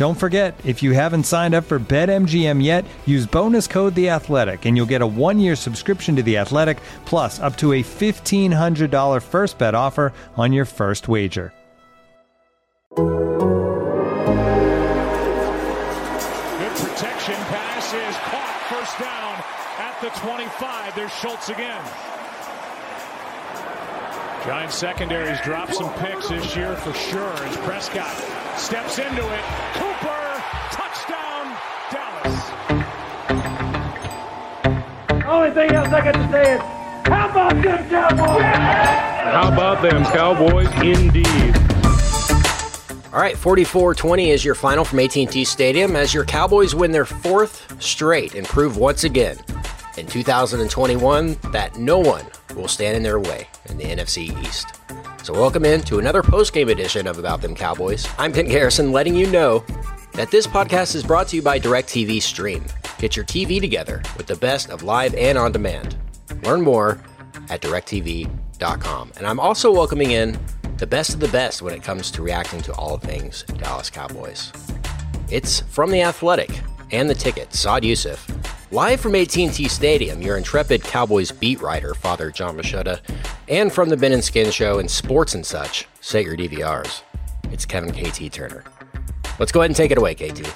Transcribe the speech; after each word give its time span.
Don't 0.00 0.14
forget, 0.14 0.58
if 0.64 0.82
you 0.82 0.92
haven't 0.92 1.24
signed 1.24 1.54
up 1.54 1.64
for 1.64 1.78
BetMGM 1.78 2.64
yet, 2.64 2.86
use 3.04 3.26
bonus 3.26 3.66
code 3.66 3.94
The 3.94 4.08
Athletic, 4.08 4.64
and 4.64 4.74
you'll 4.74 4.86
get 4.86 5.02
a 5.02 5.06
one-year 5.06 5.54
subscription 5.54 6.16
to 6.16 6.22
The 6.22 6.38
Athletic, 6.38 6.78
plus 7.04 7.38
up 7.38 7.54
to 7.58 7.74
a 7.74 7.82
fifteen 7.82 8.50
hundred 8.50 8.90
dollar 8.90 9.20
first 9.20 9.58
bet 9.58 9.74
offer 9.74 10.14
on 10.38 10.54
your 10.54 10.64
first 10.64 11.06
wager. 11.06 11.52
Good 12.96 13.12
protection 16.78 17.34
pass 17.52 17.92
is 17.92 18.16
caught. 18.24 18.56
First 18.70 18.98
down 18.98 19.34
at 19.76 20.00
the 20.00 20.08
25. 20.18 20.94
There's 20.94 21.12
Schultz 21.12 21.50
again. 21.50 22.09
Giant 24.46 24.72
secondaries 24.72 25.38
dropped 25.42 25.74
some 25.74 25.92
picks 25.94 26.30
this 26.30 26.56
year 26.56 26.74
for 26.76 26.94
sure 26.94 27.30
as 27.44 27.56
Prescott 27.58 28.16
steps 28.58 28.98
into 28.98 29.20
it. 29.20 29.44
Cooper, 29.74 30.42
touchdown, 30.72 31.54
Dallas. 31.92 32.50
Only 35.26 35.50
thing 35.50 35.72
else 35.72 35.88
I 35.88 36.00
got 36.02 36.14
to 36.14 36.28
say 36.32 36.54
is, 36.54 36.60
how 37.06 37.28
about 37.28 37.62
them 37.62 37.88
Cowboys? 37.90 38.42
How 39.30 39.52
about 39.52 39.82
them 39.82 40.04
Cowboys, 40.04 40.68
indeed. 40.82 41.54
All 43.12 43.20
right, 43.20 43.36
44-20 43.36 44.28
is 44.28 44.42
your 44.42 44.54
final 44.54 44.86
from 44.86 45.00
AT&T 45.00 45.44
Stadium 45.44 45.96
as 45.96 46.14
your 46.14 46.24
Cowboys 46.24 46.74
win 46.74 46.92
their 46.92 47.04
fourth 47.04 47.82
straight 47.82 48.34
and 48.34 48.46
prove 48.46 48.78
once 48.78 49.04
again 49.04 49.36
in 49.98 50.06
2021 50.06 51.36
that 51.52 51.76
no 51.76 51.98
one 51.98 52.24
will 52.60 52.68
stand 52.68 52.96
in 52.96 53.02
their 53.02 53.18
way 53.18 53.48
in 53.66 53.78
the 53.78 53.84
NFC 53.84 54.38
East. 54.46 54.80
So 55.24 55.32
welcome 55.32 55.64
in 55.64 55.80
to 55.82 55.98
another 55.98 56.22
post-game 56.22 56.68
edition 56.68 57.06
of 57.06 57.18
About 57.18 57.40
Them 57.40 57.54
Cowboys. 57.54 58.06
I'm 58.18 58.32
Ben 58.32 58.46
Garrison 58.46 58.92
letting 58.92 59.14
you 59.14 59.26
know 59.26 59.64
that 60.12 60.30
this 60.30 60.46
podcast 60.46 60.94
is 60.94 61.02
brought 61.02 61.28
to 61.28 61.36
you 61.36 61.42
by 61.42 61.58
DirecTV 61.58 62.20
Stream. 62.22 62.64
Get 62.98 63.16
your 63.16 63.24
TV 63.24 63.60
together 63.60 64.02
with 64.16 64.26
the 64.26 64.36
best 64.36 64.70
of 64.70 64.82
live 64.82 65.14
and 65.14 65.38
on 65.38 65.52
demand. 65.52 65.96
Learn 66.42 66.60
more 66.60 67.00
at 67.48 67.60
directv.com. 67.62 69.12
And 69.16 69.26
I'm 69.26 69.40
also 69.40 69.72
welcoming 69.72 70.10
in 70.10 70.38
the 70.76 70.86
best 70.86 71.14
of 71.14 71.20
the 71.20 71.28
best 71.28 71.62
when 71.62 71.74
it 71.74 71.82
comes 71.82 72.10
to 72.12 72.22
reacting 72.22 72.60
to 72.62 72.72
all 72.74 72.98
things 72.98 73.42
Dallas 73.58 73.90
Cowboys. 73.90 74.52
It's 75.30 75.60
from 75.60 75.90
The 75.90 76.02
Athletic 76.02 76.50
and 76.90 77.08
The 77.08 77.14
Ticket, 77.14 77.54
Saad 77.54 77.82
Yousuf. 77.84 78.18
Live 78.72 79.00
from 79.00 79.16
AT&T 79.16 79.66
Stadium, 79.66 80.22
your 80.22 80.36
intrepid 80.36 80.84
Cowboys 80.84 81.32
beat 81.32 81.60
writer, 81.60 81.92
Father 81.92 82.30
Jon 82.30 82.56
Machota, 82.56 83.00
and 83.48 83.72
from 83.72 83.88
the 83.88 83.96
Ben 83.96 84.12
and 84.12 84.22
Skin 84.22 84.52
Show 84.52 84.78
and 84.78 84.88
Sports 84.88 85.34
and 85.34 85.44
Such, 85.44 85.88
set 86.00 86.24
your 86.24 86.36
DVRs. 86.36 87.02
It's 87.50 87.66
Kevin 87.66 87.92
KT 87.92 88.32
Turner. 88.32 88.62
Let's 89.40 89.50
go 89.50 89.62
ahead 89.62 89.70
and 89.70 89.76
take 89.76 89.90
it 89.90 89.98
away, 89.98 90.14
KT. 90.14 90.46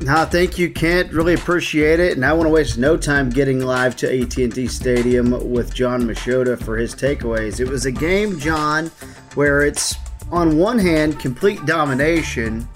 Nah, 0.00 0.24
thank 0.24 0.58
you, 0.58 0.68
Kent. 0.68 1.12
Really 1.12 1.34
appreciate 1.34 2.00
it, 2.00 2.16
and 2.16 2.26
I 2.26 2.32
want 2.32 2.46
to 2.46 2.50
waste 2.50 2.76
no 2.76 2.96
time 2.96 3.30
getting 3.30 3.60
live 3.60 3.94
to 3.98 4.22
AT&T 4.22 4.66
Stadium 4.66 5.48
with 5.48 5.72
Jon 5.72 6.02
Machota 6.02 6.60
for 6.60 6.76
his 6.76 6.92
takeaways. 6.92 7.60
It 7.60 7.68
was 7.68 7.86
a 7.86 7.92
game, 7.92 8.36
John, 8.40 8.88
where 9.36 9.62
it's 9.62 9.94
on 10.32 10.58
one 10.58 10.76
hand 10.80 11.20
complete 11.20 11.64
domination, 11.66 12.68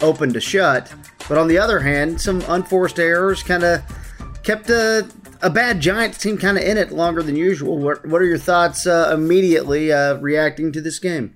open 0.00 0.32
to 0.32 0.40
shut, 0.40 0.92
but 1.28 1.38
on 1.38 1.48
the 1.48 1.58
other 1.58 1.80
hand, 1.80 2.20
some 2.20 2.42
unforced 2.48 2.98
errors 2.98 3.42
kind 3.42 3.64
of 3.64 3.82
kept 4.42 4.70
a, 4.70 5.08
a 5.42 5.50
bad 5.50 5.80
Giants 5.80 6.18
team 6.18 6.38
kind 6.38 6.56
of 6.56 6.64
in 6.64 6.76
it 6.76 6.92
longer 6.92 7.22
than 7.22 7.36
usual. 7.36 7.78
What, 7.78 8.06
what 8.06 8.22
are 8.22 8.26
your 8.26 8.38
thoughts 8.38 8.86
uh, 8.86 9.10
immediately 9.12 9.92
uh, 9.92 10.16
reacting 10.18 10.72
to 10.72 10.80
this 10.80 10.98
game? 10.98 11.34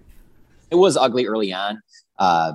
It 0.71 0.77
was 0.77 0.97
ugly 0.97 1.27
early 1.27 1.53
on. 1.53 1.83
Uh, 2.19 2.53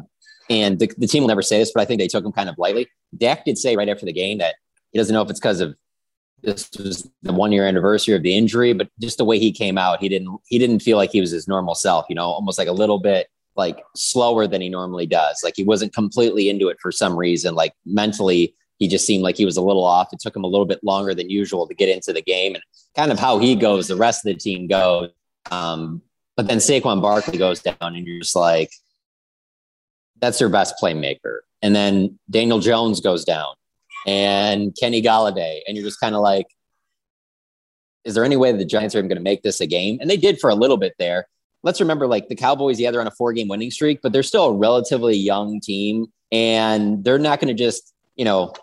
and 0.49 0.79
the, 0.79 0.91
the 0.97 1.07
team 1.07 1.23
will 1.23 1.27
never 1.27 1.41
say 1.41 1.59
this, 1.59 1.71
but 1.73 1.81
I 1.81 1.85
think 1.85 1.99
they 1.99 2.07
took 2.07 2.23
him 2.23 2.31
kind 2.31 2.49
of 2.49 2.55
lightly. 2.57 2.87
Dak 3.17 3.45
did 3.45 3.57
say 3.57 3.75
right 3.75 3.89
after 3.89 4.05
the 4.05 4.13
game 4.13 4.37
that 4.37 4.55
he 4.91 4.99
doesn't 4.99 5.13
know 5.13 5.21
if 5.21 5.29
it's 5.29 5.39
because 5.39 5.59
of 5.59 5.75
this 6.43 6.69
was 6.77 7.09
the 7.23 7.33
one 7.33 7.51
year 7.51 7.65
anniversary 7.65 8.15
of 8.15 8.23
the 8.23 8.35
injury, 8.35 8.73
but 8.73 8.87
just 9.01 9.17
the 9.17 9.25
way 9.25 9.39
he 9.39 9.51
came 9.51 9.77
out, 9.77 9.99
he 9.99 10.07
didn't 10.07 10.39
he 10.47 10.59
didn't 10.59 10.79
feel 10.79 10.97
like 10.97 11.11
he 11.11 11.19
was 11.19 11.31
his 11.31 11.47
normal 11.47 11.75
self, 11.75 12.05
you 12.07 12.15
know, 12.15 12.25
almost 12.25 12.57
like 12.57 12.67
a 12.67 12.73
little 12.73 12.99
bit 12.99 13.27
like 13.55 13.81
slower 13.95 14.47
than 14.47 14.61
he 14.61 14.69
normally 14.69 15.05
does. 15.05 15.41
Like 15.43 15.55
he 15.55 15.63
wasn't 15.63 15.93
completely 15.93 16.49
into 16.49 16.67
it 16.67 16.77
for 16.81 16.91
some 16.91 17.15
reason. 17.15 17.55
Like 17.55 17.73
mentally, 17.85 18.55
he 18.77 18.87
just 18.87 19.05
seemed 19.05 19.23
like 19.23 19.37
he 19.37 19.45
was 19.45 19.57
a 19.57 19.61
little 19.61 19.85
off. 19.85 20.11
It 20.11 20.19
took 20.19 20.35
him 20.35 20.43
a 20.43 20.47
little 20.47 20.65
bit 20.65 20.83
longer 20.83 21.13
than 21.13 21.29
usual 21.29 21.67
to 21.67 21.73
get 21.73 21.89
into 21.89 22.11
the 22.11 22.21
game 22.21 22.55
and 22.55 22.63
kind 22.95 23.11
of 23.11 23.19
how 23.19 23.39
he 23.39 23.55
goes, 23.55 23.87
the 23.87 23.95
rest 23.95 24.25
of 24.25 24.33
the 24.33 24.39
team 24.39 24.67
goes. 24.67 25.11
Um, 25.51 26.01
but 26.35 26.47
then 26.47 26.57
Saquon 26.57 27.01
Barkley 27.01 27.37
goes 27.37 27.61
down 27.61 27.75
and 27.79 28.05
you're 28.05 28.19
just 28.19 28.35
like, 28.35 28.71
that's 30.19 30.39
their 30.39 30.49
best 30.49 30.75
playmaker. 30.81 31.39
And 31.61 31.75
then 31.75 32.19
Daniel 32.29 32.59
Jones 32.59 32.99
goes 32.99 33.23
down 33.23 33.55
and 34.05 34.75
Kenny 34.79 35.01
Golladay, 35.01 35.61
And 35.67 35.75
you're 35.77 35.85
just 35.85 35.99
kind 35.99 36.15
of 36.15 36.21
like, 36.21 36.47
is 38.03 38.13
there 38.13 38.23
any 38.23 38.35
way 38.35 38.51
the 38.51 38.65
Giants 38.65 38.93
are 38.93 38.99
even 38.99 39.09
going 39.09 39.17
to 39.17 39.23
make 39.23 39.41
this 39.41 39.61
a 39.61 39.65
game? 39.65 39.97
And 39.99 40.09
they 40.09 40.17
did 40.17 40.39
for 40.39 40.49
a 40.49 40.55
little 40.55 40.77
bit 40.77 40.93
there. 40.99 41.27
Let's 41.65 41.81
remember, 41.81 42.07
like 42.07 42.29
the 42.29 42.35
Cowboys, 42.35 42.79
yeah, 42.79 42.91
they're 42.91 43.01
on 43.01 43.07
a 43.07 43.11
four 43.11 43.33
game 43.33 43.49
winning 43.49 43.71
streak, 43.71 44.01
but 44.01 44.13
they're 44.13 44.23
still 44.23 44.45
a 44.45 44.53
relatively 44.53 45.17
young 45.17 45.59
team. 45.59 46.05
And 46.31 47.03
they're 47.03 47.19
not 47.19 47.41
going 47.41 47.55
to 47.55 47.61
just, 47.61 47.93
you 48.15 48.23
know, 48.23 48.53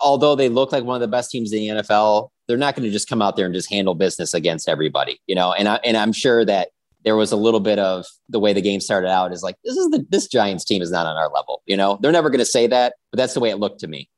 although 0.00 0.34
they 0.34 0.48
look 0.48 0.72
like 0.72 0.84
one 0.84 0.96
of 0.96 1.00
the 1.00 1.08
best 1.08 1.30
teams 1.30 1.52
in 1.52 1.60
the 1.60 1.82
NFL, 1.82 2.30
they're 2.48 2.56
not 2.56 2.74
going 2.74 2.84
to 2.84 2.90
just 2.90 3.08
come 3.08 3.22
out 3.22 3.36
there 3.36 3.46
and 3.46 3.54
just 3.54 3.70
handle 3.70 3.94
business 3.94 4.34
against 4.34 4.68
everybody, 4.68 5.20
you 5.26 5.34
know. 5.34 5.52
And 5.52 5.68
I 5.68 5.76
and 5.84 5.96
I'm 5.96 6.12
sure 6.12 6.44
that 6.44 6.70
there 7.04 7.16
was 7.16 7.32
a 7.32 7.36
little 7.36 7.60
bit 7.60 7.78
of 7.78 8.04
the 8.28 8.40
way 8.40 8.52
the 8.52 8.60
game 8.60 8.80
started 8.80 9.08
out 9.08 9.32
is 9.32 9.42
like 9.42 9.56
this 9.64 9.76
is 9.76 9.88
the 9.90 10.04
this 10.10 10.26
Giants 10.26 10.64
team 10.64 10.82
is 10.82 10.90
not 10.90 11.06
on 11.06 11.16
our 11.16 11.30
level. 11.30 11.62
You 11.66 11.76
know, 11.76 11.98
they're 12.02 12.12
never 12.12 12.30
going 12.30 12.40
to 12.40 12.44
say 12.44 12.66
that, 12.66 12.94
but 13.12 13.18
that's 13.18 13.34
the 13.34 13.40
way 13.40 13.50
it 13.50 13.56
looked 13.56 13.80
to 13.80 13.86
me. 13.86 14.08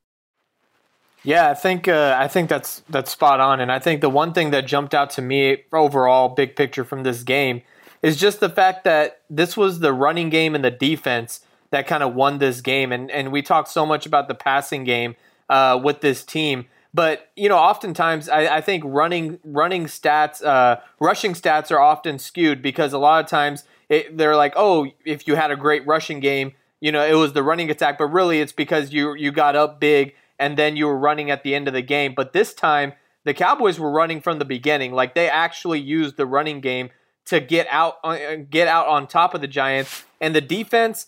Yeah, 1.25 1.50
I 1.50 1.54
think 1.54 1.87
uh, 1.87 2.16
I 2.19 2.26
think 2.26 2.48
that's 2.48 2.82
that's 2.88 3.12
spot 3.12 3.38
on, 3.38 3.60
and 3.60 3.71
I 3.71 3.78
think 3.78 4.00
the 4.00 4.10
one 4.10 4.32
thing 4.32 4.50
that 4.50 4.66
jumped 4.66 4.94
out 4.94 5.10
to 5.10 5.22
me 5.22 5.65
overall, 5.72 6.31
big 6.31 6.56
picture 6.56 6.84
from 6.84 7.04
this 7.04 7.22
game, 7.22 7.62
is 8.03 8.17
just 8.17 8.41
the 8.41 8.51
fact 8.51 8.85
that 8.85 9.21
this 9.31 9.57
was 9.57 9.81
the 9.81 9.93
running 9.93 10.29
game 10.29 10.55
and 10.55 10.65
the 10.65 10.71
defense 10.71 11.41
that 11.71 11.87
kind 11.87 12.03
of 12.03 12.15
won 12.15 12.39
this 12.39 12.61
game, 12.61 12.93
and 12.93 13.10
and 13.10 13.33
we 13.33 13.43
talked 13.43 13.69
so 13.69 13.87
much 13.87 14.07
about 14.07 14.28
the 14.28 14.34
passing 14.34 14.84
game 14.84 15.16
uh, 15.49 15.81
with 15.83 16.01
this 16.01 16.25
team, 16.25 16.66
but 16.95 17.31
you 17.37 17.49
know, 17.49 17.57
oftentimes 17.57 18.28
I, 18.28 18.57
I 18.57 18.60
think 18.60 18.84
running 18.87 19.39
running 19.45 19.87
stats, 19.87 20.45
uh, 20.45 20.81
rushing 21.01 21.33
stats 21.33 21.71
are 21.71 21.81
often 21.81 22.19
skewed 22.19 22.60
because 22.60 22.93
a 22.93 22.99
lot 22.99 23.25
of 23.25 23.31
times 23.31 23.65
it, 23.89 24.16
they're 24.16 24.37
like, 24.37 24.53
oh, 24.57 24.89
if 25.05 25.27
you 25.27 25.34
had 25.34 25.51
a 25.51 25.57
great 25.57 25.87
rushing 25.87 26.21
game, 26.21 26.53
you 26.81 26.93
know, 26.93 27.05
it 27.05 27.15
was 27.15 27.33
the 27.33 27.43
running 27.43 27.71
attack, 27.71 27.98
but 27.98 28.07
really 28.07 28.41
it's 28.41 28.53
because 28.53 28.93
you 28.93 29.15
you 29.15 29.33
got 29.33 29.57
up 29.57 29.81
big 29.81 30.15
and 30.39 30.57
then 30.57 30.77
you 30.77 30.87
were 30.87 30.98
running 30.98 31.31
at 31.31 31.45
the 31.45 31.55
end 31.55 31.69
of 31.69 31.75
the 31.75 31.83
game. 31.83 32.13
But 32.15 32.33
this 32.33 32.53
time 32.53 32.93
the 33.25 33.33
Cowboys 33.33 33.78
were 33.78 33.91
running 33.91 34.21
from 34.21 34.39
the 34.39 34.45
beginning, 34.45 34.93
like 34.93 35.15
they 35.15 35.31
actually 35.31 35.81
used 35.81 36.16
the 36.16 36.27
running 36.27 36.60
game 36.60 36.91
to 37.27 37.41
get 37.41 37.66
out 37.71 37.98
uh, 38.04 38.36
get 38.48 38.69
out 38.69 38.86
on 38.89 39.07
top 39.07 39.34
of 39.34 39.41
the 39.41 39.48
Giants 39.48 40.04
and 40.21 40.34
the 40.34 40.41
defense. 40.41 41.07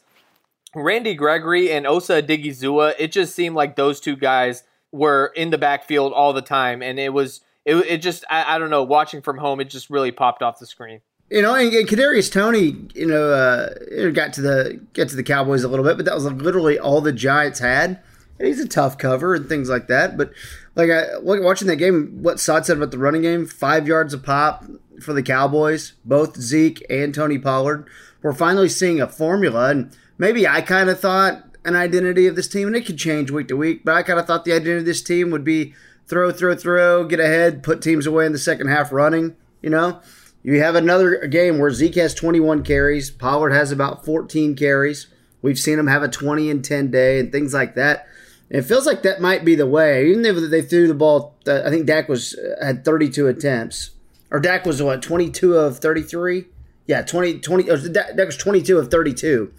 Randy 0.77 1.15
Gregory 1.15 1.71
and 1.71 1.87
Osa 1.87 2.21
Odighizuwa, 2.21 2.95
it 2.99 3.13
just 3.13 3.35
seemed 3.35 3.55
like 3.55 3.77
those 3.77 4.01
two 4.01 4.17
guys 4.17 4.65
were 4.91 5.33
in 5.37 5.51
the 5.51 5.59
backfield 5.59 6.13
all 6.13 6.33
the 6.33 6.43
time, 6.43 6.83
and 6.83 6.99
it 6.99 7.13
was 7.13 7.41
it, 7.65 7.77
it 7.77 7.99
just 7.99 8.25
I, 8.29 8.57
I 8.57 8.59
don't 8.59 8.71
know. 8.71 8.83
Watching 8.83 9.23
from 9.23 9.39
home, 9.39 9.61
it 9.61 9.71
just 9.71 9.91
really 9.91 10.11
popped 10.11 10.43
off 10.43 10.59
the 10.59 10.67
screen. 10.67 11.01
You 11.31 11.43
know, 11.43 11.55
and, 11.55 11.73
and 11.73 11.89
Kadarius 11.89 12.31
Toney, 12.31 12.77
you 12.95 13.07
know, 13.07 13.31
uh, 13.31 13.71
it 13.91 14.13
got 14.15 14.33
to 14.35 14.43
the 14.43 14.81
get 14.93 15.09
to 15.09 15.17
the 15.17 15.23
Cowboys 15.23 15.65
a 15.65 15.69
little 15.69 15.85
bit, 15.85 15.97
but 15.97 16.07
that 16.07 16.15
was 16.15 16.25
literally 16.25 16.79
all 16.79 17.01
the 17.01 17.13
Giants 17.13 17.61
had. 17.61 18.01
He's 18.39 18.61
a 18.61 18.69
tough 18.69 18.99
cover 18.99 19.35
and 19.35 19.49
things 19.49 19.69
like 19.69 19.87
that. 19.89 20.17
But 20.17 20.33
like 20.75 20.91
I 20.91 21.19
watching 21.21 21.69
that 21.69 21.77
game, 21.77 22.23
what 22.23 22.41
Saad 22.41 22.67
said 22.67 22.77
about 22.77 22.91
the 22.91 22.99
running 22.99 23.23
game, 23.23 23.47
five 23.47 23.87
yards 23.87 24.13
a 24.13 24.19
pop 24.19 24.65
for 25.01 25.13
the 25.13 25.23
Cowboys, 25.23 25.93
both 26.05 26.41
Zeke 26.41 26.85
and 26.91 27.15
Tony 27.15 27.39
Pollard. 27.39 27.87
We're 28.23 28.33
finally 28.33 28.69
seeing 28.69 29.01
a 29.01 29.07
formula, 29.07 29.71
and 29.71 29.97
maybe 30.19 30.49
I 30.49 30.63
kind 30.63 30.89
of 30.89 30.99
thought 30.99 31.45
an 31.65 31.77
identity 31.77 32.27
of 32.27 32.37
this 32.37 32.49
team, 32.49 32.67
and 32.67 32.77
it 32.77 32.87
could 32.87 32.99
change 32.99 33.31
week 33.31 33.49
to 33.49 33.57
week, 33.57 33.85
but 33.85 33.95
I 33.95 34.03
kind 34.03 34.19
of 34.19 34.27
thought 34.27 34.45
the 34.45 34.53
identity 34.53 34.79
of 34.79 34.85
this 34.85 35.03
team 35.03 35.31
would 35.31 35.45
be 35.45 35.75
throw, 36.07 36.31
throw, 36.31 36.55
throw, 36.55 37.05
get 37.05 37.21
ahead, 37.21 37.63
put 37.63 37.81
teams 37.81 38.07
away 38.07 38.27
in 38.27 38.33
the 38.33 38.39
second 38.39 38.69
half 38.69 38.93
running. 38.93 39.37
You 39.63 39.71
know, 39.71 40.01
you 40.43 40.61
have 40.61 40.75
another 40.75 41.27
game 41.27 41.59
where 41.59 41.71
Zeke 41.71 41.95
has 41.97 42.15
21 42.15 42.65
carries, 42.65 43.11
Pollard 43.11 43.53
has 43.53 43.73
about 43.73 44.05
14 44.05 44.55
carries. 44.55 45.07
We've 45.41 45.59
seen 45.59 45.79
him 45.79 45.87
have 45.87 46.03
a 46.03 46.09
20 46.09 46.51
and 46.51 46.65
10 46.65 46.91
day 46.91 47.19
and 47.19 47.31
things 47.31 47.53
like 47.53 47.75
that. 47.75 48.07
It 48.51 48.63
feels 48.63 48.87
like 48.87 49.03
that 49.03 49.21
might 49.21 49.45
be 49.45 49.55
the 49.55 49.67
way. 49.67 50.11
Even 50.11 50.25
if 50.25 50.51
they 50.51 50.63
threw 50.63 50.87
the 50.87 50.95
ball, 50.95 51.37
I 51.47 51.71
think 51.71 51.87
Dak 51.87 52.09
was 52.09 52.35
uh, 52.35 52.65
had 52.65 52.85
32 52.85 53.27
attempts, 53.27 53.91
or 54.31 54.41
Dak 54.41 54.67
was 54.67 54.83
what 54.83 55.03
22 55.03 55.57
of 55.57 55.79
33. 55.79 56.47
Yeah, 56.87 57.03
20, 57.03 57.41
20 57.41 57.89
Dak 57.91 58.17
was 58.17 58.37
22 58.37 58.79
of 58.79 58.91
32. 58.91 59.53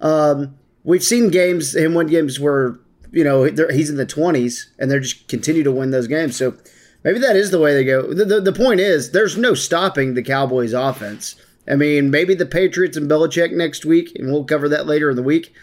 Um, 0.00 0.56
we've 0.84 1.02
seen 1.02 1.30
games, 1.30 1.76
him 1.76 1.94
win 1.94 2.08
games 2.08 2.40
where 2.40 2.78
you 3.12 3.24
know 3.24 3.44
he's 3.44 3.90
in 3.90 3.96
the 3.96 4.06
20s, 4.06 4.66
and 4.78 4.90
they're 4.90 5.00
just 5.00 5.28
continue 5.28 5.62
to 5.62 5.72
win 5.72 5.90
those 5.90 6.08
games. 6.08 6.36
So 6.36 6.56
maybe 7.04 7.20
that 7.20 7.36
is 7.36 7.50
the 7.50 7.60
way 7.60 7.74
they 7.74 7.84
go. 7.84 8.12
The, 8.12 8.24
the, 8.24 8.40
the 8.40 8.52
point 8.52 8.80
is, 8.80 9.12
there's 9.12 9.36
no 9.36 9.54
stopping 9.54 10.14
the 10.14 10.22
Cowboys' 10.22 10.72
offense. 10.72 11.36
I 11.68 11.76
mean, 11.76 12.10
maybe 12.10 12.34
the 12.34 12.46
Patriots 12.46 12.96
and 12.96 13.08
Belichick 13.08 13.52
next 13.52 13.84
week, 13.84 14.12
and 14.16 14.32
we'll 14.32 14.44
cover 14.44 14.68
that 14.68 14.86
later 14.86 15.10
in 15.10 15.16
the 15.16 15.22
week, 15.22 15.54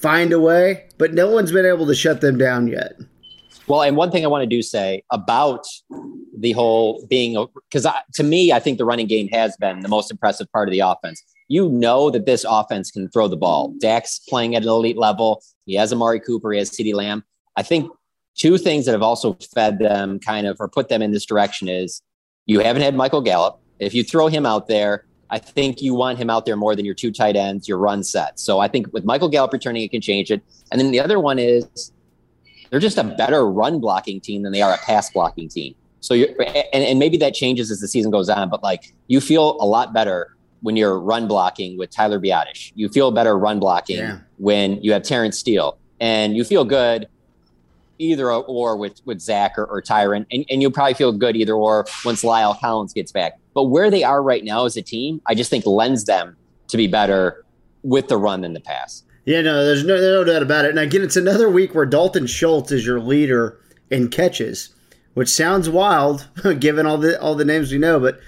find 0.00 0.32
a 0.32 0.40
way, 0.40 0.88
but 0.98 1.14
no 1.14 1.30
one's 1.30 1.52
been 1.52 1.66
able 1.66 1.86
to 1.86 1.94
shut 1.94 2.20
them 2.20 2.38
down 2.38 2.68
yet. 2.68 2.92
Well, 3.66 3.82
and 3.82 3.96
one 3.96 4.12
thing 4.12 4.24
I 4.24 4.28
want 4.28 4.42
to 4.42 4.46
do 4.46 4.62
say 4.62 5.02
about 5.10 5.66
the 6.38 6.52
whole 6.52 7.04
being, 7.08 7.46
because 7.70 7.86
to 8.14 8.22
me, 8.22 8.52
I 8.52 8.60
think 8.60 8.78
the 8.78 8.84
running 8.84 9.08
game 9.08 9.28
has 9.28 9.56
been 9.56 9.80
the 9.80 9.88
most 9.88 10.10
impressive 10.10 10.50
part 10.52 10.68
of 10.68 10.72
the 10.72 10.80
offense. 10.80 11.22
You 11.48 11.68
know 11.68 12.10
that 12.10 12.26
this 12.26 12.44
offense 12.48 12.90
can 12.90 13.08
throw 13.10 13.26
the 13.28 13.36
ball. 13.36 13.74
Dak's 13.80 14.20
playing 14.28 14.54
at 14.54 14.62
an 14.62 14.68
elite 14.68 14.96
level. 14.96 15.42
He 15.64 15.74
has 15.74 15.92
Amari 15.92 16.20
Cooper. 16.20 16.52
He 16.52 16.58
has 16.58 16.70
CeeDee 16.70 16.94
Lamb. 16.94 17.24
I 17.56 17.62
think 17.62 17.90
two 18.36 18.58
things 18.58 18.84
that 18.84 18.92
have 18.92 19.02
also 19.02 19.36
fed 19.54 19.78
them 19.78 20.20
kind 20.20 20.46
of 20.46 20.58
or 20.60 20.68
put 20.68 20.88
them 20.88 21.02
in 21.02 21.10
this 21.10 21.24
direction 21.24 21.68
is 21.68 22.02
you 22.46 22.60
haven't 22.60 22.82
had 22.82 22.94
Michael 22.94 23.22
Gallup. 23.22 23.60
If 23.78 23.94
you 23.94 24.04
throw 24.04 24.28
him 24.28 24.46
out 24.46 24.68
there, 24.68 25.06
I 25.30 25.38
think 25.38 25.82
you 25.82 25.94
want 25.94 26.18
him 26.18 26.30
out 26.30 26.46
there 26.46 26.56
more 26.56 26.76
than 26.76 26.84
your 26.84 26.94
two 26.94 27.10
tight 27.10 27.36
ends, 27.36 27.66
your 27.68 27.78
run 27.78 28.02
set. 28.02 28.38
So 28.38 28.60
I 28.60 28.68
think 28.68 28.92
with 28.92 29.04
Michael 29.04 29.28
Gallup 29.28 29.52
returning, 29.52 29.82
it 29.82 29.90
can 29.90 30.00
change 30.00 30.30
it. 30.30 30.42
And 30.70 30.80
then 30.80 30.90
the 30.90 31.00
other 31.00 31.18
one 31.18 31.38
is 31.38 31.92
they're 32.70 32.80
just 32.80 32.98
a 32.98 33.04
better 33.04 33.50
run 33.50 33.80
blocking 33.80 34.20
team 34.20 34.42
than 34.42 34.52
they 34.52 34.62
are 34.62 34.74
a 34.74 34.78
pass 34.78 35.10
blocking 35.10 35.48
team. 35.48 35.74
So 36.00 36.14
you're, 36.14 36.28
and, 36.40 36.84
and 36.84 36.98
maybe 36.98 37.16
that 37.18 37.34
changes 37.34 37.70
as 37.70 37.80
the 37.80 37.88
season 37.88 38.10
goes 38.10 38.28
on, 38.28 38.48
but 38.48 38.62
like 38.62 38.92
you 39.08 39.20
feel 39.20 39.56
a 39.60 39.66
lot 39.66 39.92
better 39.92 40.36
when 40.62 40.76
you're 40.76 40.98
run 40.98 41.28
blocking 41.28 41.78
with 41.78 41.90
Tyler 41.90 42.20
Biadasz. 42.20 42.72
You 42.74 42.88
feel 42.88 43.10
better 43.10 43.36
run 43.38 43.60
blocking 43.60 43.98
yeah. 43.98 44.18
when 44.38 44.82
you 44.82 44.92
have 44.92 45.02
Terence 45.02 45.38
Steele, 45.38 45.78
and 46.00 46.36
you 46.36 46.44
feel 46.44 46.64
good 46.64 47.08
either 47.98 48.32
or 48.32 48.76
with 48.76 49.00
with 49.04 49.20
Zack 49.20 49.58
or, 49.58 49.64
or 49.64 49.80
Tyron, 49.82 50.26
and, 50.30 50.44
and 50.50 50.62
you'll 50.62 50.72
probably 50.72 50.94
feel 50.94 51.12
good 51.12 51.36
either 51.36 51.54
or 51.54 51.86
once 52.04 52.22
La'el 52.22 52.58
Collins 52.58 52.92
gets 52.92 53.12
back. 53.12 53.38
But 53.56 53.70
where 53.70 53.90
they 53.90 54.04
are 54.04 54.22
right 54.22 54.44
now 54.44 54.66
as 54.66 54.76
a 54.76 54.82
team, 54.82 55.22
I 55.24 55.34
just 55.34 55.48
think 55.48 55.64
lends 55.64 56.04
them 56.04 56.36
to 56.68 56.76
be 56.76 56.86
better 56.86 57.42
with 57.82 58.08
the 58.08 58.18
run 58.18 58.42
than 58.42 58.52
the 58.52 58.60
pass. 58.60 59.02
Yeah, 59.24 59.40
no, 59.40 59.64
there's 59.64 59.82
no, 59.82 59.96
no 59.96 60.24
doubt 60.24 60.42
about 60.42 60.66
it. 60.66 60.72
And 60.72 60.78
again, 60.78 61.00
it's 61.00 61.16
another 61.16 61.48
week 61.48 61.74
where 61.74 61.86
Dalton 61.86 62.26
Schultz 62.26 62.70
is 62.70 62.84
your 62.84 63.00
leader 63.00 63.58
in 63.90 64.08
catches, 64.08 64.74
which 65.14 65.30
sounds 65.30 65.70
wild 65.70 66.28
given 66.58 66.84
all 66.84 66.98
the 66.98 67.18
all 67.18 67.34
the 67.34 67.46
names 67.46 67.72
we 67.72 67.78
know, 67.78 67.98
but 67.98 68.20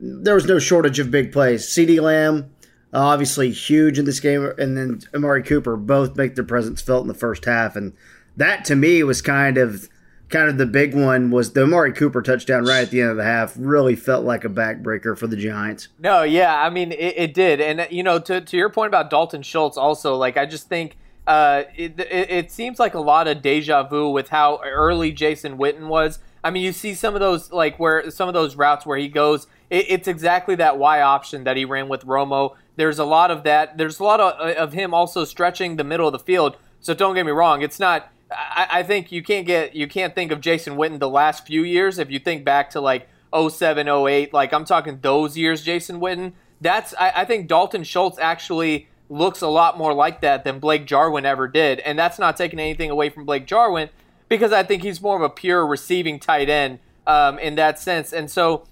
there 0.00 0.34
was 0.34 0.46
no 0.46 0.58
shortage 0.58 0.98
of 0.98 1.12
big 1.12 1.30
plays. 1.30 1.64
CeeDee 1.64 2.02
Lamb, 2.02 2.50
obviously 2.92 3.52
huge 3.52 4.00
in 4.00 4.04
this 4.04 4.18
game, 4.18 4.52
and 4.58 4.76
then 4.76 5.00
Amari 5.14 5.44
Cooper 5.44 5.76
both 5.76 6.16
make 6.16 6.34
their 6.34 6.42
presence 6.42 6.82
felt 6.82 7.02
in 7.02 7.08
the 7.08 7.14
first 7.14 7.44
half, 7.44 7.76
and 7.76 7.92
that 8.36 8.64
to 8.64 8.74
me 8.74 9.04
was 9.04 9.22
kind 9.22 9.58
of 9.58 9.88
kind 10.32 10.48
of 10.48 10.58
the 10.58 10.66
big 10.66 10.94
one 10.94 11.30
was 11.30 11.52
the 11.52 11.62
Amari 11.62 11.92
Cooper 11.92 12.22
touchdown 12.22 12.64
right 12.64 12.82
at 12.82 12.90
the 12.90 13.00
end 13.00 13.10
of 13.10 13.16
the 13.16 13.24
half 13.24 13.54
really 13.56 13.94
felt 13.94 14.24
like 14.24 14.44
a 14.44 14.48
backbreaker 14.48 15.16
for 15.16 15.26
the 15.26 15.36
Giants. 15.36 15.88
No, 15.98 16.22
yeah, 16.22 16.60
I 16.60 16.70
mean 16.70 16.90
it, 16.92 17.14
it 17.16 17.34
did, 17.34 17.60
and 17.60 17.86
you 17.90 18.02
know 18.02 18.18
to 18.18 18.40
to 18.40 18.56
your 18.56 18.70
point 18.70 18.88
about 18.88 19.10
Dalton 19.10 19.42
Schultz, 19.42 19.76
also 19.76 20.16
like 20.16 20.36
I 20.36 20.46
just 20.46 20.68
think. 20.68 20.96
Uh, 21.24 21.62
it, 21.76 22.00
it, 22.00 22.30
it 22.32 22.50
seems 22.50 22.80
like 22.80 22.94
a 22.94 23.00
lot 23.00 23.28
of 23.28 23.40
deja 23.42 23.84
vu 23.84 24.10
with 24.10 24.28
how 24.30 24.60
early 24.64 25.12
Jason 25.12 25.56
Witten 25.56 25.86
was. 25.86 26.18
I 26.42 26.50
mean, 26.50 26.64
you 26.64 26.72
see 26.72 26.94
some 26.94 27.14
of 27.14 27.20
those 27.20 27.52
like 27.52 27.78
where 27.78 28.10
some 28.10 28.26
of 28.26 28.34
those 28.34 28.56
routes 28.56 28.84
where 28.84 28.98
he 28.98 29.06
goes. 29.06 29.46
It, 29.70 29.86
it's 29.88 30.08
exactly 30.08 30.56
that 30.56 30.78
Y 30.78 31.00
option 31.00 31.44
that 31.44 31.56
he 31.56 31.64
ran 31.64 31.88
with 31.88 32.04
Romo. 32.04 32.56
There's 32.74 32.98
a 32.98 33.04
lot 33.04 33.30
of 33.30 33.44
that. 33.44 33.78
There's 33.78 34.00
a 34.00 34.04
lot 34.04 34.18
of, 34.18 34.56
of 34.56 34.72
him 34.72 34.92
also 34.92 35.24
stretching 35.24 35.76
the 35.76 35.84
middle 35.84 36.08
of 36.08 36.12
the 36.12 36.18
field. 36.18 36.56
So 36.80 36.92
don't 36.92 37.14
get 37.14 37.24
me 37.24 37.30
wrong. 37.30 37.62
It's 37.62 37.78
not 37.78 38.10
I, 38.36 38.66
I 38.70 38.82
think 38.82 39.12
you 39.12 39.22
can't 39.22 39.46
get 39.46 39.74
you 39.74 39.86
can't 39.86 40.14
think 40.14 40.32
of 40.32 40.40
Jason 40.40 40.76
Witten 40.76 40.98
the 40.98 41.08
last 41.08 41.46
few 41.46 41.62
years. 41.62 41.98
If 41.98 42.10
you 42.10 42.18
think 42.18 42.44
back 42.44 42.70
to 42.70 42.80
like 42.80 43.08
07, 43.34 43.88
08, 43.88 44.32
like 44.32 44.52
I'm 44.52 44.64
talking 44.64 44.98
those 45.00 45.36
years, 45.36 45.62
Jason 45.62 46.00
Witten. 46.00 46.32
That's 46.60 46.94
I, 46.98 47.12
I 47.16 47.24
think 47.24 47.48
Dalton 47.48 47.84
Schultz 47.84 48.18
actually 48.18 48.88
looks 49.08 49.42
a 49.42 49.48
lot 49.48 49.76
more 49.76 49.92
like 49.92 50.20
that 50.20 50.44
than 50.44 50.58
Blake 50.58 50.86
Jarwin 50.86 51.26
ever 51.26 51.48
did, 51.48 51.80
and 51.80 51.98
that's 51.98 52.18
not 52.18 52.36
taking 52.36 52.58
anything 52.58 52.90
away 52.90 53.10
from 53.10 53.24
Blake 53.24 53.46
Jarwin 53.46 53.90
because 54.28 54.52
I 54.52 54.62
think 54.62 54.82
he's 54.82 55.02
more 55.02 55.16
of 55.16 55.22
a 55.22 55.28
pure 55.28 55.66
receiving 55.66 56.18
tight 56.18 56.48
end 56.48 56.78
um, 57.06 57.38
in 57.38 57.56
that 57.56 57.78
sense. 57.78 58.12
And 58.12 58.30
so, 58.30 58.66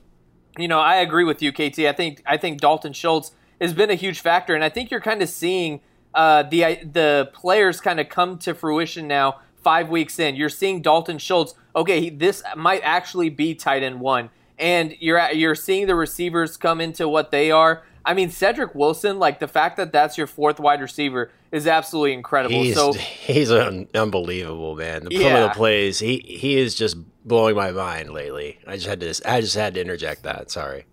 you 0.56 0.68
know, 0.68 0.80
I 0.80 0.96
agree 0.96 1.24
with 1.24 1.42
you, 1.42 1.52
KT. 1.52 1.80
I 1.80 1.92
think 1.92 2.22
I 2.26 2.36
think 2.36 2.60
Dalton 2.60 2.92
Schultz 2.92 3.32
has 3.60 3.74
been 3.74 3.90
a 3.90 3.94
huge 3.94 4.20
factor, 4.20 4.54
and 4.54 4.64
I 4.64 4.68
think 4.68 4.90
you're 4.90 5.00
kind 5.00 5.22
of 5.22 5.28
seeing 5.28 5.80
uh, 6.14 6.42
the 6.44 6.80
the 6.90 7.30
players 7.32 7.80
kind 7.80 8.00
of 8.00 8.08
come 8.08 8.38
to 8.38 8.54
fruition 8.54 9.06
now 9.06 9.40
five 9.62 9.88
weeks 9.88 10.18
in. 10.18 10.36
You're 10.36 10.48
seeing 10.48 10.82
Dalton 10.82 11.18
Schultz. 11.18 11.54
Okay, 11.74 12.10
this 12.10 12.42
might 12.56 12.80
actually 12.82 13.30
be 13.30 13.54
tight 13.54 13.82
end 13.82 14.00
one, 14.00 14.30
and 14.58 14.94
you're 15.00 15.20
you're 15.32 15.54
seeing 15.54 15.86
the 15.86 15.94
receivers 15.94 16.56
come 16.56 16.80
into 16.80 17.08
what 17.08 17.30
they 17.30 17.50
are. 17.50 17.84
I 18.04 18.14
mean, 18.14 18.30
Cedric 18.30 18.74
Wilson, 18.74 19.18
like 19.18 19.40
the 19.40 19.48
fact 19.48 19.76
that 19.76 19.92
that's 19.92 20.16
your 20.16 20.26
fourth 20.26 20.58
wide 20.58 20.80
receiver 20.80 21.30
is 21.52 21.66
absolutely 21.66 22.14
incredible. 22.14 22.62
He's, 22.62 22.74
so 22.74 22.92
he's 22.92 23.50
un- 23.50 23.88
unbelievable, 23.94 24.74
man. 24.74 25.04
The 25.04 25.14
yeah. 25.14 25.48
the 25.48 25.50
plays, 25.50 25.98
he 25.98 26.24
he 26.26 26.56
is 26.56 26.74
just 26.74 26.96
blowing 27.24 27.56
my 27.56 27.70
mind 27.70 28.10
lately. 28.10 28.58
I 28.66 28.76
just 28.76 28.86
had 28.86 29.00
to 29.00 29.14
I 29.30 29.40
just 29.40 29.54
had 29.54 29.74
to 29.74 29.80
interject 29.80 30.22
that. 30.22 30.50
Sorry. 30.50 30.86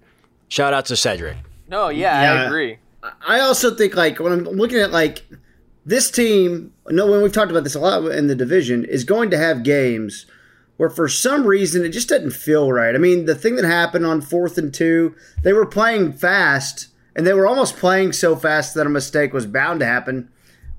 Shout 0.50 0.74
out 0.74 0.86
to 0.86 0.96
Cedric. 0.96 1.38
No, 1.68 1.90
yeah, 1.90 2.22
yeah. 2.22 2.42
I 2.42 2.46
agree. 2.46 2.78
I 3.28 3.40
also 3.42 3.76
think 3.76 3.96
like 3.96 4.20
when 4.20 4.32
I'm 4.32 4.44
looking 4.44 4.80
at 4.80 4.92
like 4.92 5.24
this 5.88 6.12
team, 6.12 6.74
no, 6.90 7.08
when 7.08 7.24
we've 7.24 7.32
talked 7.32 7.50
about 7.50 7.64
this 7.64 7.74
a 7.74 7.80
lot 7.80 8.04
in 8.12 8.28
the 8.28 8.36
division, 8.36 8.84
is 8.84 9.06
going 9.06 9.30
to 9.32 9.38
have 9.38 9.64
games 9.64 10.26
where 10.76 10.90
for 10.90 11.08
some 11.08 11.48
reason 11.48 11.86
it 11.86 11.90
just 11.92 12.10
doesn't 12.10 12.32
feel 12.32 12.74
right. 12.74 12.94
I 12.94 12.98
mean, 12.98 13.24
the 13.24 13.34
thing 13.34 13.56
that 13.56 13.64
happened 13.64 14.06
on 14.06 14.20
fourth 14.20 14.58
and 14.58 14.74
two, 14.74 15.16
they 15.44 15.54
were 15.54 15.66
playing 15.66 16.12
fast, 16.12 16.90
and 17.16 17.26
they 17.26 17.32
were 17.32 17.48
almost 17.48 17.78
playing 17.78 18.12
so 18.12 18.36
fast 18.36 18.76
that 18.76 18.86
a 18.86 18.90
mistake 18.90 19.32
was 19.32 19.46
bound 19.46 19.80
to 19.80 19.86
happen 19.86 20.30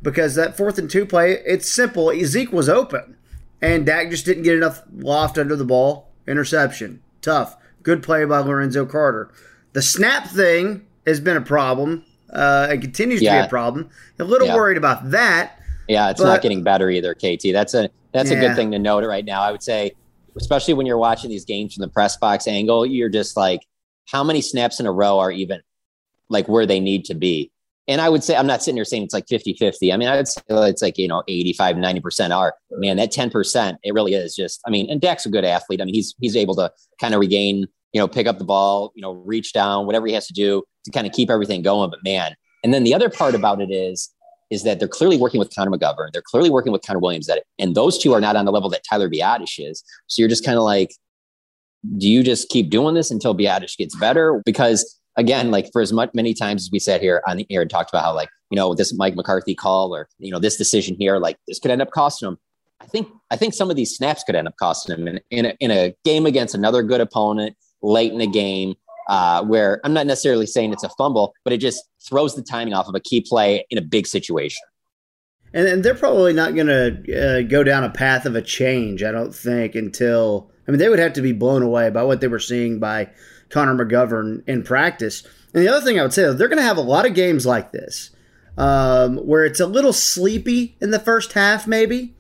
because 0.03 0.35
that 0.35 0.59
fourth 0.59 0.77
and 0.77 0.91
two 0.91 1.07
play, 1.07 1.39
it's 1.47 1.73
simple. 1.73 2.13
Zeke 2.25 2.53
was 2.53 2.69
open, 2.69 3.17
and 3.63 3.87
Dak 3.87 4.11
just 4.11 4.27
didn't 4.27 4.43
get 4.43 4.59
enough 4.59 4.83
loft 4.95 5.39
under 5.39 5.57
the 5.57 5.65
ball. 5.65 6.11
Interception. 6.27 7.03
Tough. 7.23 7.57
Good 7.83 8.03
play 8.03 8.27
by 8.27 8.41
Lorenzo 8.41 8.85
Carter. 8.85 9.33
The 9.73 9.81
snap 9.81 10.27
thing 10.27 10.87
has 11.07 11.19
been 11.19 11.39
a 11.39 11.41
problem 11.41 12.05
uh, 12.33 12.69
it 12.71 12.81
continues 12.81 13.23
yeah. 13.23 13.37
to 13.37 13.43
be 13.43 13.47
a 13.47 13.49
problem. 13.49 13.89
A 14.19 14.25
little 14.25 14.49
yeah. 14.49 14.55
worried 14.55 14.77
about 14.77 15.11
that. 15.11 15.59
Yeah, 15.89 16.11
it's 16.11 16.21
but, 16.21 16.27
not 16.27 16.43
getting 16.43 16.63
better 16.63 16.91
either, 16.91 17.15
KT. 17.15 17.53
That's 17.53 17.75
a 17.75 17.91
that's 18.13 18.31
yeah. 18.31 18.39
a 18.39 18.41
good 18.41 18.57
thing 18.57 18.71
to 18.73 18.79
note 18.79 19.05
right 19.05 19.25
now. 19.25 19.43
I 19.43 19.53
would 19.53 19.63
say, 19.63 19.93
especially 20.37 20.75
when 20.75 20.87
you're 20.87 20.99
watching 20.99 21.31
these 21.31 21.45
games 21.45 21.75
from 21.75 21.83
the 21.83 21.89
press 21.89 22.17
box 22.17 22.47
angle, 22.47 22.85
you're 22.87 23.09
just 23.09 23.37
like, 23.37 23.61
how 24.07 24.23
many 24.23 24.41
snaps 24.41 24.81
in 24.81 24.87
a 24.87 24.93
row 24.93 25.19
are 25.19 25.31
even 25.31 25.61
like 26.29 26.49
where 26.49 26.67
they 26.67 26.81
need 26.81 27.05
to 27.07 27.15
be? 27.15 27.51
And 27.87 28.03
I 28.03 28.11
would 28.11 28.23
say, 28.23 28.37
I'm 28.37 28.47
not 28.47 28.63
sitting 28.63 28.77
here 28.77 28.85
saying 28.85 29.05
it's 29.05 29.15
like 29.15 29.27
50 29.29 29.55
50. 29.55 29.93
I 29.93 29.97
mean, 29.97 30.09
I 30.09 30.17
would 30.17 30.29
say 30.29 30.43
it's 30.49 30.83
like, 30.83 30.99
you 30.99 31.09
know, 31.09 31.23
85, 31.27 31.77
90% 31.77 32.37
are. 32.37 32.55
Man, 32.73 32.99
that 32.99 33.11
10%, 33.11 33.79
it 33.83 33.95
really 33.95 34.13
is 34.13 34.37
just, 34.37 34.61
I 34.67 34.71
mean, 34.71 34.91
and 34.91 35.01
Dak's 35.01 35.25
a 35.25 35.31
good 35.31 35.47
athlete. 35.47 35.81
I 35.81 35.87
mean, 35.87 35.95
he's 35.95 36.15
he's 36.21 36.37
able 36.37 36.55
to 36.57 36.71
kind 37.01 37.15
of 37.15 37.21
regain 37.21 37.67
you 37.93 38.01
know, 38.01 38.09
pick 38.09 38.27
up 38.27 38.39
the 38.39 38.45
ball, 38.45 38.93
you 38.95 39.03
know, 39.03 39.13
reach 39.13 39.53
down, 39.53 39.87
whatever 39.87 40.07
he 40.07 40.13
has 40.13 40.27
to 40.27 40.33
do 40.33 40.63
to 40.85 40.91
kind 40.91 41.07
of 41.07 41.13
keep 41.13 41.31
everything 41.31 41.63
going. 41.63 41.91
But 41.91 42.01
man, 42.05 42.35
and 42.65 42.75
then 42.75 42.85
the 42.85 42.95
other 42.95 43.09
part 43.09 43.35
about 43.35 43.61
it 43.61 43.71
is, 43.71 44.13
is 44.51 44.63
that 44.63 44.79
they're 44.79 44.89
clearly 44.89 45.19
working 45.19 45.39
with 45.39 45.55
Connor 45.55 45.71
McGovern. 45.71 46.11
They're 46.13 46.23
clearly 46.23 46.51
working 46.51 46.73
with 46.73 46.83
Connor 46.83 47.01
Williams 47.01 47.27
that, 47.27 47.45
and 47.59 47.75
those 47.75 47.99
two 47.99 48.13
are 48.15 48.21
not 48.21 48.37
on 48.37 48.47
the 48.47 48.53
level 48.53 48.71
that 48.71 48.83
Tyler 48.89 49.09
Biadasz 49.09 49.59
is. 49.59 49.85
So 50.07 50.23
you're 50.23 50.29
just 50.29 50.45
kind 50.45 50.57
of 50.57 50.65
like, 50.65 50.91
do 51.99 52.09
you 52.09 52.23
just 52.23 52.49
keep 52.49 52.71
doing 52.71 52.95
this 52.95 53.11
until 53.11 53.35
Biadasz 53.35 53.77
gets 53.77 53.95
better? 53.97 54.43
Because 54.45 54.99
again, 55.17 55.51
like 55.51 55.69
for 55.73 55.83
as 55.83 55.93
much 55.93 56.11
many 56.15 56.33
times 56.33 56.65
as 56.65 56.71
we 56.73 56.79
sat 56.79 57.01
here 57.01 57.23
on 57.27 57.37
the 57.37 57.47
air 57.51 57.61
and 57.61 57.71
talked 57.71 57.91
about 57.91 58.05
how 58.05 58.15
like 58.15 58.31
you 58.51 58.57
know 58.57 58.75
this 58.75 58.95
Mike 58.95 59.15
McCarthy 59.15 59.55
call 59.55 59.95
or 59.95 60.09
you 60.19 60.31
know 60.31 60.39
this 60.39 60.57
decision 60.57 60.97
here, 60.99 61.19
like 61.19 61.37
this 61.47 61.59
could 61.59 61.71
end 61.71 61.83
up 61.83 61.91
costing 61.91 62.29
him. 62.29 62.39
I 62.81 62.87
think 62.87 63.09
I 63.31 63.37
think 63.37 63.55
some 63.55 63.71
of 63.71 63.77
these 63.77 63.95
snaps 63.95 64.25
could 64.25 64.35
end 64.35 64.49
up 64.49 64.55
costing 64.59 64.97
him 64.97 65.09
in, 65.09 65.21
in, 65.31 65.47
a, 65.47 65.57
in 65.61 65.71
a 65.71 65.95
game 66.05 66.27
against 66.27 66.55
another 66.55 66.83
good 66.83 67.01
opponent 67.01 67.57
late 67.83 68.13
in 68.13 68.19
the 68.19 68.27
game. 68.27 68.75
Uh, 69.09 69.43
where 69.43 69.81
I'm 69.85 69.95
not 69.95 70.07
necessarily 70.07 70.45
saying 70.45 70.71
it's 70.71 70.85
a 70.85 70.91
fumble, 70.91 71.33
but 71.43 71.55
it 71.55 71.59
just 71.59 71.83
throws 72.07 72.35
the 72.35 72.43
timing 72.43 72.75
off 72.75 72.89
of 72.89 72.95
a 72.95 73.01
key 73.01 73.23
play 73.27 73.65
in 73.71 73.79
a 73.79 73.81
big 73.81 74.07
situation. 74.07 74.61
And, 75.55 75.67
and 75.67 75.83
they're 75.83 75.95
probably 75.95 76.35
not 76.35 76.55
going 76.55 76.67
to 76.67 77.39
uh, 77.39 77.43
go 77.49 77.65
down 77.65 77.85
a 77.85 77.91
path 77.91 78.27
of 78.27 78.37
a 78.37 78.43
change, 78.43 79.03
I 79.03 79.11
don't 79.11 79.35
think, 79.35 79.75
until. 79.75 80.51
I 80.67 80.71
mean, 80.71 80.79
they 80.79 80.91
would 80.91 80.99
have 80.99 81.15
to 81.15 81.23
be 81.23 81.33
blown 81.33 81.63
away 81.63 81.89
by 81.89 82.03
what 82.03 82.21
they 82.21 82.29
were 82.29 82.39
seeing 82.39 82.79
by 82.79 83.09
Connor 83.49 83.83
McGovern 83.83 84.47
in 84.47 84.63
practice. 84.63 85.27
And 85.55 85.63
the 85.63 85.73
other 85.73 85.83
thing 85.83 85.99
I 85.99 86.03
would 86.03 86.13
say, 86.13 86.31
they're 86.35 86.49
going 86.49 86.59
to 86.59 86.63
have 86.63 86.77
a 86.77 86.83
lot 86.83 87.07
of 87.07 87.15
games 87.15 87.47
like 87.47 87.73
this 87.73 88.11
um, 88.59 89.17
where 89.19 89.45
it's 89.45 89.61
a 89.61 89.67
little 89.67 89.93
sleepy 89.93 90.77
in 90.81 90.91
the 90.91 90.99
first 90.99 91.33
half, 91.33 91.67
maybe, 91.67 92.15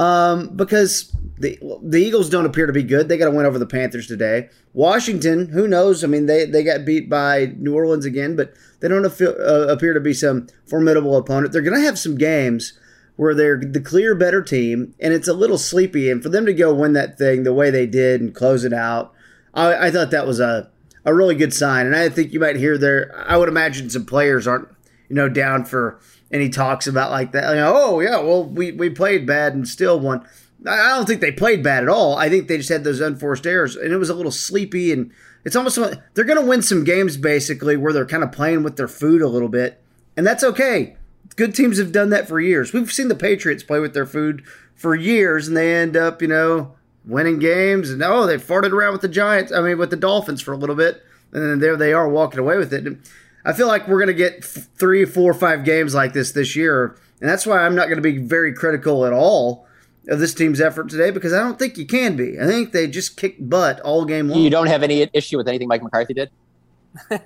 um, 0.00 0.56
because 0.56 1.14
the 1.38 1.58
the 1.82 1.98
Eagles 1.98 2.30
don't 2.30 2.46
appear 2.46 2.66
to 2.66 2.72
be 2.72 2.82
good. 2.82 3.08
They 3.08 3.18
got 3.18 3.26
to 3.26 3.36
win 3.36 3.44
over 3.44 3.58
the 3.58 3.66
Panthers 3.66 4.06
today. 4.06 4.48
Washington, 4.72 5.50
who 5.50 5.68
knows? 5.68 6.02
I 6.02 6.06
mean, 6.06 6.24
they, 6.24 6.46
they 6.46 6.64
got 6.64 6.86
beat 6.86 7.10
by 7.10 7.52
New 7.58 7.74
Orleans 7.74 8.06
again, 8.06 8.34
but 8.34 8.54
they 8.80 8.88
don't 8.88 9.04
uh, 9.04 9.66
appear 9.68 9.92
to 9.92 10.00
be 10.00 10.14
some 10.14 10.46
formidable 10.66 11.16
opponent. 11.16 11.52
They're 11.52 11.60
going 11.60 11.78
to 11.78 11.84
have 11.84 11.98
some 11.98 12.16
games 12.16 12.78
where 13.16 13.34
they're 13.34 13.60
the 13.60 13.80
clear 13.80 14.14
better 14.14 14.42
team, 14.42 14.94
and 15.00 15.12
it's 15.12 15.28
a 15.28 15.34
little 15.34 15.58
sleepy. 15.58 16.10
And 16.10 16.22
for 16.22 16.30
them 16.30 16.46
to 16.46 16.54
go 16.54 16.72
win 16.72 16.94
that 16.94 17.18
thing 17.18 17.42
the 17.42 17.52
way 17.52 17.68
they 17.68 17.86
did 17.86 18.22
and 18.22 18.34
close 18.34 18.64
it 18.64 18.72
out, 18.72 19.12
I, 19.52 19.88
I 19.88 19.90
thought 19.90 20.10
that 20.12 20.26
was 20.26 20.40
a 20.40 20.70
a 21.04 21.14
really 21.14 21.34
good 21.34 21.52
sign. 21.52 21.84
And 21.84 21.96
I 21.96 22.08
think 22.08 22.32
you 22.32 22.40
might 22.40 22.56
hear 22.56 22.78
there. 22.78 23.12
I 23.26 23.36
would 23.36 23.48
imagine 23.50 23.90
some 23.90 24.06
players 24.06 24.46
aren't 24.46 24.68
you 25.10 25.16
know 25.16 25.28
down 25.28 25.64
for 25.66 26.00
any 26.32 26.48
talks 26.48 26.86
about 26.86 27.10
like 27.10 27.32
that. 27.32 27.44
oh 27.58 28.00
yeah, 28.00 28.18
well 28.20 28.44
we 28.44 28.72
we 28.72 28.88
played 28.88 29.26
bad 29.26 29.52
and 29.52 29.68
still 29.68 30.00
won. 30.00 30.26
I 30.66 30.90
don't 30.90 31.06
think 31.06 31.20
they 31.20 31.32
played 31.32 31.62
bad 31.62 31.82
at 31.82 31.88
all. 31.88 32.16
I 32.16 32.28
think 32.28 32.46
they 32.46 32.58
just 32.58 32.68
had 32.68 32.84
those 32.84 33.00
unforced 33.00 33.46
errors, 33.46 33.76
and 33.76 33.92
it 33.92 33.96
was 33.96 34.10
a 34.10 34.14
little 34.14 34.32
sleepy. 34.32 34.92
And 34.92 35.10
it's 35.44 35.56
almost 35.56 35.78
they're 36.14 36.24
going 36.24 36.40
to 36.40 36.46
win 36.46 36.62
some 36.62 36.84
games 36.84 37.16
basically 37.16 37.76
where 37.76 37.92
they're 37.92 38.06
kind 38.06 38.22
of 38.22 38.32
playing 38.32 38.62
with 38.62 38.76
their 38.76 38.88
food 38.88 39.20
a 39.20 39.28
little 39.28 39.48
bit, 39.48 39.82
and 40.16 40.26
that's 40.26 40.44
okay. 40.44 40.96
Good 41.36 41.54
teams 41.54 41.78
have 41.78 41.92
done 41.92 42.10
that 42.10 42.28
for 42.28 42.40
years. 42.40 42.72
We've 42.72 42.92
seen 42.92 43.08
the 43.08 43.14
Patriots 43.14 43.62
play 43.62 43.80
with 43.80 43.94
their 43.94 44.06
food 44.06 44.44
for 44.74 44.94
years, 44.94 45.48
and 45.48 45.56
they 45.56 45.74
end 45.74 45.96
up, 45.96 46.20
you 46.20 46.28
know, 46.28 46.74
winning 47.04 47.38
games. 47.38 47.90
And 47.90 48.02
oh, 48.02 48.26
they 48.26 48.36
farted 48.36 48.72
around 48.72 48.92
with 48.92 49.02
the 49.02 49.08
Giants. 49.08 49.52
I 49.52 49.60
mean, 49.60 49.78
with 49.78 49.90
the 49.90 49.96
Dolphins 49.96 50.42
for 50.42 50.52
a 50.52 50.56
little 50.56 50.76
bit, 50.76 51.02
and 51.32 51.42
then 51.42 51.58
there 51.58 51.76
they 51.76 51.92
are 51.92 52.08
walking 52.08 52.40
away 52.40 52.58
with 52.58 52.72
it. 52.72 52.98
And 53.44 53.54
I 53.54 53.56
feel 53.56 53.66
like 53.66 53.88
we're 53.88 53.98
going 53.98 54.08
to 54.08 54.14
get 54.14 54.44
three, 54.44 55.04
four, 55.04 55.34
five 55.34 55.64
games 55.64 55.94
like 55.94 56.12
this 56.12 56.32
this 56.32 56.56
year, 56.56 56.96
and 57.20 57.28
that's 57.28 57.46
why 57.46 57.64
I'm 57.64 57.74
not 57.74 57.86
going 57.86 57.96
to 57.96 58.02
be 58.02 58.18
very 58.18 58.52
critical 58.54 59.04
at 59.06 59.12
all 59.12 59.66
of 60.08 60.18
this 60.18 60.34
team's 60.34 60.60
effort 60.60 60.88
today 60.88 61.10
because 61.10 61.32
I 61.32 61.38
don't 61.40 61.58
think 61.58 61.78
you 61.78 61.86
can 61.86 62.16
be. 62.16 62.38
I 62.40 62.46
think 62.46 62.72
they 62.72 62.86
just 62.86 63.16
kicked 63.16 63.48
butt 63.48 63.80
all 63.80 64.04
game 64.04 64.28
long. 64.28 64.40
You 64.40 64.50
don't 64.50 64.66
have 64.66 64.82
any 64.82 65.08
issue 65.12 65.36
with 65.36 65.48
anything 65.48 65.68
Mike 65.68 65.82
McCarthy 65.82 66.14
did? 66.14 66.30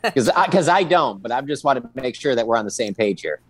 Because 0.03 0.29
I, 0.29 0.47
I 0.71 0.83
don't, 0.83 1.23
but 1.23 1.33
I 1.33 1.41
just 1.41 1.65
want 1.65 1.83
to 1.83 2.03
make 2.03 2.15
sure 2.15 2.35
that 2.35 2.47
we're 2.47 2.57
on 2.57 2.67
the 2.67 2.71
same 2.71 2.95
page 2.95 3.23
here. 3.23 3.41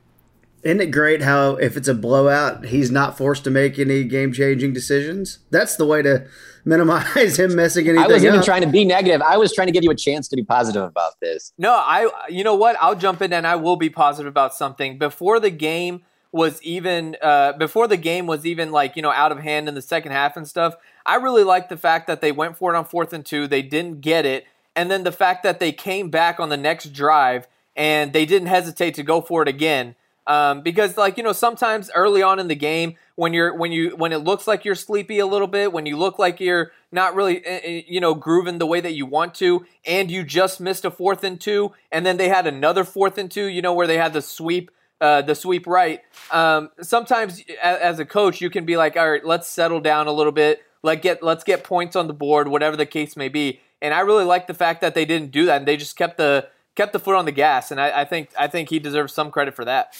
Isn't 0.63 0.81
it 0.81 0.93
great 0.93 1.23
how 1.23 1.57
if 1.57 1.77
it's 1.77 1.89
a 1.89 1.95
blowout, 1.95 2.67
he's 2.67 2.91
not 2.91 3.19
forced 3.19 3.43
to 3.45 3.51
make 3.51 3.79
any 3.81 4.05
game 4.05 4.33
changing 4.33 4.73
decisions? 4.73 5.41
That's 5.51 5.75
the 5.75 5.85
way 5.85 6.03
to 6.03 6.27
minimize 6.65 7.39
him 7.39 7.55
messing 7.55 7.89
anything. 7.89 8.05
I 8.05 8.09
wasn't 8.09 8.31
up. 8.31 8.35
even 8.35 8.45
trying 8.45 8.63
to 8.63 8.69
be 8.69 8.85
negative. 8.85 9.23
I 9.23 9.37
was 9.37 9.53
trying 9.53 9.67
to 9.69 9.73
give 9.73 9.85
you 9.85 9.91
a 9.91 9.97
chance 9.97 10.29
to 10.29 10.37
be 10.37 10.45
positive 10.45 10.83
about 10.83 11.19
this. 11.21 11.53
No, 11.59 11.73
I. 11.73 12.11
You 12.29 12.45
know 12.45 12.55
what? 12.55 12.77
I'll 12.81 12.97
jump 12.97 13.23
in 13.23 13.33
and 13.33 13.47
I 13.47 13.57
will 13.57 13.77
be 13.77 13.91
positive 13.91 14.29
about 14.29 14.55
something 14.55 14.99
before 14.99 15.41
the 15.41 15.51
game 15.51 16.03
was 16.33 16.61
even 16.63 17.17
uh, 17.23 17.53
before 17.53 17.87
the 17.87 17.97
game 17.97 18.27
was 18.27 18.45
even 18.45 18.73
like 18.73 18.97
you 18.97 19.03
know 19.03 19.13
out 19.13 19.31
of 19.31 19.39
hand 19.39 19.69
in 19.69 19.75
the 19.75 19.83
second 19.83 20.13
half 20.13 20.37
and 20.37 20.49
stuff. 20.49 20.75
I 21.07 21.17
really 21.17 21.45
liked 21.45 21.69
the 21.69 21.77
fact 21.77 22.07
that 22.09 22.21
they 22.21 22.33
went 22.33 22.57
for 22.57 22.75
it 22.75 22.77
on 22.77 22.85
fourth 22.85 23.13
and 23.13 23.25
two. 23.25 23.47
They 23.47 23.63
didn't 23.63 24.01
get 24.01 24.27
it, 24.27 24.45
and 24.75 24.91
then 24.91 25.05
the 25.05 25.13
fact 25.13 25.45
that 25.45 25.61
they 25.61 25.71
came 25.71 26.11
back 26.11 26.41
on 26.41 26.49
the 26.49 26.57
next 26.57 26.93
drive 26.93 27.47
and 27.77 28.13
they 28.13 28.27
didn't 28.27 28.49
hesitate 28.49 28.95
to 28.95 29.03
go 29.03 29.21
for 29.21 29.43
it 29.43 29.49
again. 29.49 29.95
Um, 30.27 30.63
because 30.63 30.97
like 30.97 31.19
you 31.19 31.23
know 31.23 31.33
sometimes 31.33 31.91
early 31.95 32.23
on 32.23 32.39
in 32.39 32.49
the 32.49 32.55
game 32.55 32.95
when 33.15 33.35
you're 33.35 33.55
when 33.55 33.73
you 33.73 33.91
when 33.91 34.13
it 34.13 34.19
looks 34.19 34.47
like 34.47 34.65
you're 34.65 34.75
sleepy 34.75 35.19
a 35.19 35.27
little 35.27 35.47
bit 35.47 35.71
when 35.71 35.85
you 35.85 35.99
look 35.99 36.19
like 36.19 36.41
you're 36.41 36.73
not 36.91 37.15
really 37.15 37.45
eh, 37.45 37.61
eh, 37.63 37.83
you 37.87 38.01
know 38.01 38.15
grooving 38.15 38.57
the 38.57 38.67
way 38.67 38.81
that 38.81 38.95
you 38.95 39.05
want 39.05 39.35
to 39.35 39.67
and 39.85 40.11
you 40.11 40.25
just 40.25 40.61
missed 40.61 40.87
a 40.87 40.91
fourth 40.91 41.25
and 41.25 41.43
two 41.43 41.73
and 41.93 42.07
then 42.07 42.17
they 42.17 42.31
had 42.31 42.47
another 42.47 42.85
fourth 42.85 43.19
and 43.19 43.31
two 43.31 43.45
you 43.45 43.61
know 43.61 43.75
where 43.75 43.87
they 43.87 43.99
had 43.99 44.15
the 44.15 44.23
sweep 44.23 44.71
uh, 45.01 45.23
the 45.23 45.35
sweep 45.35 45.67
right. 45.67 46.01
Um, 46.31 46.71
sometimes 46.81 47.43
as 47.63 47.99
a 47.99 48.07
coach, 48.07 48.41
you 48.41 48.49
can 48.49 48.65
be 48.65 48.77
like, 48.77 48.97
all 48.97 49.11
right, 49.11 49.25
let's 49.25 49.49
settle 49.49 49.81
down 49.81 50.07
a 50.07 50.13
little 50.13 50.33
bit. 50.33 50.63
Let 50.83 51.03
get 51.03 51.23
let's 51.23 51.45
get 51.45 51.65
points 51.65 51.97
on 51.97 52.07
the 52.07 52.15
board, 52.15 52.49
whatever 52.49 52.77
the 52.77 52.87
case 52.87 53.17
may 53.17 53.29
be. 53.29 53.61
And 53.83 53.93
I 53.93 54.01
really 54.01 54.25
like 54.25 54.47
the 54.47 54.55
fact 54.55 54.81
that 54.81 54.95
they 54.95 55.05
didn't 55.05 55.31
do 55.31 55.47
that 55.47 55.59
and 55.59 55.69
they 55.69 55.77
just 55.77 55.97
kept 55.97 56.17
the 56.17 56.49
kept 56.75 56.93
the 56.93 56.99
foot 56.99 57.17
on 57.17 57.25
the 57.25 57.33
gas. 57.33 57.71
And 57.71 57.81
I, 57.81 58.01
I 58.01 58.05
think 58.05 58.31
I 58.39 58.49
think 58.49 58.71
he 58.71 58.79
deserves 58.79 59.13
some 59.13 59.31
credit 59.31 59.55
for 59.55 59.65
that. 59.65 59.97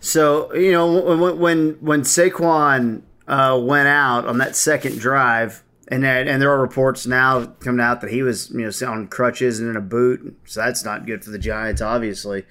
So 0.00 0.52
you 0.54 0.72
know 0.72 1.16
when 1.16 1.38
when 1.38 1.70
when 1.80 2.02
Saquon 2.02 3.02
uh, 3.28 3.60
went 3.62 3.88
out 3.88 4.26
on 4.26 4.38
that 4.38 4.56
second 4.56 4.98
drive, 4.98 5.62
and 5.88 6.04
and 6.04 6.42
there 6.42 6.50
are 6.50 6.60
reports 6.60 7.06
now 7.06 7.46
coming 7.60 7.80
out 7.80 8.00
that 8.00 8.10
he 8.10 8.22
was 8.22 8.50
you 8.50 8.68
know 8.68 8.90
on 8.90 9.06
crutches 9.08 9.60
and 9.60 9.70
in 9.70 9.76
a 9.76 9.80
boot, 9.80 10.36
so 10.44 10.60
that's 10.60 10.84
not 10.84 11.06
good 11.06 11.24
for 11.24 11.30
the 11.30 11.38
Giants, 11.38 11.80
obviously. 11.80 12.44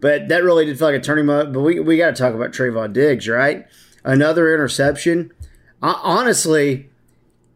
But 0.00 0.28
that 0.28 0.44
really 0.44 0.64
did 0.64 0.78
feel 0.78 0.88
like 0.88 1.00
a 1.00 1.02
turning 1.02 1.26
point. 1.26 1.52
But 1.52 1.60
we, 1.60 1.80
we 1.80 1.96
got 1.96 2.14
to 2.14 2.22
talk 2.22 2.34
about 2.34 2.52
Trevon 2.52 2.92
Diggs, 2.92 3.26
right? 3.26 3.66
Another 4.04 4.54
interception. 4.54 5.32
Uh, 5.82 5.98
honestly, 6.02 6.88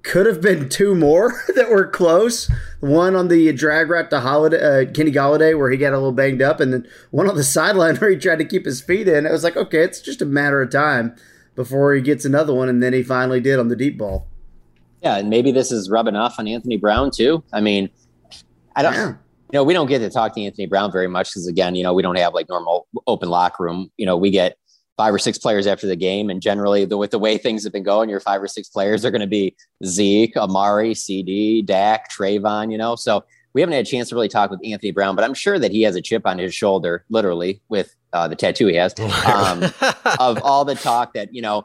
could 0.02 0.26
have 0.26 0.40
been 0.40 0.68
two 0.68 0.94
more 0.94 1.42
that 1.54 1.71
were 1.71 1.87
close. 1.87 2.50
One 2.80 3.14
on 3.14 3.28
the 3.28 3.52
drag 3.52 3.90
route 3.90 4.11
to 4.11 4.16
Golladay, 4.16 4.88
uh, 4.88 4.92
Kenny 4.92 5.12
Golladay, 5.12 5.56
where 5.56 5.71
he 5.71 5.76
got 5.76 5.92
a 5.92 5.97
little 5.97 6.12
banged 6.12 6.42
up, 6.42 6.61
and 6.61 6.73
then 6.73 6.88
one 7.11 7.28
on 7.28 7.37
the 7.37 7.44
sideline 7.44 7.97
where 7.97 8.11
he 8.11 8.16
tried 8.16 8.38
to 8.38 8.44
keep 8.44 8.64
his 8.64 8.80
feet 8.80 9.09
in. 9.09 9.26
It 9.26 9.32
was 9.32 9.44
like, 9.44 9.56
okay, 9.56 9.82
it's 9.82 10.00
just 10.00 10.23
a 10.23 10.26
matter 10.26 10.61
of 10.61 10.71
time 10.71 11.14
before 11.54 11.94
he 11.94 12.00
gets 12.00 12.25
another 12.25 12.54
one, 12.54 12.68
and 12.68 12.82
then 12.82 12.92
he 12.92 13.02
finally 13.02 13.40
did 13.40 13.59
on 13.59 13.68
the 13.68 13.76
deep 13.76 13.99
ball. 13.99 14.26
Yeah, 15.02 15.18
and 15.18 15.30
maybe 15.30 15.52
this 15.52 15.73
is 15.73 15.90
rubbing 15.90 16.16
off 16.16 16.38
on 16.38 16.47
Anthony 16.47 16.76
Brown 16.76 17.11
too. 17.11 17.42
I 17.52 17.61
mean, 17.61 17.90
I 18.76 18.82
don't. 18.82 18.94
Yeah 18.94 19.14
you 19.52 19.59
know, 19.59 19.64
we 19.64 19.75
don't 19.75 19.87
get 19.87 19.99
to 19.99 20.09
talk 20.09 20.35
to 20.35 20.42
Anthony 20.42 20.66
Brown 20.66 20.90
very 20.90 21.09
much 21.09 21.28
because 21.28 21.47
again, 21.47 21.75
you 21.75 21.82
know, 21.82 21.92
we 21.92 22.02
don't 22.02 22.16
have 22.16 22.32
like 22.32 22.49
normal 22.49 22.87
open 23.06 23.28
locker 23.28 23.64
room. 23.64 23.90
You 23.99 24.06
know, 24.06 24.16
we 24.16 24.30
get 24.30 24.56
five 24.96 25.14
or 25.14 25.18
six 25.18 25.38
players 25.38 25.66
after 25.66 25.87
the 25.87 25.96
game, 25.96 26.30
and 26.30 26.40
generally, 26.40 26.84
the, 26.84 26.96
with 26.96 27.11
the 27.11 27.18
way 27.18 27.38
things 27.38 27.64
have 27.64 27.72
been 27.72 27.82
going, 27.82 28.08
your 28.08 28.20
five 28.20 28.42
or 28.42 28.49
six 28.49 28.68
players 28.68 29.04
are 29.04 29.11
going 29.11 29.20
to 29.20 29.26
be 29.26 29.56
Zeke, 29.84 30.37
Amari, 30.37 30.94
CeeDee, 30.94 31.64
Dak, 31.64 32.11
Trevon. 32.11 32.70
You 32.70 32.78
know, 32.78 32.96
so 32.96 33.25
we 33.54 33.61
haven't 33.61 33.75
had 33.75 33.87
a 33.87 33.88
chance 33.88 34.08
to 34.11 34.14
really 34.14 34.28
talk 34.28 34.50
with 34.50 34.61
Anthony 34.64 34.92
Brown, 34.92 35.16
but 35.16 35.25
I'm 35.25 35.34
sure 35.34 35.58
that 35.58 35.70
he 35.70 35.82
has 35.82 35.96
a 35.96 36.00
chip 36.02 36.26
on 36.26 36.38
his 36.38 36.54
shoulder, 36.54 37.04
literally 37.11 37.61
with 37.68 37.94
uh, 38.12 38.28
the 38.28 38.37
tattoo 38.37 38.66
he 38.66 38.76
has, 38.76 38.94
um, 39.26 39.64
of 40.20 40.42
all 40.42 40.64
the 40.64 40.75
talk 40.75 41.14
that 41.14 41.34
you 41.34 41.42
know. 41.42 41.64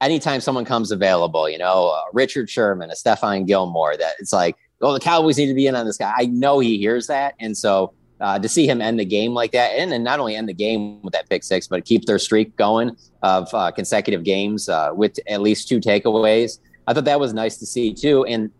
Anytime 0.00 0.40
someone 0.40 0.64
comes 0.64 0.92
available, 0.92 1.50
you 1.50 1.58
know, 1.58 1.88
uh, 1.88 2.02
Richard 2.12 2.48
Sherman, 2.48 2.88
a 2.88 2.94
Stephon 2.94 3.48
Gilmore, 3.48 3.96
that 3.96 4.14
it's 4.20 4.32
like 4.32 4.54
oh, 4.80 4.92
the 4.92 5.00
Cowboys 5.00 5.38
need 5.38 5.46
to 5.46 5.54
be 5.54 5.66
in 5.66 5.74
on 5.74 5.86
this 5.86 5.96
guy. 5.96 6.12
I 6.16 6.26
know 6.26 6.58
he 6.58 6.78
hears 6.78 7.06
that. 7.08 7.34
And 7.40 7.56
so 7.56 7.92
uh, 8.20 8.38
to 8.38 8.48
see 8.48 8.66
him 8.66 8.80
end 8.80 8.98
the 8.98 9.04
game 9.04 9.32
like 9.32 9.52
that, 9.52 9.68
and, 9.70 9.92
and 9.92 10.02
not 10.04 10.18
only 10.20 10.36
end 10.36 10.48
the 10.48 10.54
game 10.54 11.00
with 11.02 11.12
that 11.12 11.28
pick 11.28 11.44
six, 11.44 11.66
but 11.66 11.84
keep 11.84 12.04
their 12.06 12.18
streak 12.18 12.56
going 12.56 12.96
of 13.22 13.52
uh, 13.54 13.70
consecutive 13.70 14.24
games 14.24 14.68
uh, 14.68 14.90
with 14.94 15.18
at 15.28 15.40
least 15.40 15.68
two 15.68 15.80
takeaways, 15.80 16.58
I 16.86 16.94
thought 16.94 17.04
that 17.04 17.20
was 17.20 17.32
nice 17.32 17.56
to 17.58 17.66
see 17.66 17.92
too. 17.92 18.24
And 18.24 18.50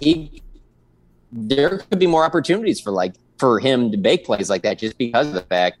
he, 0.00 0.42
there 1.30 1.78
could 1.78 1.98
be 1.98 2.06
more 2.06 2.24
opportunities 2.24 2.80
for 2.80 2.90
like 2.90 3.14
for 3.38 3.58
him 3.58 3.90
to 3.90 3.96
make 3.96 4.24
plays 4.24 4.48
like 4.48 4.62
that, 4.62 4.78
just 4.78 4.96
because 4.98 5.28
of 5.28 5.34
the 5.34 5.42
fact 5.42 5.78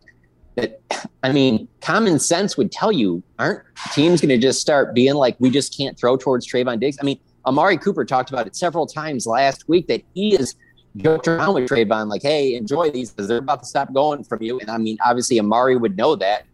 that 0.56 0.80
I 1.22 1.32
mean, 1.32 1.68
common 1.80 2.18
sense 2.18 2.56
would 2.56 2.72
tell 2.72 2.92
you, 2.92 3.22
aren't 3.38 3.62
teams 3.92 4.20
going 4.20 4.28
to 4.28 4.38
just 4.38 4.60
start 4.60 4.94
being 4.94 5.14
like, 5.14 5.36
we 5.38 5.50
just 5.50 5.76
can't 5.76 5.98
throw 5.98 6.16
towards 6.16 6.46
Trevon 6.46 6.80
Diggs? 6.80 6.98
I 7.00 7.04
mean, 7.04 7.18
Amari 7.46 7.78
Cooper 7.78 8.04
talked 8.04 8.30
about 8.30 8.46
it 8.46 8.56
several 8.56 8.86
times 8.86 9.26
last 9.26 9.68
week 9.68 9.86
that 9.88 10.02
he 10.14 10.34
is 10.34 10.56
joked 10.96 11.28
around 11.28 11.54
with 11.54 11.68
Trevon, 11.68 12.08
like, 12.08 12.22
hey, 12.22 12.54
enjoy 12.54 12.90
these 12.90 13.10
because 13.10 13.28
they're 13.28 13.38
about 13.38 13.60
to 13.60 13.66
stop 13.66 13.92
going 13.92 14.24
from 14.24 14.42
you. 14.42 14.58
And 14.60 14.70
I 14.70 14.78
mean, 14.78 14.98
obviously, 15.04 15.38
Amari 15.38 15.76
would 15.76 15.96
know 15.96 16.16
that. 16.16 16.44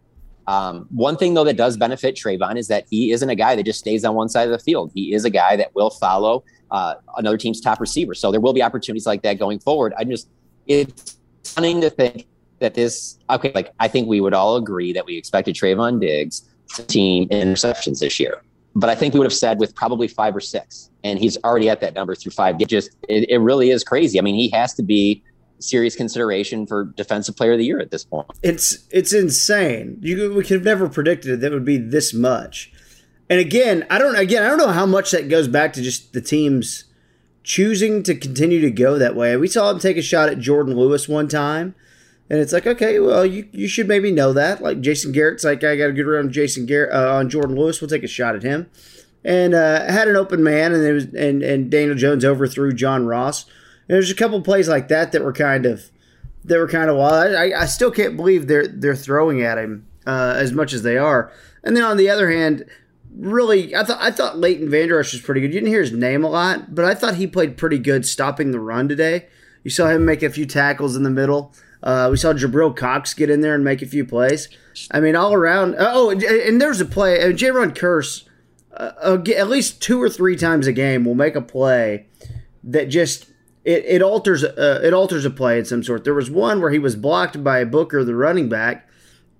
Um, 0.47 0.87
one 0.89 1.15
thing, 1.15 1.35
though, 1.35 1.43
that 1.43 1.57
does 1.57 1.77
benefit 1.77 2.15
Trevon 2.15 2.57
is 2.57 2.67
that 2.69 2.85
he 2.89 3.11
isn't 3.11 3.29
a 3.29 3.35
guy 3.35 3.55
that 3.55 3.63
just 3.63 3.79
stays 3.79 4.03
on 4.03 4.15
one 4.15 4.29
side 4.29 4.47
of 4.47 4.51
the 4.51 4.59
field. 4.59 4.91
He 4.95 5.13
is 5.13 5.25
a 5.25 5.29
guy 5.29 5.55
that 5.57 5.75
will 5.75 5.91
follow 5.91 6.43
uh, 6.71 6.95
another 7.17 7.37
team's 7.37 7.61
top 7.61 7.79
receiver. 7.79 8.15
So 8.15 8.31
there 8.31 8.41
will 8.41 8.53
be 8.53 8.63
opportunities 8.63 9.05
like 9.05 9.21
that 9.23 9.37
going 9.37 9.59
forward. 9.59 9.93
I 9.97 10.05
just, 10.05 10.29
it's 10.65 11.19
stunning 11.43 11.81
to 11.81 11.89
think 11.89 12.27
that 12.59 12.73
this, 12.73 13.19
okay, 13.29 13.51
like, 13.53 13.71
I 13.79 13.87
think 13.87 14.07
we 14.07 14.21
would 14.21 14.33
all 14.33 14.55
agree 14.55 14.91
that 14.93 15.05
we 15.05 15.17
expected 15.17 15.55
Trevon 15.55 15.99
Diggs 15.99 16.49
to 16.75 16.85
team 16.85 17.29
interceptions 17.29 17.99
this 17.99 18.19
year 18.19 18.41
but 18.75 18.89
I 18.89 18.95
think 18.95 19.13
we 19.13 19.19
would 19.19 19.25
have 19.25 19.33
said 19.33 19.59
with 19.59 19.75
probably 19.75 20.07
five 20.07 20.35
or 20.35 20.39
six, 20.39 20.89
and 21.03 21.19
he's 21.19 21.37
already 21.43 21.69
at 21.69 21.81
that 21.81 21.95
number 21.95 22.15
through 22.15 22.31
five. 22.31 22.59
It 22.59 22.67
just 22.67 22.91
it, 23.07 23.29
it 23.29 23.37
really 23.39 23.71
is 23.71 23.83
crazy. 23.83 24.19
I 24.19 24.21
mean, 24.21 24.35
he 24.35 24.49
has 24.49 24.73
to 24.75 24.83
be 24.83 25.23
serious 25.59 25.95
consideration 25.95 26.65
for 26.65 26.85
defensive 26.85 27.35
player 27.35 27.53
of 27.53 27.57
the 27.57 27.65
year 27.65 27.79
at 27.79 27.91
this 27.91 28.03
point. 28.03 28.27
It's 28.43 28.87
it's 28.91 29.13
insane. 29.13 29.97
You 30.01 30.33
we 30.33 30.43
could 30.43 30.55
have 30.55 30.63
never 30.63 30.89
predicted 30.89 31.41
that 31.41 31.51
it 31.51 31.53
would 31.53 31.65
be 31.65 31.77
this 31.77 32.13
much. 32.13 32.71
And 33.29 33.39
again, 33.39 33.85
I 33.89 33.99
don't 33.99 34.15
again 34.15 34.43
I 34.43 34.47
don't 34.47 34.57
know 34.57 34.69
how 34.69 34.85
much 34.85 35.11
that 35.11 35.29
goes 35.29 35.47
back 35.47 35.73
to 35.73 35.81
just 35.81 36.13
the 36.13 36.21
teams 36.21 36.85
choosing 37.43 38.03
to 38.03 38.15
continue 38.15 38.61
to 38.61 38.71
go 38.71 38.97
that 38.97 39.15
way. 39.15 39.35
We 39.37 39.47
saw 39.47 39.71
him 39.71 39.79
take 39.79 39.97
a 39.97 40.01
shot 40.01 40.29
at 40.29 40.39
Jordan 40.39 40.75
Lewis 40.75 41.07
one 41.07 41.27
time. 41.27 41.75
And 42.29 42.39
it's 42.39 42.53
like, 42.53 42.67
okay, 42.67 42.99
well, 42.99 43.25
you, 43.25 43.47
you 43.51 43.67
should 43.67 43.87
maybe 43.87 44.11
know 44.11 44.33
that. 44.33 44.61
Like 44.61 44.81
Jason 44.81 45.11
Garrett's 45.11 45.43
like, 45.43 45.63
I 45.63 45.75
got 45.75 45.87
to 45.87 45.93
get 45.93 46.05
around 46.05 46.31
Jason 46.31 46.65
Garrett 46.65 46.93
uh, 46.93 47.15
on 47.15 47.29
Jordan 47.29 47.55
Lewis. 47.55 47.81
We'll 47.81 47.89
take 47.89 48.03
a 48.03 48.07
shot 48.07 48.35
at 48.35 48.43
him. 48.43 48.69
And 49.23 49.53
uh, 49.53 49.91
had 49.91 50.07
an 50.07 50.15
open 50.15 50.41
man, 50.43 50.73
and 50.73 50.81
it 50.81 50.93
was 50.93 51.13
and 51.13 51.43
and 51.43 51.69
Daniel 51.69 51.95
Jones 51.95 52.23
overthrew 52.23 52.71
John 52.71 53.05
Ross. 53.05 53.43
And 53.89 53.95
there's 53.95 54.09
a 54.09 54.15
couple 54.15 54.39
plays 54.41 54.69
like 54.69 54.87
that 54.87 55.11
that 55.11 55.23
were 55.23 55.33
kind 55.33 55.65
of 55.65 55.91
that 56.45 56.57
were 56.57 56.69
kind 56.69 56.89
of 56.89 56.95
wild. 56.95 57.35
I, 57.35 57.61
I 57.61 57.65
still 57.65 57.91
can't 57.91 58.15
believe 58.15 58.47
they're 58.47 58.65
they're 58.65 58.95
throwing 58.95 59.41
at 59.41 59.57
him 59.57 59.85
uh, 60.07 60.35
as 60.37 60.53
much 60.53 60.71
as 60.71 60.83
they 60.83 60.97
are. 60.97 61.33
And 61.65 61.75
then 61.75 61.83
on 61.83 61.97
the 61.97 62.09
other 62.09 62.31
hand, 62.31 62.65
really, 63.13 63.75
I 63.75 63.83
thought 63.83 64.01
I 64.01 64.11
thought 64.11 64.37
Leighton 64.37 64.69
Vander 64.69 64.99
Esch 64.99 65.11
was 65.11 65.21
pretty 65.21 65.41
good. 65.41 65.47
You 65.47 65.59
didn't 65.59 65.73
hear 65.73 65.81
his 65.81 65.91
name 65.91 66.23
a 66.23 66.29
lot, 66.29 66.73
but 66.73 66.85
I 66.85 66.95
thought 66.95 67.15
he 67.15 67.27
played 67.27 67.57
pretty 67.57 67.77
good 67.77 68.05
stopping 68.05 68.51
the 68.51 68.59
run 68.59 68.87
today. 68.87 69.27
You 69.63 69.71
saw 69.71 69.89
him 69.89 70.05
make 70.05 70.23
a 70.23 70.29
few 70.29 70.45
tackles 70.45 70.95
in 70.95 71.03
the 71.03 71.09
middle. 71.09 71.53
Uh, 71.81 72.09
we 72.11 72.17
saw 72.17 72.33
Jabril 72.33 72.75
Cox 72.75 73.13
get 73.13 73.29
in 73.29 73.41
there 73.41 73.55
and 73.55 73.63
make 73.63 73.81
a 73.81 73.87
few 73.87 74.05
plays. 74.05 74.49
I 74.91 74.99
mean, 74.99 75.15
all 75.15 75.33
around. 75.33 75.75
Uh, 75.75 75.91
oh, 75.93 76.11
and 76.11 76.61
there's 76.61 76.81
a 76.81 76.85
play. 76.85 77.21
And 77.21 77.37
Jayron 77.37 77.73
Kearse, 77.73 78.27
uh, 78.75 79.17
at 79.35 79.49
least 79.49 79.81
two 79.81 80.01
or 80.01 80.09
three 80.09 80.35
times 80.35 80.67
a 80.67 80.73
game, 80.73 81.05
will 81.05 81.15
make 81.15 81.35
a 81.35 81.41
play 81.41 82.07
that 82.63 82.85
just 82.85 83.27
it, 83.63 83.85
it 83.85 84.01
alters 84.01 84.43
uh, 84.43 84.81
it 84.83 84.93
alters 84.93 85.23
a 85.23 85.29
play 85.29 85.57
in 85.57 85.65
some 85.65 85.83
sort. 85.83 86.03
There 86.03 86.13
was 86.13 86.29
one 86.29 86.61
where 86.61 86.71
he 86.71 86.79
was 86.79 86.95
blocked 86.95 87.43
by 87.43 87.63
Booker, 87.63 88.03
the 88.03 88.15
running 88.15 88.49
back, 88.49 88.87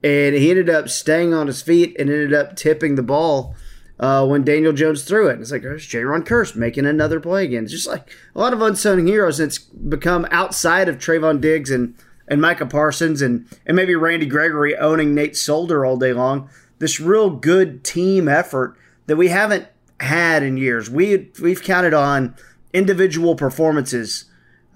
and 0.01 0.33
he 0.33 0.49
ended 0.49 0.69
up 0.69 0.87
staying 0.87 1.33
on 1.33 1.47
his 1.47 1.61
feet 1.61 1.95
and 1.99 2.09
ended 2.09 2.33
up 2.33 2.55
tipping 2.55 2.95
the 2.95 3.03
ball 3.03 3.53
uh, 3.99 4.25
when 4.25 4.45
Daniel 4.45 4.71
Jones 4.71 5.03
threw 5.03 5.27
it. 5.27 5.33
And 5.33 5.41
it's 5.41 5.51
like, 5.51 5.63
there's 5.63 5.85
Jayron 5.85 6.23
Kearse 6.25 6.55
making 6.55 6.85
another 6.85 7.19
play 7.19 7.43
again. 7.43 7.63
It's 7.63 7.73
just 7.73 7.87
like 7.87 8.09
a 8.33 8.39
lot 8.39 8.53
of 8.53 8.61
unsung 8.61 9.05
heroes. 9.05 9.41
It's 9.41 9.57
become 9.57 10.25
outside 10.31 10.87
of 10.87 10.99
Trevon 10.99 11.41
Diggs 11.41 11.69
and– 11.69 11.95
and 12.29 12.39
Micah 12.39 12.65
Parsons 12.65 13.21
and, 13.21 13.45
and 13.65 13.75
maybe 13.75 13.95
Randy 13.95 14.27
Gregory 14.27 14.77
owning 14.77 15.13
Nate 15.13 15.35
Solder 15.35 15.83
all 15.85 15.97
day 15.97 16.13
long. 16.13 16.49
This 16.77 16.99
real 16.99 17.29
good 17.29 17.83
team 17.83 18.29
effort 18.29 18.77
that 19.07 19.17
we 19.17 19.27
haven't 19.27 19.67
had 19.99 20.43
in 20.43 20.55
years. 20.55 20.89
We 20.89 21.31
we've 21.41 21.61
counted 21.61 21.93
on 21.93 22.35
individual 22.71 23.35
performances, 23.35 24.25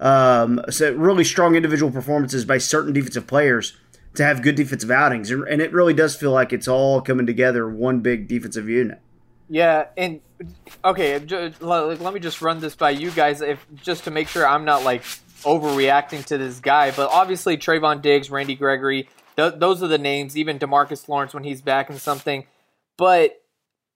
um, 0.00 0.60
so 0.68 0.92
really 0.92 1.24
strong 1.24 1.54
individual 1.54 1.90
performances 1.90 2.44
by 2.44 2.58
certain 2.58 2.92
defensive 2.92 3.26
players 3.26 3.78
to 4.16 4.24
have 4.24 4.42
good 4.42 4.54
defensive 4.54 4.90
outings, 4.90 5.30
and 5.30 5.60
it 5.62 5.72
really 5.72 5.94
does 5.94 6.14
feel 6.14 6.30
like 6.30 6.52
it's 6.52 6.68
all 6.68 7.00
coming 7.00 7.26
together 7.26 7.68
one 7.68 8.00
big 8.00 8.28
defensive 8.28 8.68
unit. 8.68 9.00
Yeah, 9.48 9.86
and 9.96 10.20
okay, 10.84 11.18
let 11.18 12.14
me 12.14 12.20
just 12.20 12.42
run 12.42 12.60
this 12.60 12.74
by 12.74 12.90
you 12.90 13.10
guys, 13.10 13.40
if 13.40 13.64
just 13.74 14.04
to 14.04 14.10
make 14.10 14.28
sure 14.28 14.46
I'm 14.46 14.64
not 14.64 14.84
like 14.84 15.02
overreacting 15.44 16.24
to 16.26 16.38
this 16.38 16.60
guy. 16.60 16.90
But 16.90 17.10
obviously, 17.10 17.56
Trevon 17.56 18.02
Diggs, 18.02 18.30
Randy 18.30 18.54
Gregory, 18.54 19.08
th- 19.36 19.54
those 19.56 19.82
are 19.82 19.88
the 19.88 19.98
names. 19.98 20.36
Even 20.36 20.58
Demarcus 20.58 21.08
Lawrence 21.08 21.32
when 21.32 21.44
he's 21.44 21.62
back 21.62 21.88
in 21.90 21.98
something. 21.98 22.46
But 22.96 23.40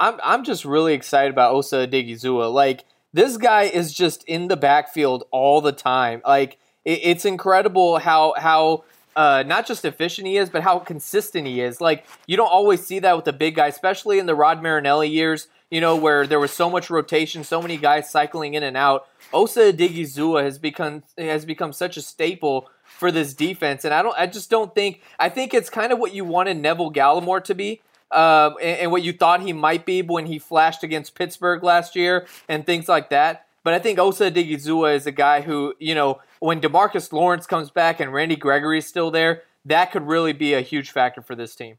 I'm 0.01 0.19
I'm 0.23 0.45
just 0.45 0.65
really 0.65 0.95
excited 0.95 1.31
about 1.31 1.55
Osa 1.55 1.87
Odighizuwa. 1.87 2.53
Like 2.53 2.85
this 3.13 3.37
guy 3.37 3.65
is 3.65 3.93
just 3.93 4.25
in 4.25 4.49
the 4.49 4.57
backfield 4.57 5.25
all 5.31 5.61
the 5.61 5.73
time. 5.73 6.23
Like 6.27 6.59
it, 6.85 7.01
it's 7.03 7.25
incredible 7.25 7.99
how 7.99 8.35
how 8.37 8.85
uh, 9.17 9.43
not 9.45 9.67
just 9.67 9.85
efficient 9.85 10.29
he 10.29 10.37
is, 10.37 10.49
but 10.49 10.63
how 10.63 10.79
consistent 10.79 11.47
he 11.47 11.61
is. 11.61 11.81
Like 11.81 12.07
you 12.27 12.37
don't 12.37 12.53
always 12.53 12.87
see 12.87 13.01
that 13.01 13.17
with 13.17 13.25
the 13.25 13.33
big 13.33 13.57
guy, 13.57 13.67
especially 13.67 14.19
in 14.19 14.27
the 14.27 14.35
Rod 14.35 14.63
Marinelli 14.63 15.09
years. 15.09 15.49
You 15.71 15.81
know 15.81 15.97
where 15.97 16.27
there 16.27 16.41
was 16.41 16.53
so 16.53 16.71
much 16.71 16.89
rotation, 16.89 17.45
so 17.45 17.61
many 17.61 17.77
guys 17.77 18.11
cycling 18.11 18.55
in 18.55 18.63
and 18.63 18.77
out. 18.77 19.07
Osa 19.33 19.73
Odighizuwa 19.73 20.43
has 20.43 20.59
become 20.59 21.03
has 21.17 21.45
become 21.45 21.73
such 21.73 21.97
a 21.97 22.03
staple 22.03 22.69
for 22.85 23.13
this 23.13 23.35
defense, 23.35 23.85
and 23.85 23.93
I 23.93 24.03
don't, 24.03 24.19
I 24.19 24.27
just 24.27 24.51
don't 24.51 24.75
think. 24.75 25.03
I 25.19 25.29
think 25.29 25.55
it's 25.55 25.71
kind 25.71 25.93
of 25.93 25.99
what 25.99 26.15
you 26.15 26.25
wanted 26.25 26.57
Neville 26.57 26.93
Gallimore 26.93 27.45
to 27.45 27.55
be, 27.55 27.83
uh, 28.11 28.51
and, 28.61 28.81
and, 28.81 28.91
what 28.91 29.03
you 29.03 29.13
thought 29.13 29.43
he 29.43 29.53
might 29.53 29.85
be 29.85 30.03
when 30.03 30.27
he 30.27 30.39
flashed 30.39 30.83
against 30.83 31.15
Pittsburgh 31.15 31.63
last 31.63 31.95
year 31.95 32.27
and 32.49 32.65
things 32.65 32.89
like 32.89 33.11
that. 33.11 33.47
But 33.63 33.75
I 33.75 33.79
think 33.79 33.99
Osa 33.99 34.31
Odighizuwa 34.31 34.95
is 34.95 35.07
a 35.07 35.13
guy 35.13 35.43
who, 35.43 35.75
you 35.79 35.95
know, 35.95 36.21
when 36.41 36.61
Demarcus 36.61 37.13
Lawrence 37.13 37.47
comes 37.47 37.71
back 37.71 38.01
and 38.01 38.13
Randy 38.13 38.37
Gregory 38.37 38.79
is 38.79 38.87
still 38.87 39.11
there, 39.11 39.43
that 39.67 39.93
could 39.93 40.07
really 40.07 40.33
be 40.33 40.55
a 40.55 40.61
huge 40.61 40.91
factor 40.91 41.21
for 41.21 41.35
this 41.35 41.55
team. 41.55 41.77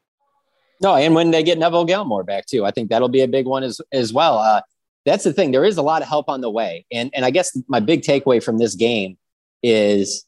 No, 0.82 0.96
and 0.96 1.16
when 1.16 1.32
they 1.32 1.44
get 1.44 1.58
Neville 1.58 1.88
Gallimore 1.88 2.26
back 2.26 2.46
too, 2.46 2.66
I 2.66 2.72
think 2.72 2.90
that'll 2.90 3.10
be 3.10 3.22
a 3.22 3.28
big 3.28 3.46
one 3.46 3.64
as 3.64 3.82
as 3.92 4.14
well. 4.14 4.38
Uh, 4.38 4.62
that's 5.06 5.24
the 5.24 5.34
thing. 5.34 5.52
There 5.52 5.66
is 5.66 5.78
a 5.78 5.82
lot 5.82 6.02
of 6.02 6.08
help 6.08 6.30
on 6.30 6.42
the 6.42 6.50
way. 6.50 6.86
And 6.92 7.10
and 7.14 7.26
I 7.26 7.32
guess 7.32 7.58
my 7.68 7.80
big 7.80 8.02
takeaway 8.02 8.44
from 8.44 8.58
this 8.58 8.76
game 8.76 9.18
is 9.64 10.26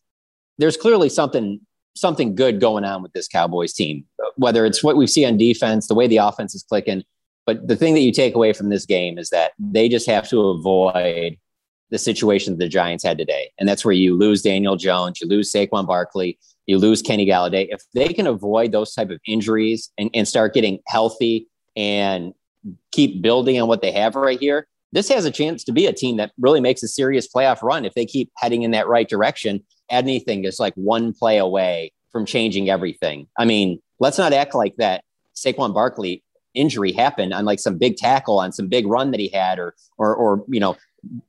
there's 0.58 0.78
clearly 0.78 1.10
something 1.10 1.60
something 1.96 2.36
good 2.36 2.62
going 2.62 2.86
on 2.86 3.04
with 3.04 3.14
this 3.14 3.28
Cowboys 3.28 3.74
team. 3.74 4.06
Whether 4.38 4.66
it's 4.66 4.84
what 4.84 4.98
we 4.98 5.08
see 5.08 5.26
on 5.26 5.38
defense, 5.38 5.88
the 5.88 5.96
way 5.96 6.08
the 6.08 6.18
offense 6.18 6.56
is 6.56 6.64
clicking, 6.64 7.04
but 7.46 7.68
the 7.68 7.76
thing 7.76 7.94
that 7.96 8.02
you 8.02 8.12
take 8.12 8.36
away 8.36 8.54
from 8.54 8.70
this 8.70 8.86
game 8.86 9.18
is 9.18 9.30
that 9.30 9.52
they 9.60 9.90
just 9.90 10.08
have 10.08 10.30
to 10.30 10.40
avoid 10.50 11.38
the 11.90 11.98
situation 11.98 12.54
that 12.54 12.60
the 12.60 12.70
Giants 12.70 13.04
had 13.04 13.18
today. 13.18 13.52
And 13.60 13.68
that's 13.68 13.84
where 13.84 13.94
you 13.94 14.16
lose 14.16 14.42
Daniel 14.42 14.78
Jones, 14.78 15.20
you 15.20 15.28
lose 15.28 15.52
Saquon 15.52 15.86
Barkley, 15.86 16.40
you 16.66 16.78
lose 16.78 17.02
Kenny 17.02 17.26
Golladay. 17.26 17.68
If 17.70 17.82
they 17.94 18.14
can 18.14 18.28
avoid 18.28 18.72
those 18.72 18.94
type 18.94 19.10
of 19.10 19.20
injuries 19.28 19.92
and, 19.98 20.10
and 20.14 20.28
start 20.28 20.54
getting 20.54 20.80
healthy 20.88 21.48
and 21.76 22.34
keep 22.92 23.22
building 23.22 23.60
on 23.62 23.68
what 23.68 23.82
they 23.82 23.92
have 23.92 24.16
right 24.16 24.40
here, 24.40 24.68
this 24.92 25.10
has 25.10 25.26
a 25.26 25.32
chance 25.32 25.64
to 25.64 25.72
be 25.72 25.86
a 25.86 25.94
team 25.94 26.18
that 26.18 26.32
really 26.40 26.60
makes 26.60 26.84
a 26.84 26.88
serious 26.88 27.28
playoff 27.28 27.62
run 27.62 27.86
if 27.86 27.94
they 27.94 28.06
keep 28.06 28.32
heading 28.38 28.64
in 28.64 28.72
that 28.72 28.88
right 28.88 29.08
direction. 29.08 29.64
Anything 29.90 30.44
is 30.46 30.60
like 30.60 30.74
one 30.76 31.14
play 31.14 31.38
away 31.38 31.94
from 32.12 32.26
changing 32.26 32.70
everything. 32.70 33.28
I 33.38 33.46
mean, 33.46 33.82
let's 34.00 34.18
not 34.18 34.34
act 34.34 34.54
like 34.54 34.76
that 34.78 35.04
Saquon 35.36 35.74
Barkley 35.74 36.24
injury 36.54 36.92
happened 36.92 37.34
on 37.34 37.46
like 37.46 37.60
some 37.60 37.78
big 37.78 37.96
tackle 37.96 38.40
on 38.40 38.52
some 38.52 38.68
big 38.68 38.86
run 38.86 39.12
that 39.12 39.20
he 39.20 39.30
had 39.30 39.58
or 39.58 39.74
or 39.98 40.14
or 40.14 40.44
you 40.50 40.60
know 40.60 40.76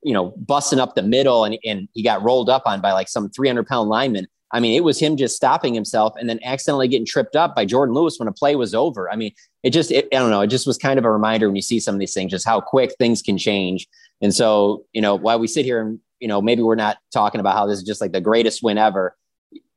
you 0.03 0.12
know 0.12 0.35
busting 0.37 0.81
up 0.81 0.95
the 0.97 1.03
middle 1.03 1.45
and, 1.45 1.57
and 1.64 1.88
he 1.95 2.03
got 2.03 2.23
rolled 2.23 2.51
up 2.51 2.62
on 2.66 2.81
by 2.81 2.92
like 2.92 3.09
some 3.09 3.31
300 3.31 3.66
pound 3.66 3.88
lineman 3.88 4.27
I 4.52 4.60
mean, 4.60 4.76
it 4.76 4.84
was 4.84 5.00
him 5.00 5.16
just 5.16 5.34
stopping 5.34 5.72
himself 5.72 6.14
and 6.18 6.28
then 6.28 6.38
accidentally 6.44 6.88
getting 6.88 7.06
tripped 7.06 7.36
up 7.36 7.56
by 7.56 7.64
Jordan 7.64 7.94
Lewis 7.94 8.18
when 8.18 8.28
a 8.28 8.32
play 8.32 8.54
was 8.54 8.74
over. 8.74 9.10
I 9.10 9.16
mean, 9.16 9.32
it 9.62 9.70
just, 9.70 9.90
it, 9.90 10.08
I 10.12 10.16
don't 10.16 10.30
know, 10.30 10.42
it 10.42 10.48
just 10.48 10.66
was 10.66 10.76
kind 10.76 10.98
of 10.98 11.04
a 11.04 11.10
reminder 11.10 11.48
when 11.48 11.56
you 11.56 11.62
see 11.62 11.80
some 11.80 11.94
of 11.94 11.98
these 11.98 12.12
things, 12.12 12.30
just 12.30 12.46
how 12.46 12.60
quick 12.60 12.94
things 12.98 13.22
can 13.22 13.38
change. 13.38 13.88
And 14.20 14.34
so, 14.34 14.84
you 14.92 15.00
know, 15.00 15.14
while 15.14 15.38
we 15.38 15.46
sit 15.46 15.64
here 15.64 15.80
and, 15.80 16.00
you 16.20 16.28
know, 16.28 16.42
maybe 16.42 16.62
we're 16.62 16.74
not 16.74 16.98
talking 17.12 17.40
about 17.40 17.56
how 17.56 17.66
this 17.66 17.78
is 17.78 17.84
just 17.84 18.00
like 18.00 18.12
the 18.12 18.20
greatest 18.20 18.62
win 18.62 18.78
ever, 18.78 19.16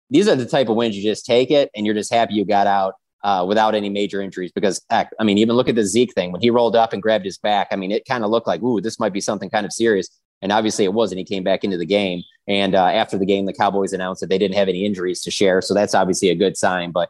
these 0.09 0.27
are 0.27 0.35
the 0.35 0.45
type 0.45 0.69
of 0.69 0.75
wins 0.75 0.95
you 0.95 1.01
just 1.01 1.25
take 1.25 1.51
it 1.51 1.71
and 1.75 1.85
you're 1.85 1.95
just 1.95 2.13
happy 2.13 2.35
you 2.35 2.45
got 2.45 2.67
out 2.67 2.95
uh, 3.23 3.43
without 3.47 3.73
any 3.73 3.89
major 3.89 4.21
injuries. 4.21 4.51
Because, 4.51 4.81
I 4.91 5.07
mean, 5.23 5.37
even 5.37 5.55
look 5.55 5.69
at 5.69 5.75
the 5.75 5.85
Zeke 5.85 6.13
thing 6.13 6.31
when 6.31 6.41
he 6.41 6.49
rolled 6.49 6.75
up 6.75 6.93
and 6.93 7.01
grabbed 7.01 7.25
his 7.25 7.37
back. 7.37 7.69
I 7.71 7.75
mean, 7.75 7.91
it 7.91 8.05
kind 8.05 8.23
of 8.23 8.29
looked 8.29 8.45
like, 8.45 8.61
ooh, 8.61 8.81
this 8.81 8.99
might 8.99 9.13
be 9.13 9.21
something 9.21 9.49
kind 9.49 9.65
of 9.65 9.73
serious. 9.73 10.09
And 10.41 10.51
obviously 10.51 10.85
it 10.85 10.93
wasn't. 10.93 11.19
He 11.19 11.25
came 11.25 11.43
back 11.43 11.63
into 11.63 11.77
the 11.77 11.85
game. 11.85 12.21
And 12.47 12.75
uh, 12.75 12.85
after 12.85 13.17
the 13.17 13.25
game, 13.25 13.45
the 13.45 13.53
Cowboys 13.53 13.93
announced 13.93 14.21
that 14.21 14.29
they 14.29 14.37
didn't 14.37 14.55
have 14.55 14.67
any 14.67 14.85
injuries 14.85 15.21
to 15.23 15.31
share. 15.31 15.61
So 15.61 15.73
that's 15.73 15.95
obviously 15.95 16.29
a 16.29 16.35
good 16.35 16.57
sign. 16.57 16.91
But 16.91 17.09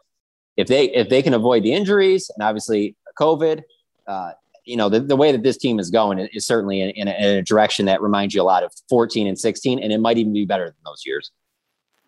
if 0.56 0.68
they 0.68 0.86
if 0.90 1.08
they 1.08 1.22
can 1.22 1.34
avoid 1.34 1.62
the 1.62 1.72
injuries 1.72 2.30
and 2.34 2.42
obviously 2.42 2.96
COVID, 3.20 3.62
uh, 4.06 4.32
you 4.64 4.76
know, 4.76 4.88
the, 4.88 5.00
the 5.00 5.16
way 5.16 5.32
that 5.32 5.42
this 5.42 5.56
team 5.56 5.78
is 5.78 5.90
going 5.90 6.18
is 6.18 6.46
certainly 6.46 6.80
in, 6.80 6.90
in, 6.90 7.08
a, 7.08 7.12
in 7.12 7.38
a 7.38 7.42
direction 7.42 7.86
that 7.86 8.02
reminds 8.02 8.34
you 8.34 8.42
a 8.42 8.44
lot 8.44 8.64
of 8.64 8.72
14 8.88 9.26
and 9.26 9.38
16. 9.38 9.78
And 9.78 9.92
it 9.92 9.98
might 9.98 10.18
even 10.18 10.32
be 10.32 10.44
better 10.44 10.64
than 10.64 10.74
those 10.84 11.04
years. 11.04 11.30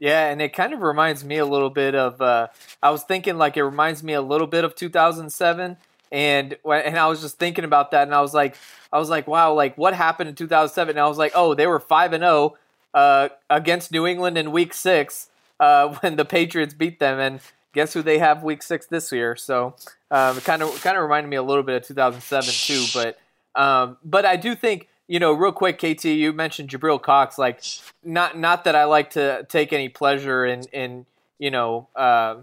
Yeah, 0.01 0.29
and 0.29 0.41
it 0.41 0.53
kind 0.53 0.73
of 0.73 0.81
reminds 0.81 1.25
me 1.25 1.39
a 1.39 1.47
little 1.47 1.71
bit 1.71 1.95
of. 1.95 2.21
Uh, 2.23 2.49
I 2.83 2.91
was 2.91 3.03
thinking 3.03 3.37
like 3.37 3.57
it 3.57 3.65
reminds 3.65 4.03
me 4.03 4.13
a 4.13 4.23
little 4.23 4.47
bit 4.47 4.65
of 4.65 4.75
2007 4.75 5.77
and 6.11 6.57
and 6.65 6.99
I 6.99 7.07
was 7.07 7.21
just 7.21 7.39
thinking 7.39 7.65
about 7.65 7.91
that, 7.91 8.05
and 8.05 8.15
I 8.15 8.21
was 8.21 8.35
like, 8.35 8.57
I 8.93 8.99
was 8.99 9.11
like, 9.11 9.27
wow, 9.27 9.53
like 9.53 9.77
what 9.77 9.95
happened 9.95 10.29
in 10.29 10.35
2007? 10.35 10.91
And 10.91 11.01
I 11.01 11.07
was 11.07 11.19
like, 11.19 11.33
oh, 11.35 11.55
they 11.55 11.67
were 11.67 11.81
five 11.81 12.13
and 12.13 12.23
zero 12.23 12.33
oh, 12.33 12.57
uh, 12.95 13.29
against 13.51 13.93
New 13.93 14.07
England 14.07 14.39
in 14.39 14.53
Week 14.53 14.75
Six 14.75 15.29
uh, 15.61 15.89
when 16.01 16.17
the 16.17 16.25
Patriots 16.25 16.75
beat 16.75 16.99
them, 16.99 17.19
and 17.19 17.41
guess 17.73 17.93
who 17.95 18.03
they 18.03 18.19
have 18.19 18.43
Week 18.43 18.63
Six 18.63 18.87
this 18.87 19.13
year? 19.13 19.37
So 19.37 19.75
um, 20.11 20.41
kind 20.41 20.63
of 20.63 20.81
kind 20.83 20.97
of 20.97 21.03
reminded 21.03 21.29
me 21.29 21.37
a 21.37 21.43
little 21.43 21.63
bit 21.63 21.77
of 21.77 21.87
2007 21.89 22.49
too, 22.51 22.85
but 22.95 23.19
um, 23.61 23.99
but 24.05 24.25
I 24.25 24.37
do 24.37 24.55
think 24.55 24.89
you 25.11 25.19
know, 25.19 25.33
real 25.33 25.53
quick, 25.53 25.79
KT, 25.79 26.05
you 26.05 26.35
mentioned 26.35 26.69
Jabril 26.69 27.01
Cox. 27.01 27.39
Like, 27.39 27.63
not 28.05 28.39
not 28.39 28.65
that 28.65 28.77
I 28.77 28.85
like 28.85 29.11
to 29.11 29.47
take 29.49 29.73
any 29.73 29.89
pleasure 29.89 30.45
in 30.45 30.65
in 30.73 31.07
you 31.39 31.51
know 31.51 31.89
uh, 31.97 32.37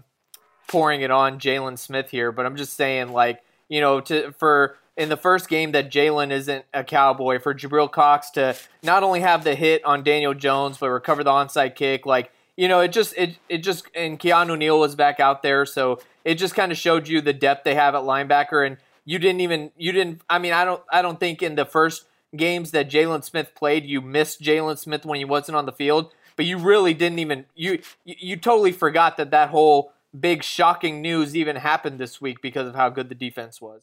pouring 0.66 1.00
it 1.00 1.12
on 1.12 1.38
Jaylon 1.38 1.78
Smith 1.78 2.10
here, 2.10 2.32
but 2.32 2.44
I'm 2.44 2.56
just 2.56 2.74
saying 2.74 3.12
like 3.12 3.40
you 3.68 3.80
know, 3.80 4.00
to 4.00 4.32
for 4.32 4.76
in 4.96 5.08
the 5.08 5.16
first 5.16 5.48
game 5.48 5.72
that 5.72 5.90
Jaylon 5.90 6.30
isn't 6.30 6.64
a 6.72 6.82
cowboy, 6.82 7.38
for 7.38 7.54
Jabril 7.54 7.90
Cox 7.90 8.30
to 8.30 8.56
not 8.82 9.02
only 9.02 9.20
have 9.20 9.44
the 9.44 9.54
hit 9.54 9.84
on 9.84 10.02
Daniel 10.02 10.34
Jones 10.34 10.78
but 10.78 10.90
recover 10.90 11.22
the 11.22 11.30
onside 11.30 11.74
kick, 11.74 12.06
like 12.06 12.30
you 12.56 12.68
know, 12.68 12.80
it 12.80 12.88
just 12.88 13.14
it 13.16 13.36
it 13.48 13.58
just 13.58 13.86
and 13.94 14.18
Keanu 14.18 14.56
Neal 14.56 14.80
was 14.80 14.94
back 14.94 15.20
out 15.20 15.42
there, 15.42 15.66
so 15.66 16.00
it 16.24 16.36
just 16.36 16.54
kind 16.54 16.72
of 16.72 16.78
showed 16.78 17.06
you 17.06 17.20
the 17.20 17.34
depth 17.34 17.64
they 17.64 17.74
have 17.74 17.94
at 17.94 18.02
linebacker. 18.02 18.66
And 18.66 18.78
you 19.04 19.18
didn't 19.18 19.40
even 19.40 19.70
you 19.76 19.92
didn't. 19.92 20.22
I 20.28 20.38
mean, 20.38 20.52
I 20.52 20.64
don't 20.64 20.82
I 20.90 21.02
don't 21.02 21.20
think 21.20 21.42
in 21.42 21.54
the 21.54 21.66
first 21.66 22.06
games 22.34 22.70
that 22.70 22.90
Jaylon 22.90 23.22
Smith 23.22 23.54
played, 23.54 23.84
you 23.84 24.00
missed 24.00 24.40
Jaylon 24.40 24.78
Smith 24.78 25.04
when 25.04 25.18
he 25.18 25.24
wasn't 25.24 25.56
on 25.56 25.66
the 25.66 25.72
field, 25.72 26.12
but 26.34 26.46
you 26.46 26.56
really 26.56 26.94
didn't 26.94 27.18
even 27.18 27.44
you 27.54 27.80
you 28.04 28.36
totally 28.36 28.72
forgot 28.72 29.18
that 29.18 29.30
that 29.32 29.50
whole 29.50 29.92
big 30.18 30.42
shocking 30.42 31.02
news 31.02 31.36
even 31.36 31.56
happened 31.56 31.98
this 31.98 32.22
week 32.22 32.40
because 32.40 32.66
of 32.66 32.74
how 32.74 32.88
good 32.88 33.10
the 33.10 33.14
defense 33.14 33.60
was. 33.60 33.82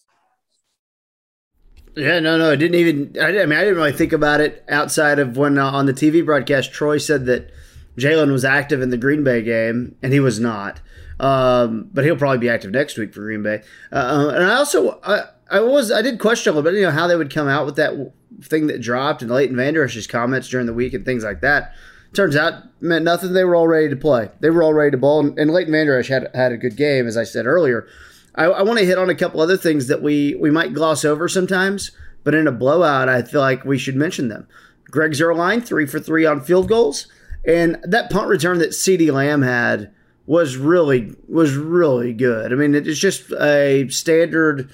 Yeah, 1.96 2.20
no, 2.20 2.38
no, 2.38 2.52
I 2.52 2.56
didn't 2.56 2.76
even. 2.76 3.16
I, 3.20 3.42
I 3.42 3.46
mean, 3.46 3.58
I 3.58 3.64
didn't 3.64 3.76
really 3.76 3.92
think 3.92 4.14
about 4.14 4.42
it 4.42 4.64
outside 4.68 5.20
of 5.20 5.38
when 5.38 5.58
uh, 5.58 5.70
on 5.70 5.86
the 5.86 5.94
TV 5.94 6.26
broadcast, 6.26 6.74
Troy 6.74 6.98
said 6.98 7.26
that 7.28 7.52
Jaylon 7.98 8.32
was 8.32 8.44
active 8.44 8.82
in 8.82 8.90
the 8.90 8.98
Green 8.98 9.24
Bay 9.24 9.42
game, 9.42 9.96
and 10.02 10.12
he 10.14 10.20
was 10.20 10.40
not. 10.40 10.82
Um, 11.20 11.90
but 11.94 12.04
he'll 12.04 12.18
probably 12.18 12.40
be 12.40 12.50
active 12.50 12.72
next 12.72 12.98
week 12.98 13.14
for 13.14 13.22
Green 13.22 13.44
Bay. 13.44 13.62
Uh, 13.92 13.96
uh 13.96 14.32
and 14.36 14.44
I 14.44 14.56
also, 14.56 15.00
I, 15.04 15.26
I 15.50 15.60
was, 15.60 15.92
I 15.92 16.02
did 16.02 16.20
question 16.20 16.52
a 16.52 16.56
little 16.56 16.70
bit, 16.70 16.78
you 16.78 16.86
know, 16.86 16.92
how 16.92 17.08
they 17.08 17.16
would 17.16 17.34
come 17.34 17.48
out 17.48 17.66
with 17.66 17.76
that 17.76 18.12
thing 18.42 18.68
that 18.68 18.82
dropped 18.82 19.22
and 19.22 19.30
Leighton 19.30 19.56
Vander 19.56 19.84
Esch's 19.84 20.08
comments 20.08 20.50
during 20.50 20.66
the 20.66 20.74
week 20.74 20.94
and 20.94 21.06
things 21.06 21.24
like 21.24 21.42
that. 21.42 21.76
Turns 22.14 22.36
out 22.36 22.64
meant 22.82 23.06
nothing. 23.06 23.34
They 23.34 23.44
were 23.44 23.56
all 23.56 23.68
ready 23.68 23.90
to 23.90 23.96
play. 23.96 24.30
They 24.40 24.50
were 24.50 24.64
all 24.64 24.74
ready 24.74 24.92
to 24.92 24.98
ball, 24.98 25.20
and, 25.20 25.38
and 25.40 25.52
Leighton 25.52 25.72
Vander 25.72 25.98
Esch 25.98 26.10
had 26.10 26.30
had 26.36 26.52
a 26.52 26.58
good 26.58 26.76
game, 26.76 27.08
as 27.08 27.18
I 27.18 27.24
said 27.24 27.48
earlier. 27.48 27.88
I, 28.36 28.46
I 28.46 28.62
want 28.64 28.80
to 28.80 28.86
hit 28.86 28.98
on 28.98 29.10
a 29.10 29.16
couple 29.16 29.42
other 29.42 29.58
things 29.58 29.88
that 29.88 30.02
we 30.02 30.36
we 30.36 30.50
might 30.52 30.74
gloss 30.74 31.06
over 31.06 31.28
sometimes, 31.28 31.92
but 32.24 32.36
in 32.36 32.48
a 32.48 32.52
blowout, 32.52 33.10
I 33.10 33.22
feel 33.22 33.42
like 33.42 33.66
we 33.66 33.78
should 33.78 33.96
mention 33.96 34.30
them. 34.30 34.48
Greg 34.86 35.12
Zuerlein, 35.12 35.64
three 35.66 35.86
for 35.86 36.00
three 36.00 36.26
on 36.26 36.42
field 36.42 36.68
goals, 36.68 37.08
and 37.46 37.78
that 37.84 38.10
punt 38.10 38.28
return 38.28 38.60
that 38.60 38.70
CeeDee 38.70 39.12
Lamb 39.12 39.42
had 39.42 39.92
was 40.26 40.58
really 40.58 41.14
was 41.28 41.56
really 41.56 42.14
good. 42.14 42.52
I 42.52 42.56
mean, 42.56 42.76
it's 42.76 43.00
just 43.00 43.32
a 43.32 43.88
standard 43.90 44.70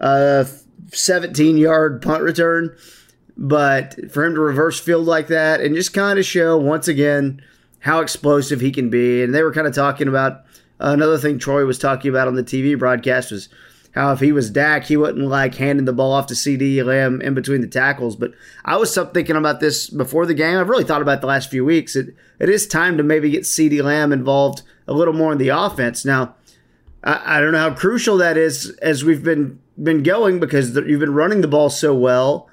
uh, 0.00 0.44
17 0.92 1.56
yard 1.56 2.02
punt 2.02 2.22
return, 2.22 2.76
but 3.36 4.10
for 4.10 4.24
him 4.24 4.34
to 4.34 4.40
reverse 4.40 4.78
field 4.78 5.06
like 5.06 5.28
that 5.28 5.60
and 5.60 5.74
just 5.74 5.94
kind 5.94 6.18
of 6.18 6.24
show 6.24 6.56
once 6.56 6.88
again 6.88 7.42
how 7.80 8.00
explosive 8.00 8.60
he 8.60 8.70
can 8.70 8.90
be. 8.90 9.22
And 9.22 9.34
they 9.34 9.42
were 9.42 9.52
kind 9.52 9.66
of 9.66 9.74
talking 9.74 10.08
about 10.08 10.44
another 10.90 11.18
thing 11.18 11.38
Troy 11.38 11.64
was 11.64 11.78
talking 11.78 12.10
about 12.10 12.28
on 12.28 12.34
the 12.34 12.44
TV 12.44 12.78
broadcast 12.78 13.30
was 13.30 13.48
how 13.94 14.12
if 14.12 14.20
he 14.20 14.32
was 14.32 14.50
Dak, 14.50 14.84
he 14.84 14.96
wouldn't 14.96 15.28
like 15.28 15.54
handing 15.54 15.84
the 15.84 15.92
ball 15.92 16.12
off 16.12 16.26
to 16.26 16.34
CeeDee 16.34 16.84
Lamb 16.84 17.20
in 17.20 17.34
between 17.34 17.60
the 17.60 17.66
tackles. 17.66 18.16
But 18.16 18.32
I 18.64 18.76
was 18.76 18.98
thinking 19.12 19.36
about 19.36 19.60
this 19.60 19.90
before 19.90 20.26
the 20.26 20.34
game. 20.34 20.58
I've 20.58 20.68
really 20.68 20.84
thought 20.84 21.02
about 21.02 21.20
the 21.20 21.26
last 21.26 21.50
few 21.50 21.64
weeks. 21.64 21.94
It 21.94 22.14
it 22.38 22.48
is 22.48 22.66
time 22.66 22.96
to 22.96 23.02
maybe 23.02 23.30
get 23.30 23.42
CeeDee 23.42 23.82
Lamb 23.82 24.12
involved 24.12 24.62
a 24.88 24.92
little 24.92 25.14
more 25.14 25.32
in 25.32 25.38
the 25.38 25.50
offense. 25.50 26.04
Now, 26.04 26.34
I, 27.04 27.36
I 27.36 27.40
don't 27.40 27.52
know 27.52 27.58
how 27.58 27.74
crucial 27.74 28.16
that 28.16 28.36
is 28.36 28.70
as 28.80 29.04
we've 29.04 29.22
been 29.22 29.60
been 29.82 30.02
going 30.02 30.40
because 30.40 30.74
you've 30.74 31.00
been 31.00 31.14
running 31.14 31.40
the 31.40 31.48
ball 31.48 31.70
so 31.70 31.94
well 31.94 32.48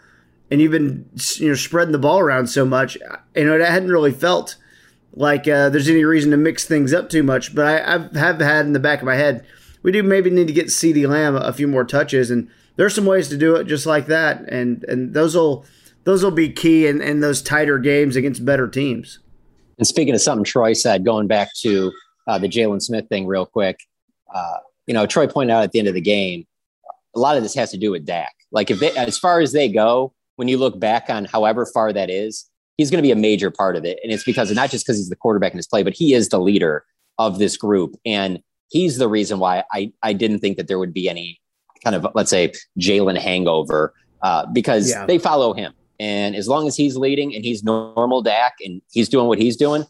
and 0.52 0.62
you've 0.62 0.72
been 0.72 1.10
you 1.36 1.50
know 1.50 1.56
spreading 1.56 1.92
the 1.92 2.00
ball 2.00 2.20
around 2.20 2.48
so 2.48 2.66
much. 2.66 2.98
You 3.36 3.46
know, 3.46 3.64
I 3.64 3.70
hadn't 3.70 3.92
really 3.92 4.12
felt 4.12 4.58
like 5.20 5.48
uh, 5.50 5.70
there's 5.70 5.90
any 5.90 6.06
reason 6.06 6.32
to 6.32 6.38
mix 6.38 6.66
things 6.66 6.94
up 6.94 7.10
too 7.10 7.24
much. 7.24 7.54
But 7.54 7.68
I 7.68 7.96
I've, 7.96 8.16
have 8.16 8.40
had 8.40 8.66
in 8.66 8.74
the 8.74 8.80
back 8.80 9.00
of 9.00 9.06
my 9.06 9.16
head 9.16 9.46
we 9.84 9.92
do 9.92 10.02
maybe 10.02 10.30
need 10.30 10.48
to 10.48 10.54
get 10.54 10.68
CeeDee 10.68 11.08
Lamb 11.08 11.36
a, 11.36 11.54
few 11.54 11.68
more 11.68 11.84
touches, 11.84 12.32
and 12.32 12.50
there's 12.76 12.96
some 12.96 13.06
ways 13.06 13.30
to 13.30 13.38
do 13.38 13.56
it 13.56 13.66
just 13.66 13.86
like 13.86 14.08
that, 14.08 14.42
and 14.50 14.84
and 14.86 15.14
those 15.14 15.36
will 15.36 15.66
those 16.06 16.24
will 16.24 16.32
be 16.32 16.50
key 16.50 16.88
in, 16.88 17.02
in 17.02 17.20
those 17.20 17.42
tighter 17.42 17.78
games 17.78 18.16
against 18.16 18.46
better 18.46 18.68
teams. 18.68 19.20
And 19.78 19.86
speaking 19.86 20.14
of 20.14 20.22
something 20.22 20.44
Troy 20.44 20.74
said, 20.74 21.06
going 21.06 21.28
back 21.28 21.50
to 21.62 21.92
uh, 22.28 22.38
the 22.38 22.48
Jaylon 22.48 22.82
Smith 22.82 23.08
thing 23.10 23.28
real 23.28 23.46
quick, 23.46 23.80
uh, 24.34 24.58
you 24.88 24.94
know, 24.94 25.06
Troy 25.06 25.28
pointed 25.28 25.54
out 25.54 25.64
at 25.64 25.72
the 25.72 25.80
end 25.80 25.88
of 25.88 25.94
the 25.94 26.02
game, 26.02 26.46
a 27.16 27.20
lot 27.20 27.38
of 27.38 27.44
this 27.44 27.56
has 27.56 27.72
to 27.72 27.78
do 27.78 27.92
with 27.92 28.06
Dak. 28.06 28.34
Like 28.52 28.72
if 28.72 28.80
they, 28.80 28.92
as 28.92 29.18
far 29.18 29.40
as 29.40 29.52
they 29.52 29.70
go, 29.70 30.14
when 30.38 30.48
you 30.48 30.58
look 30.58 30.80
back 30.80 31.10
on 31.10 31.26
however 31.26 31.66
far 31.66 31.94
that 31.94 32.10
is, 32.10 32.49
he's 32.80 32.90
going 32.90 33.00
to 33.00 33.06
be 33.06 33.12
a 33.12 33.16
major 33.16 33.52
part 33.52 33.76
of 33.76 33.84
it. 33.84 34.00
And 34.02 34.14
it's 34.14 34.24
because 34.24 34.50
not 34.54 34.72
just 34.72 34.86
because 34.86 34.96
he's 34.96 35.10
the 35.10 35.16
quarterback 35.18 35.52
in 35.52 35.58
his 35.58 35.68
play, 35.68 35.84
but 35.84 35.92
he 35.92 36.14
is 36.14 36.30
the 36.30 36.40
leader 36.40 36.86
of 37.18 37.38
this 37.38 37.58
group. 37.58 37.94
And 38.06 38.42
he's 38.70 39.00
the 39.00 39.10
reason 39.10 39.38
why 39.38 39.66
I, 39.74 39.92
I 40.02 40.14
didn't 40.14 40.40
think 40.40 40.56
that 40.56 40.70
there 40.70 40.80
would 40.80 40.94
be 40.94 41.10
any 41.10 41.42
kind 41.84 41.94
of, 41.94 42.08
let's 42.16 42.30
say, 42.30 42.54
Jaylon 42.80 43.18
hangover 43.18 43.94
uh, 44.22 44.46
because 44.54 44.92
yeah. 44.92 45.06
they 45.06 45.18
follow 45.18 45.52
him. 45.52 45.74
And 46.00 46.38
as 46.38 46.48
long 46.48 46.70
as 46.70 46.78
he's 46.78 46.96
leading 46.96 47.36
and 47.36 47.44
he's 47.44 47.66
normal 47.66 48.22
Dak 48.22 48.54
and 48.64 48.82
he's 48.92 49.10
doing 49.10 49.28
what 49.28 49.40
he's 49.40 49.58
doing, 49.58 49.84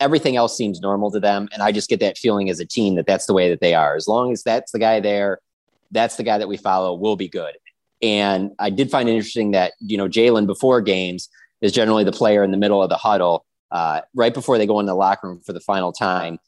everything 0.00 0.34
else 0.34 0.56
seems 0.56 0.80
normal 0.80 1.12
to 1.12 1.20
them. 1.20 1.48
And 1.52 1.62
I 1.62 1.70
just 1.70 1.88
get 1.88 2.00
that 2.00 2.18
feeling 2.18 2.50
as 2.50 2.58
a 2.58 2.66
team 2.66 2.96
that 2.96 3.06
that's 3.06 3.26
the 3.26 3.34
way 3.34 3.50
that 3.50 3.60
they 3.60 3.72
are. 3.72 3.94
As 3.94 4.08
long 4.08 4.32
as 4.32 4.42
that's 4.42 4.72
the 4.72 4.80
guy 4.80 4.98
there, 4.98 5.38
that's 5.92 6.16
the 6.16 6.24
guy 6.24 6.38
that 6.38 6.48
we 6.48 6.56
follow, 6.56 6.92
we'll 6.92 7.14
be 7.14 7.28
good. 7.28 7.54
And 8.02 8.50
I 8.58 8.70
did 8.70 8.90
find 8.90 9.08
it 9.08 9.12
interesting 9.12 9.52
that, 9.52 9.74
you 9.78 9.96
know, 9.96 10.08
Jaylon 10.08 10.48
before 10.48 10.80
games 10.80 11.28
is 11.62 11.72
generally 11.72 12.04
the 12.04 12.12
player 12.12 12.44
in 12.44 12.50
the 12.50 12.58
middle 12.58 12.82
of 12.82 12.90
the 12.90 12.96
huddle. 12.96 13.46
Uh, 13.70 14.02
right 14.14 14.34
before 14.34 14.58
they 14.58 14.66
go 14.66 14.80
in 14.80 14.86
the 14.86 14.94
locker 14.94 15.28
room 15.28 15.40
for 15.40 15.54
the 15.54 15.60
final 15.60 15.92
time, 15.92 16.38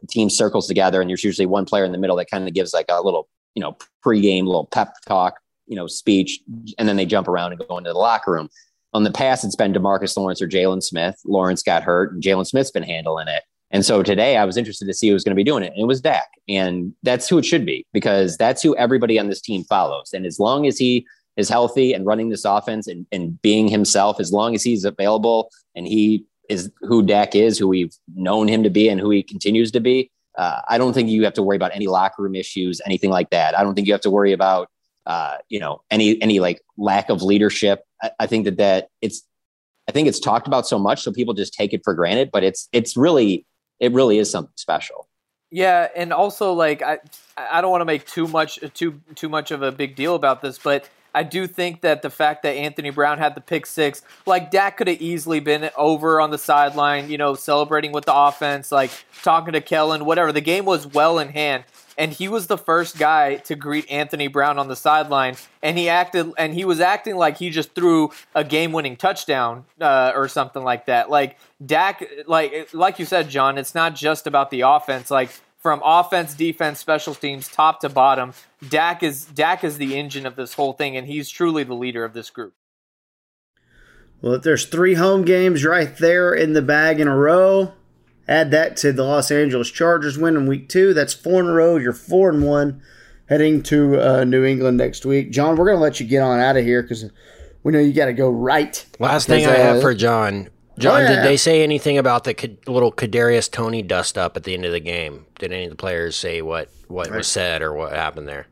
the 0.00 0.08
team 0.08 0.28
circles 0.28 0.66
together 0.66 1.00
and 1.00 1.08
there's 1.08 1.22
usually 1.22 1.46
one 1.46 1.64
player 1.64 1.84
in 1.84 1.92
the 1.92 1.98
middle 1.98 2.16
that 2.16 2.30
kind 2.30 2.48
of 2.48 2.54
gives 2.54 2.74
like 2.74 2.86
a 2.88 3.00
little, 3.00 3.28
you 3.54 3.60
know, 3.60 3.76
pregame 4.04 4.46
little 4.46 4.66
pep 4.66 4.94
talk, 5.06 5.38
you 5.66 5.76
know, 5.76 5.86
speech, 5.86 6.40
and 6.78 6.88
then 6.88 6.96
they 6.96 7.06
jump 7.06 7.28
around 7.28 7.52
and 7.52 7.68
go 7.68 7.78
into 7.78 7.92
the 7.92 7.98
locker 7.98 8.32
room. 8.32 8.48
On 8.92 9.04
the 9.04 9.10
past, 9.10 9.44
it's 9.44 9.56
been 9.56 9.72
Demarcus 9.72 10.16
Lawrence 10.16 10.40
or 10.40 10.48
Jaylon 10.48 10.82
Smith. 10.82 11.20
Lawrence 11.24 11.62
got 11.62 11.82
hurt, 11.82 12.12
and 12.12 12.22
Jaylon 12.22 12.46
Smith's 12.46 12.70
been 12.70 12.82
handling 12.82 13.28
it. 13.28 13.42
And 13.70 13.84
so 13.84 14.02
today, 14.04 14.36
I 14.36 14.44
was 14.44 14.56
interested 14.56 14.86
to 14.86 14.94
see 14.94 15.08
who 15.08 15.14
was 15.14 15.24
going 15.24 15.32
to 15.32 15.36
be 15.36 15.42
doing 15.42 15.64
it, 15.64 15.72
and 15.72 15.80
it 15.80 15.86
was 15.86 16.00
Dak, 16.00 16.28
and 16.48 16.92
that's 17.02 17.28
who 17.28 17.38
it 17.38 17.44
should 17.44 17.66
be 17.66 17.84
because 17.92 18.36
that's 18.36 18.62
who 18.62 18.76
everybody 18.76 19.18
on 19.18 19.28
this 19.28 19.40
team 19.40 19.64
follows. 19.64 20.12
And 20.12 20.26
as 20.26 20.38
long 20.38 20.66
as 20.66 20.78
he 20.78 21.06
is 21.36 21.48
healthy 21.48 21.92
and 21.92 22.06
running 22.06 22.28
this 22.28 22.44
offense 22.44 22.86
and, 22.86 23.06
and 23.10 23.40
being 23.42 23.68
himself, 23.68 24.20
as 24.20 24.32
long 24.32 24.54
as 24.54 24.62
he's 24.62 24.84
available 24.84 25.50
and 25.74 25.86
he 25.86 26.24
is 26.48 26.70
who 26.80 27.02
Dak 27.02 27.34
is, 27.34 27.58
who 27.58 27.68
we've 27.68 27.94
known 28.14 28.48
him 28.48 28.62
to 28.62 28.70
be, 28.70 28.88
and 28.88 29.00
who 29.00 29.10
he 29.10 29.22
continues 29.22 29.70
to 29.72 29.80
be, 29.80 30.10
uh, 30.36 30.60
I 30.68 30.78
don't 30.78 30.92
think 30.92 31.08
you 31.08 31.24
have 31.24 31.34
to 31.34 31.42
worry 31.42 31.56
about 31.56 31.74
any 31.74 31.86
locker 31.86 32.22
room 32.22 32.34
issues, 32.34 32.80
anything 32.84 33.10
like 33.10 33.30
that. 33.30 33.56
I 33.56 33.62
don't 33.62 33.74
think 33.74 33.86
you 33.86 33.94
have 33.94 34.02
to 34.02 34.10
worry 34.10 34.32
about 34.32 34.68
uh, 35.06 35.36
you 35.48 35.60
know 35.60 35.82
any 35.90 36.20
any 36.22 36.40
like 36.40 36.60
lack 36.76 37.10
of 37.10 37.22
leadership. 37.22 37.84
I, 38.02 38.10
I, 38.20 38.26
think 38.26 38.46
that 38.46 38.56
that 38.56 38.88
it's 39.02 39.22
I 39.88 39.92
think 39.92 40.08
it's 40.08 40.18
talked 40.18 40.46
about 40.46 40.66
so 40.66 40.78
much, 40.78 41.02
so 41.02 41.12
people 41.12 41.34
just 41.34 41.54
take 41.54 41.72
it 41.72 41.82
for 41.84 41.94
granted. 41.94 42.30
But 42.32 42.42
it's 42.42 42.68
it's 42.72 42.96
really 42.96 43.46
it 43.80 43.92
really 43.92 44.18
is 44.18 44.30
something 44.30 44.52
special. 44.56 45.08
Yeah, 45.50 45.88
and 45.94 46.12
also 46.12 46.52
like 46.52 46.82
I 46.82 46.98
I 47.36 47.60
don't 47.60 47.70
want 47.70 47.82
to 47.82 47.86
make 47.86 48.06
too 48.06 48.26
much 48.26 48.58
too 48.74 49.00
too 49.14 49.28
much 49.28 49.50
of 49.50 49.62
a 49.62 49.70
big 49.70 49.94
deal 49.94 50.14
about 50.14 50.42
this, 50.42 50.58
but 50.58 50.88
I 51.14 51.22
do 51.22 51.46
think 51.46 51.82
that 51.82 52.02
the 52.02 52.10
fact 52.10 52.42
that 52.42 52.50
Anthony 52.50 52.90
Brown 52.90 53.18
had 53.18 53.34
the 53.34 53.40
pick 53.40 53.66
six, 53.66 54.02
like 54.26 54.50
Dak 54.50 54.76
could 54.76 54.88
have 54.88 55.00
easily 55.00 55.40
been 55.40 55.70
over 55.76 56.20
on 56.20 56.30
the 56.30 56.38
sideline, 56.38 57.10
you 57.10 57.18
know, 57.18 57.34
celebrating 57.34 57.92
with 57.92 58.04
the 58.04 58.14
offense, 58.14 58.72
like 58.72 58.90
talking 59.22 59.52
to 59.52 59.60
Kellen, 59.60 60.04
whatever. 60.04 60.32
The 60.32 60.40
game 60.40 60.64
was 60.64 60.86
well 60.86 61.18
in 61.18 61.28
hand 61.28 61.64
and 61.96 62.12
he 62.12 62.28
was 62.28 62.46
the 62.46 62.58
first 62.58 62.98
guy 62.98 63.36
to 63.36 63.54
greet 63.54 63.90
Anthony 63.90 64.28
Brown 64.28 64.58
on 64.58 64.68
the 64.68 64.76
sideline, 64.76 65.36
and 65.62 65.78
he 65.78 65.88
acted 65.88 66.32
and 66.36 66.54
he 66.54 66.64
was 66.64 66.80
acting 66.80 67.16
like 67.16 67.38
he 67.38 67.50
just 67.50 67.74
threw 67.74 68.10
a 68.34 68.44
game-winning 68.44 68.96
touchdown 68.96 69.64
uh, 69.80 70.12
or 70.14 70.28
something 70.28 70.64
like 70.64 70.86
that. 70.86 71.10
Like 71.10 71.38
Dak, 71.64 72.04
like 72.26 72.72
like 72.72 72.98
you 72.98 73.04
said, 73.04 73.28
John, 73.28 73.58
it's 73.58 73.74
not 73.74 73.94
just 73.94 74.26
about 74.26 74.50
the 74.50 74.62
offense. 74.62 75.10
Like 75.10 75.30
from 75.64 75.82
offense, 75.84 76.34
defense, 76.34 76.78
special 76.78 77.16
teams, 77.16 77.48
top 77.48 77.80
to 77.80 77.88
bottom, 77.88 78.34
Dak 78.68 79.02
is 79.02 79.24
Dak 79.24 79.64
is 79.64 79.78
the 79.78 79.96
engine 79.96 80.26
of 80.26 80.36
this 80.36 80.54
whole 80.54 80.74
thing, 80.74 80.96
and 80.96 81.08
he's 81.08 81.28
truly 81.28 81.64
the 81.64 81.74
leader 81.74 82.04
of 82.04 82.12
this 82.12 82.30
group. 82.30 82.54
Well, 84.22 84.34
if 84.34 84.42
there's 84.42 84.66
three 84.66 84.94
home 84.94 85.24
games 85.24 85.64
right 85.64 85.96
there 85.98 86.32
in 86.32 86.52
the 86.52 86.62
bag 86.62 87.00
in 87.00 87.08
a 87.08 87.16
row, 87.16 87.72
Add 88.26 88.50
that 88.52 88.76
to 88.78 88.92
the 88.92 89.04
Los 89.04 89.30
Angeles 89.30 89.70
Chargers 89.70 90.16
win 90.16 90.36
in 90.36 90.46
week 90.46 90.68
two. 90.68 90.94
That's 90.94 91.12
four 91.12 91.40
in 91.40 91.46
a 91.46 91.52
row. 91.52 91.76
You're 91.76 91.92
four 91.92 92.30
and 92.30 92.42
one 92.42 92.80
heading 93.28 93.62
to 93.64 94.00
uh, 94.00 94.24
New 94.24 94.44
England 94.44 94.78
next 94.78 95.04
week. 95.04 95.30
John, 95.30 95.56
we're 95.56 95.66
going 95.66 95.76
to 95.76 95.82
let 95.82 96.00
you 96.00 96.06
get 96.06 96.22
on 96.22 96.40
out 96.40 96.56
of 96.56 96.64
here 96.64 96.82
because 96.82 97.10
we 97.62 97.72
know 97.72 97.78
you 97.78 97.92
got 97.92 98.06
to 98.06 98.14
go 98.14 98.30
right. 98.30 98.84
Last 98.98 99.26
thing 99.26 99.46
I 99.46 99.56
have 99.56 99.76
uh, 99.76 99.80
for 99.80 99.94
John. 99.94 100.48
John, 100.78 101.00
oh, 101.00 101.04
yeah. 101.04 101.16
did 101.16 101.24
they 101.24 101.36
say 101.36 101.62
anything 101.62 101.98
about 101.98 102.24
the 102.24 102.56
little 102.66 102.90
Kadarius 102.90 103.50
Toney 103.50 103.82
dust 103.82 104.18
up 104.18 104.36
at 104.36 104.44
the 104.44 104.54
end 104.54 104.64
of 104.64 104.72
the 104.72 104.80
game? 104.80 105.26
Did 105.38 105.52
any 105.52 105.64
of 105.64 105.70
the 105.70 105.76
players 105.76 106.16
say 106.16 106.42
what 106.42 106.68
what 106.88 107.08
right. 107.08 107.18
was 107.18 107.28
said 107.28 107.62
or 107.62 107.72
what 107.72 107.92
happened 107.92 108.28
there? 108.28 108.46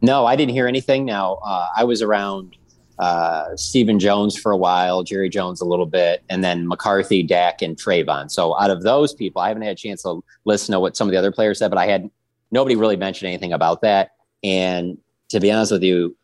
No, 0.00 0.26
I 0.26 0.36
didn't 0.36 0.52
hear 0.52 0.66
anything. 0.66 1.04
Now 1.04 1.34
uh, 1.44 1.68
I 1.76 1.84
was 1.84 2.02
around 2.02 2.56
uh, 2.98 3.56
Stephen 3.56 3.98
Jones 3.98 4.38
for 4.38 4.52
a 4.52 4.56
while, 4.56 5.02
Jerry 5.02 5.28
Jones 5.28 5.60
a 5.60 5.64
little 5.64 5.86
bit, 5.86 6.22
and 6.30 6.42
then 6.42 6.66
McCarthy, 6.66 7.22
Dak, 7.22 7.60
and 7.60 7.76
Trevon. 7.76 8.30
So 8.30 8.58
out 8.58 8.70
of 8.70 8.82
those 8.82 9.12
people, 9.12 9.42
I 9.42 9.48
haven't 9.48 9.62
had 9.62 9.72
a 9.72 9.76
chance 9.76 10.02
to 10.02 10.22
listen 10.44 10.72
to 10.72 10.80
what 10.80 10.96
some 10.96 11.08
of 11.08 11.12
the 11.12 11.18
other 11.18 11.32
players 11.32 11.58
said, 11.58 11.68
but 11.68 11.78
I 11.78 11.86
had 11.86 12.10
nobody 12.50 12.76
really 12.76 12.96
mentioned 12.96 13.28
anything 13.28 13.52
about 13.52 13.82
that. 13.82 14.12
And 14.42 14.98
to 15.30 15.40
be 15.40 15.50
honest 15.50 15.72
with 15.72 15.82
you, 15.82 16.16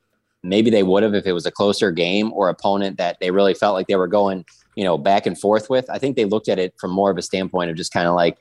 maybe 0.42 0.70
they 0.70 0.82
would 0.82 1.02
have 1.02 1.14
if 1.14 1.26
it 1.26 1.32
was 1.32 1.46
a 1.46 1.50
closer 1.50 1.90
game 1.90 2.32
or 2.32 2.48
opponent 2.48 2.96
that 2.98 3.18
they 3.20 3.30
really 3.30 3.54
felt 3.54 3.74
like 3.74 3.86
they 3.86 3.96
were 3.96 4.08
going 4.08 4.44
you 4.74 4.84
know, 4.84 4.98
back 4.98 5.26
and 5.26 5.38
forth 5.38 5.68
with. 5.70 5.88
I 5.90 5.98
think 5.98 6.16
they 6.16 6.24
looked 6.24 6.48
at 6.48 6.58
it 6.58 6.74
from 6.78 6.90
more 6.90 7.10
of 7.10 7.18
a 7.18 7.22
standpoint 7.22 7.70
of 7.70 7.76
just 7.76 7.92
kind 7.92 8.06
of 8.06 8.14
like, 8.14 8.38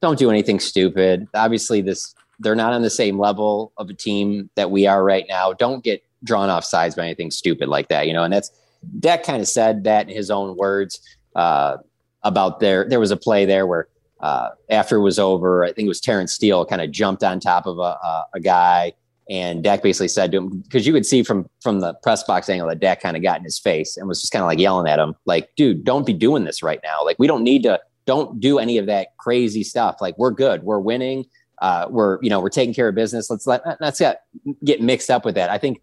don't 0.00 0.18
do 0.18 0.30
anything 0.30 0.60
stupid. 0.60 1.28
Obviously, 1.34 1.80
this 1.80 2.14
they're 2.40 2.56
not 2.56 2.72
on 2.72 2.82
the 2.82 2.90
same 2.90 3.18
level 3.18 3.72
of 3.76 3.88
a 3.88 3.94
team 3.94 4.50
that 4.56 4.70
we 4.70 4.86
are 4.86 5.04
right 5.04 5.24
now. 5.28 5.52
Don't 5.52 5.84
get 5.84 6.02
drawn 6.24 6.50
off 6.50 6.64
sides 6.64 6.94
by 6.94 7.04
anything 7.04 7.30
stupid 7.30 7.68
like 7.68 7.88
that, 7.88 8.06
you 8.06 8.12
know. 8.12 8.24
And 8.24 8.32
that's 8.32 8.50
Dak 8.98 9.22
kind 9.22 9.40
of 9.40 9.48
said 9.48 9.84
that 9.84 10.08
in 10.08 10.14
his 10.14 10.30
own 10.30 10.56
words 10.56 11.00
uh, 11.36 11.78
about 12.22 12.60
there. 12.60 12.88
There 12.88 13.00
was 13.00 13.10
a 13.10 13.16
play 13.16 13.44
there 13.44 13.66
where 13.66 13.88
uh, 14.20 14.50
after 14.70 14.96
it 14.96 15.02
was 15.02 15.18
over, 15.18 15.64
I 15.64 15.72
think 15.72 15.86
it 15.86 15.88
was 15.88 16.00
Terence 16.00 16.32
Steele 16.32 16.64
kind 16.64 16.80
of 16.82 16.90
jumped 16.90 17.22
on 17.22 17.40
top 17.40 17.66
of 17.66 17.78
a, 17.78 17.82
a, 17.82 18.26
a 18.34 18.40
guy, 18.40 18.92
and 19.30 19.62
Dak 19.64 19.82
basically 19.82 20.08
said 20.08 20.32
to 20.32 20.38
him 20.38 20.60
because 20.60 20.86
you 20.86 20.92
could 20.92 21.06
see 21.06 21.22
from 21.22 21.48
from 21.62 21.80
the 21.80 21.94
press 22.02 22.22
box 22.24 22.48
angle 22.48 22.68
that 22.68 22.80
Dak 22.80 23.00
kind 23.00 23.16
of 23.16 23.22
got 23.22 23.38
in 23.38 23.44
his 23.44 23.58
face 23.58 23.96
and 23.96 24.06
was 24.06 24.20
just 24.20 24.32
kind 24.32 24.42
of 24.42 24.46
like 24.46 24.58
yelling 24.58 24.86
at 24.86 24.98
him, 24.98 25.14
like, 25.24 25.50
"Dude, 25.56 25.84
don't 25.84 26.04
be 26.04 26.12
doing 26.12 26.44
this 26.44 26.62
right 26.62 26.80
now. 26.84 27.04
Like, 27.04 27.18
we 27.18 27.26
don't 27.26 27.42
need 27.42 27.62
to. 27.62 27.80
Don't 28.06 28.38
do 28.38 28.58
any 28.58 28.76
of 28.76 28.84
that 28.86 29.16
crazy 29.16 29.64
stuff. 29.64 29.96
Like, 30.00 30.18
we're 30.18 30.30
good. 30.30 30.62
We're 30.62 30.78
winning. 30.78 31.24
Uh, 31.62 31.86
we're 31.88 32.18
you 32.22 32.28
know 32.28 32.40
we're 32.40 32.50
taking 32.50 32.74
care 32.74 32.88
of 32.88 32.94
business. 32.94 33.30
Let's 33.30 33.46
let 33.46 33.62
let's 33.80 33.98
get 33.98 34.22
get 34.62 34.82
mixed 34.82 35.10
up 35.10 35.24
with 35.24 35.36
that. 35.36 35.48
I 35.50 35.56
think 35.56 35.80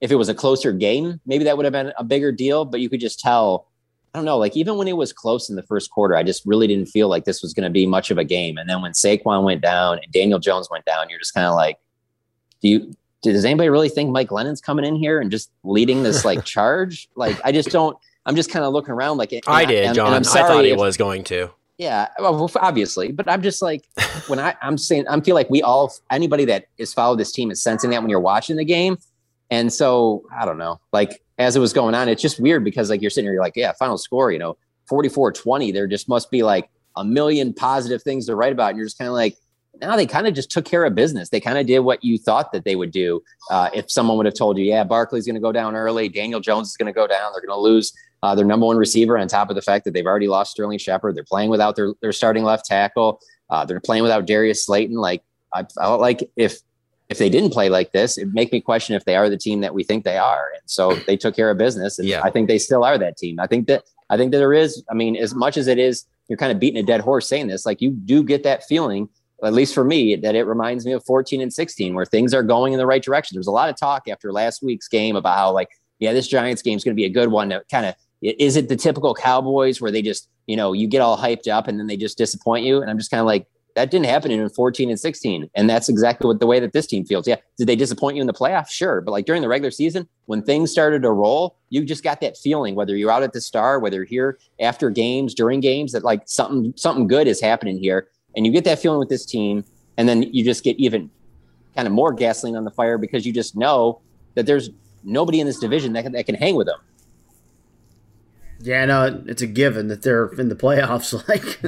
if 0.00 0.10
it 0.10 0.16
was 0.16 0.30
a 0.30 0.34
closer 0.34 0.72
game, 0.72 1.20
maybe 1.26 1.44
that 1.44 1.56
would 1.56 1.66
have 1.66 1.72
been 1.72 1.92
a 1.98 2.04
bigger 2.04 2.32
deal. 2.32 2.64
But 2.64 2.80
you 2.80 2.88
could 2.88 3.00
just 3.00 3.20
tell. 3.20 3.66
I 4.12 4.18
don't 4.18 4.24
know. 4.24 4.38
Like 4.38 4.56
even 4.56 4.76
when 4.76 4.88
it 4.88 4.96
was 4.96 5.12
close 5.12 5.48
in 5.48 5.54
the 5.54 5.62
first 5.62 5.92
quarter, 5.92 6.16
I 6.16 6.24
just 6.24 6.44
really 6.44 6.66
didn't 6.66 6.86
feel 6.86 7.08
like 7.08 7.26
this 7.26 7.42
was 7.42 7.54
going 7.54 7.62
to 7.62 7.70
be 7.70 7.86
much 7.86 8.10
of 8.10 8.18
a 8.18 8.24
game. 8.24 8.58
And 8.58 8.68
then 8.68 8.82
when 8.82 8.90
Saquon 8.90 9.44
went 9.44 9.60
down 9.60 10.00
and 10.02 10.12
Daniel 10.12 10.40
Jones 10.40 10.68
went 10.68 10.84
down, 10.84 11.08
you're 11.08 11.20
just 11.20 11.32
kind 11.32 11.46
of 11.46 11.54
like, 11.54 11.78
do 12.60 12.68
you? 12.68 12.96
Does 13.22 13.44
anybody 13.44 13.68
really 13.68 13.90
think 13.90 14.10
Mike 14.10 14.28
Glennon's 14.28 14.62
coming 14.62 14.84
in 14.84 14.96
here 14.96 15.20
and 15.20 15.30
just 15.30 15.50
leading 15.62 16.02
this 16.02 16.24
like 16.24 16.44
charge? 16.56 17.08
Like 17.16 17.38
I 17.44 17.52
just 17.52 17.70
don't. 17.70 17.96
I'm 18.26 18.36
just 18.36 18.50
kind 18.50 18.64
of 18.64 18.72
looking 18.72 18.92
around 18.92 19.18
like 19.18 19.32
I 19.46 19.64
did, 19.64 19.86
and, 19.86 19.94
John. 19.94 20.08
And 20.08 20.16
I'm 20.16 20.24
sorry 20.24 20.44
I 20.44 20.48
thought 20.48 20.64
he 20.64 20.70
if, 20.70 20.78
was 20.78 20.96
going 20.96 21.24
to. 21.24 21.50
Yeah, 21.78 22.08
well, 22.18 22.50
obviously, 22.56 23.10
but 23.10 23.28
I'm 23.28 23.42
just 23.42 23.62
like 23.62 23.84
when 24.26 24.38
I 24.38 24.54
I'm 24.62 24.78
saying 24.78 25.08
I 25.08 25.20
feel 25.20 25.34
like 25.34 25.50
we 25.50 25.62
all 25.62 25.92
anybody 26.10 26.44
that 26.46 26.66
is 26.78 26.92
followed 26.92 27.16
this 27.16 27.32
team 27.32 27.50
is 27.50 27.62
sensing 27.62 27.90
that 27.90 28.02
when 28.02 28.10
you're 28.10 28.20
watching 28.20 28.56
the 28.56 28.64
game 28.64 28.98
and 29.50 29.72
so 29.72 30.24
I 30.36 30.44
don't 30.44 30.58
know, 30.58 30.80
like 30.92 31.22
as 31.38 31.56
it 31.56 31.60
was 31.60 31.72
going 31.72 31.94
on, 31.94 32.08
it's 32.08 32.22
just 32.22 32.40
weird 32.40 32.64
because 32.64 32.88
like 32.90 33.00
you're 33.00 33.10
sitting 33.10 33.26
here, 33.26 33.34
you're 33.34 33.42
like, 33.42 33.56
yeah, 33.56 33.72
final 33.72 33.98
score, 33.98 34.30
you 34.30 34.38
know, 34.38 34.56
44 34.86 35.32
20. 35.32 35.72
There 35.72 35.86
just 35.86 36.08
must 36.08 36.30
be 36.30 36.42
like 36.42 36.70
a 36.96 37.04
million 37.04 37.52
positive 37.52 38.02
things 38.02 38.26
to 38.26 38.36
write 38.36 38.52
about. 38.52 38.70
And 38.70 38.78
you're 38.78 38.86
just 38.86 38.98
kind 38.98 39.08
of 39.08 39.14
like, 39.14 39.36
now 39.80 39.96
they 39.96 40.06
kind 40.06 40.26
of 40.26 40.34
just 40.34 40.50
took 40.50 40.64
care 40.64 40.84
of 40.84 40.94
business. 40.94 41.28
They 41.28 41.40
kind 41.40 41.58
of 41.58 41.66
did 41.66 41.80
what 41.80 42.02
you 42.04 42.18
thought 42.18 42.52
that 42.52 42.64
they 42.64 42.76
would 42.76 42.90
do. 42.90 43.22
Uh, 43.50 43.70
if 43.74 43.90
someone 43.90 44.16
would 44.16 44.26
have 44.26 44.34
told 44.34 44.58
you, 44.58 44.64
yeah, 44.64 44.84
Barkley's 44.84 45.26
going 45.26 45.34
to 45.34 45.40
go 45.40 45.52
down 45.52 45.74
early, 45.74 46.08
Daniel 46.08 46.40
Jones 46.40 46.68
is 46.68 46.76
going 46.76 46.92
to 46.92 46.92
go 46.92 47.06
down, 47.06 47.32
they're 47.32 47.46
going 47.46 47.56
to 47.56 47.60
lose 47.60 47.92
uh, 48.22 48.34
their 48.34 48.44
number 48.44 48.66
one 48.66 48.76
receiver 48.76 49.16
on 49.18 49.28
top 49.28 49.48
of 49.50 49.56
the 49.56 49.62
fact 49.62 49.84
that 49.84 49.92
they've 49.92 50.06
already 50.06 50.28
lost 50.28 50.52
Sterling 50.52 50.78
Shepard. 50.78 51.16
They're 51.16 51.24
playing 51.24 51.50
without 51.50 51.76
their, 51.76 51.94
their 52.02 52.12
starting 52.12 52.44
left 52.44 52.66
tackle. 52.66 53.20
Uh, 53.48 53.64
they're 53.64 53.80
playing 53.80 54.02
without 54.02 54.26
Darius 54.26 54.64
Slayton. 54.64 54.96
Like 54.96 55.22
I 55.54 55.64
felt 55.64 56.00
like 56.00 56.30
if 56.36 56.60
if 57.08 57.18
they 57.18 57.28
didn't 57.28 57.50
play 57.50 57.68
like 57.68 57.90
this, 57.90 58.16
it 58.16 58.28
make 58.32 58.52
me 58.52 58.60
question 58.60 58.94
if 58.94 59.04
they 59.04 59.16
are 59.16 59.28
the 59.28 59.36
team 59.36 59.62
that 59.62 59.74
we 59.74 59.82
think 59.82 60.04
they 60.04 60.16
are. 60.16 60.52
And 60.54 60.62
so 60.66 60.94
they 61.06 61.16
took 61.16 61.34
care 61.34 61.50
of 61.50 61.58
business, 61.58 61.98
and 61.98 62.06
yeah. 62.06 62.22
I 62.22 62.30
think 62.30 62.48
they 62.48 62.58
still 62.58 62.84
are 62.84 62.98
that 62.98 63.16
team. 63.16 63.40
I 63.40 63.46
think 63.46 63.66
that 63.66 63.84
I 64.08 64.16
think 64.16 64.32
that 64.32 64.38
there 64.38 64.54
is. 64.54 64.82
I 64.90 64.94
mean, 64.94 65.16
as 65.16 65.34
much 65.34 65.56
as 65.56 65.66
it 65.66 65.78
is, 65.78 66.06
you're 66.28 66.36
kind 66.36 66.52
of 66.52 66.60
beating 66.60 66.80
a 66.82 66.86
dead 66.86 67.00
horse 67.00 67.28
saying 67.28 67.48
this. 67.48 67.66
Like 67.66 67.80
you 67.80 67.90
do 67.90 68.22
get 68.22 68.44
that 68.44 68.64
feeling, 68.64 69.08
at 69.44 69.52
least 69.52 69.74
for 69.74 69.84
me, 69.84 70.16
that 70.16 70.34
it 70.34 70.44
reminds 70.44 70.84
me 70.84 70.92
of 70.92 71.04
14 71.04 71.40
and 71.40 71.52
16, 71.52 71.94
where 71.94 72.04
things 72.04 72.34
are 72.34 72.42
going 72.42 72.72
in 72.72 72.78
the 72.78 72.86
right 72.86 73.02
direction. 73.02 73.36
There's 73.36 73.46
a 73.46 73.52
lot 73.52 73.68
of 73.68 73.76
talk 73.76 74.08
after 74.08 74.32
last 74.32 74.62
week's 74.62 74.88
game 74.88 75.16
about 75.16 75.36
how 75.36 75.52
like, 75.52 75.68
yeah, 75.98 76.12
this 76.12 76.28
Giants 76.28 76.62
game 76.62 76.76
is 76.76 76.84
going 76.84 76.94
to 76.94 77.00
be 77.00 77.06
a 77.06 77.10
good 77.10 77.30
one. 77.30 77.52
Kind 77.70 77.86
of 77.86 77.94
is 78.22 78.56
it 78.56 78.68
the 78.68 78.76
typical 78.76 79.14
Cowboys 79.14 79.80
where 79.80 79.90
they 79.90 80.02
just 80.02 80.28
you 80.46 80.56
know 80.56 80.74
you 80.74 80.86
get 80.86 81.00
all 81.00 81.16
hyped 81.16 81.48
up 81.48 81.68
and 81.68 81.78
then 81.78 81.86
they 81.86 81.96
just 81.96 82.18
disappoint 82.18 82.64
you? 82.64 82.80
And 82.80 82.90
I'm 82.90 82.98
just 82.98 83.10
kind 83.10 83.20
of 83.20 83.26
like 83.26 83.46
that 83.74 83.90
didn't 83.90 84.06
happen 84.06 84.30
in 84.30 84.48
14 84.48 84.90
and 84.90 84.98
16. 84.98 85.48
And 85.54 85.70
that's 85.70 85.88
exactly 85.88 86.26
what 86.26 86.40
the 86.40 86.46
way 86.46 86.60
that 86.60 86.72
this 86.72 86.86
team 86.86 87.04
feels. 87.04 87.26
Yeah. 87.26 87.36
Did 87.56 87.66
they 87.66 87.76
disappoint 87.76 88.16
you 88.16 88.20
in 88.20 88.26
the 88.26 88.32
playoffs? 88.32 88.70
Sure. 88.70 89.00
But 89.00 89.12
like 89.12 89.26
during 89.26 89.42
the 89.42 89.48
regular 89.48 89.70
season, 89.70 90.08
when 90.26 90.42
things 90.42 90.70
started 90.70 91.02
to 91.02 91.10
roll, 91.10 91.56
you 91.68 91.84
just 91.84 92.02
got 92.02 92.20
that 92.20 92.36
feeling, 92.36 92.74
whether 92.74 92.96
you're 92.96 93.10
out 93.10 93.22
at 93.22 93.32
the 93.32 93.40
star, 93.40 93.78
whether 93.78 93.98
you're 93.98 94.04
here 94.04 94.38
after 94.60 94.90
games, 94.90 95.34
during 95.34 95.60
games, 95.60 95.92
that 95.92 96.04
like 96.04 96.22
something, 96.26 96.72
something 96.76 97.06
good 97.06 97.26
is 97.26 97.40
happening 97.40 97.78
here. 97.78 98.08
And 98.36 98.46
you 98.46 98.52
get 98.52 98.64
that 98.64 98.78
feeling 98.78 98.98
with 98.98 99.08
this 99.08 99.24
team. 99.24 99.64
And 99.96 100.08
then 100.08 100.22
you 100.22 100.44
just 100.44 100.64
get 100.64 100.76
even 100.78 101.10
kind 101.74 101.86
of 101.86 101.92
more 101.92 102.12
gasoline 102.12 102.56
on 102.56 102.64
the 102.64 102.70
fire 102.70 102.98
because 102.98 103.26
you 103.26 103.32
just 103.32 103.56
know 103.56 104.00
that 104.34 104.46
there's 104.46 104.70
nobody 105.02 105.40
in 105.40 105.46
this 105.46 105.58
division 105.58 105.92
that 105.94 106.04
can, 106.04 106.12
that 106.12 106.26
can 106.26 106.34
hang 106.34 106.54
with 106.54 106.66
them. 106.66 106.78
Yeah, 108.60 108.84
no, 108.84 109.22
it's 109.26 109.42
a 109.42 109.46
given 109.46 109.88
that 109.88 110.02
they're 110.02 110.28
in 110.28 110.48
the 110.48 110.54
playoffs. 110.54 111.10
Like, 111.28 111.60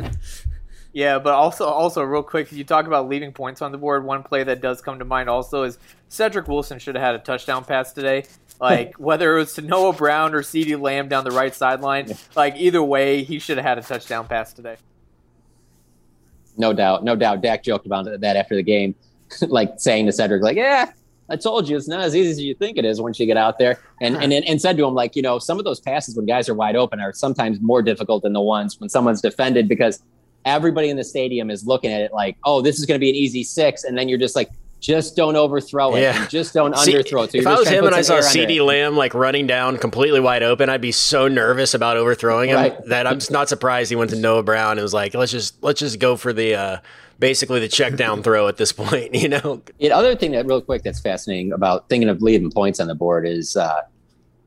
yeah, 0.92 1.18
but 1.18 1.32
also 1.32 1.64
also 1.66 2.02
real 2.02 2.22
quick, 2.22 2.52
you 2.52 2.64
talk 2.64 2.86
about 2.86 3.08
leaving 3.08 3.32
points 3.32 3.62
on 3.62 3.72
the 3.72 3.78
board. 3.78 4.04
One 4.04 4.22
play 4.22 4.44
that 4.44 4.60
does 4.60 4.82
come 4.82 4.98
to 4.98 5.04
mind 5.04 5.30
also 5.30 5.62
is 5.62 5.78
Cedric 6.08 6.48
Wilson 6.48 6.78
should 6.78 6.96
have 6.96 7.04
had 7.04 7.14
a 7.14 7.18
touchdown 7.18 7.64
pass 7.64 7.92
today. 7.92 8.24
Like 8.60 8.94
whether 8.98 9.36
it 9.36 9.38
was 9.38 9.54
to 9.54 9.62
Noah 9.62 9.94
Brown 9.94 10.34
or 10.34 10.42
CeeDee 10.42 10.78
Lamb 10.78 11.08
down 11.08 11.24
the 11.24 11.30
right 11.30 11.54
sideline, 11.54 12.14
like 12.36 12.56
either 12.56 12.82
way, 12.82 13.22
he 13.22 13.38
should 13.38 13.56
have 13.56 13.64
had 13.64 13.78
a 13.78 13.82
touchdown 13.82 14.26
pass 14.26 14.52
today. 14.52 14.76
No 16.56 16.72
doubt, 16.72 17.04
no 17.04 17.16
doubt. 17.16 17.40
Dak 17.40 17.62
joked 17.62 17.86
about 17.86 18.06
that 18.20 18.36
after 18.36 18.54
the 18.54 18.62
game, 18.62 18.94
like 19.42 19.74
saying 19.78 20.06
to 20.06 20.12
Cedric, 20.12 20.42
like, 20.42 20.56
"Yeah, 20.56 20.92
I 21.32 21.36
told 21.36 21.66
you 21.66 21.76
it's 21.76 21.88
not 21.88 22.00
as 22.00 22.14
easy 22.14 22.30
as 22.30 22.40
you 22.40 22.54
think 22.54 22.76
it 22.76 22.84
is 22.84 23.00
once 23.00 23.18
you 23.18 23.24
get 23.24 23.38
out 23.38 23.58
there. 23.58 23.80
And 24.02 24.16
and 24.16 24.32
and 24.32 24.60
said 24.60 24.76
to 24.76 24.86
him 24.86 24.94
like, 24.94 25.16
you 25.16 25.22
know, 25.22 25.38
some 25.38 25.58
of 25.58 25.64
those 25.64 25.80
passes 25.80 26.14
when 26.14 26.26
guys 26.26 26.48
are 26.48 26.54
wide 26.54 26.76
open 26.76 27.00
are 27.00 27.12
sometimes 27.14 27.60
more 27.60 27.80
difficult 27.82 28.22
than 28.22 28.34
the 28.34 28.40
ones 28.40 28.78
when 28.78 28.90
someone's 28.90 29.22
defended 29.22 29.66
because 29.66 30.02
everybody 30.44 30.90
in 30.90 30.96
the 30.96 31.04
stadium 31.04 31.50
is 31.50 31.66
looking 31.66 31.90
at 31.90 32.02
it 32.02 32.12
like, 32.12 32.36
oh, 32.44 32.60
this 32.60 32.78
is 32.78 32.84
going 32.84 32.96
to 32.96 33.00
be 33.00 33.08
an 33.08 33.16
easy 33.16 33.42
six, 33.44 33.84
and 33.84 33.96
then 33.96 34.08
you're 34.08 34.18
just 34.18 34.36
like, 34.36 34.50
just 34.82 35.14
don't 35.14 35.36
overthrow 35.36 35.94
it. 35.94 36.00
Yeah. 36.00 36.26
just 36.26 36.52
don't 36.52 36.76
See, 36.76 36.92
underthrow 36.92 37.24
it. 37.24 37.30
So 37.30 37.38
if 37.38 37.46
I 37.46 37.54
was 37.54 37.68
him 37.68 37.86
and 37.86 37.94
I 37.94 38.02
saw 38.02 38.16
CeeDee 38.16 38.64
Lamb 38.64 38.96
like 38.96 39.14
running 39.14 39.46
down 39.46 39.78
completely 39.78 40.18
wide 40.18 40.42
open, 40.42 40.68
I'd 40.68 40.80
be 40.80 40.90
so 40.90 41.28
nervous 41.28 41.72
about 41.72 41.96
overthrowing 41.96 42.50
him 42.50 42.56
right. 42.56 42.84
that 42.86 43.06
I'm 43.06 43.20
just 43.20 43.30
not 43.30 43.48
surprised 43.48 43.90
he 43.90 43.96
went 43.96 44.10
to 44.10 44.16
Noah 44.16 44.42
Brown 44.42 44.72
and 44.72 44.82
was 44.82 44.92
like, 44.92 45.14
let's 45.14 45.30
just 45.30 45.62
let's 45.62 45.78
just 45.78 46.00
go 46.00 46.16
for 46.16 46.32
the 46.32 46.56
uh, 46.56 46.76
basically 47.20 47.60
the 47.60 47.68
check 47.68 47.94
down 47.94 48.22
throw 48.24 48.48
at 48.48 48.56
this 48.56 48.72
point. 48.72 49.14
You 49.22 49.28
know. 49.28 49.62
The 49.78 49.92
other 49.92 50.16
thing 50.16 50.32
that 50.32 50.46
real 50.46 50.60
quick 50.60 50.82
that's 50.82 50.98
fascinating 50.98 51.52
about 51.52 51.88
thinking 51.88 52.08
of 52.08 52.20
leading 52.20 52.50
points 52.50 52.80
on 52.80 52.88
the 52.88 52.94
board 52.96 53.24
is 53.24 53.56
uh, 53.56 53.82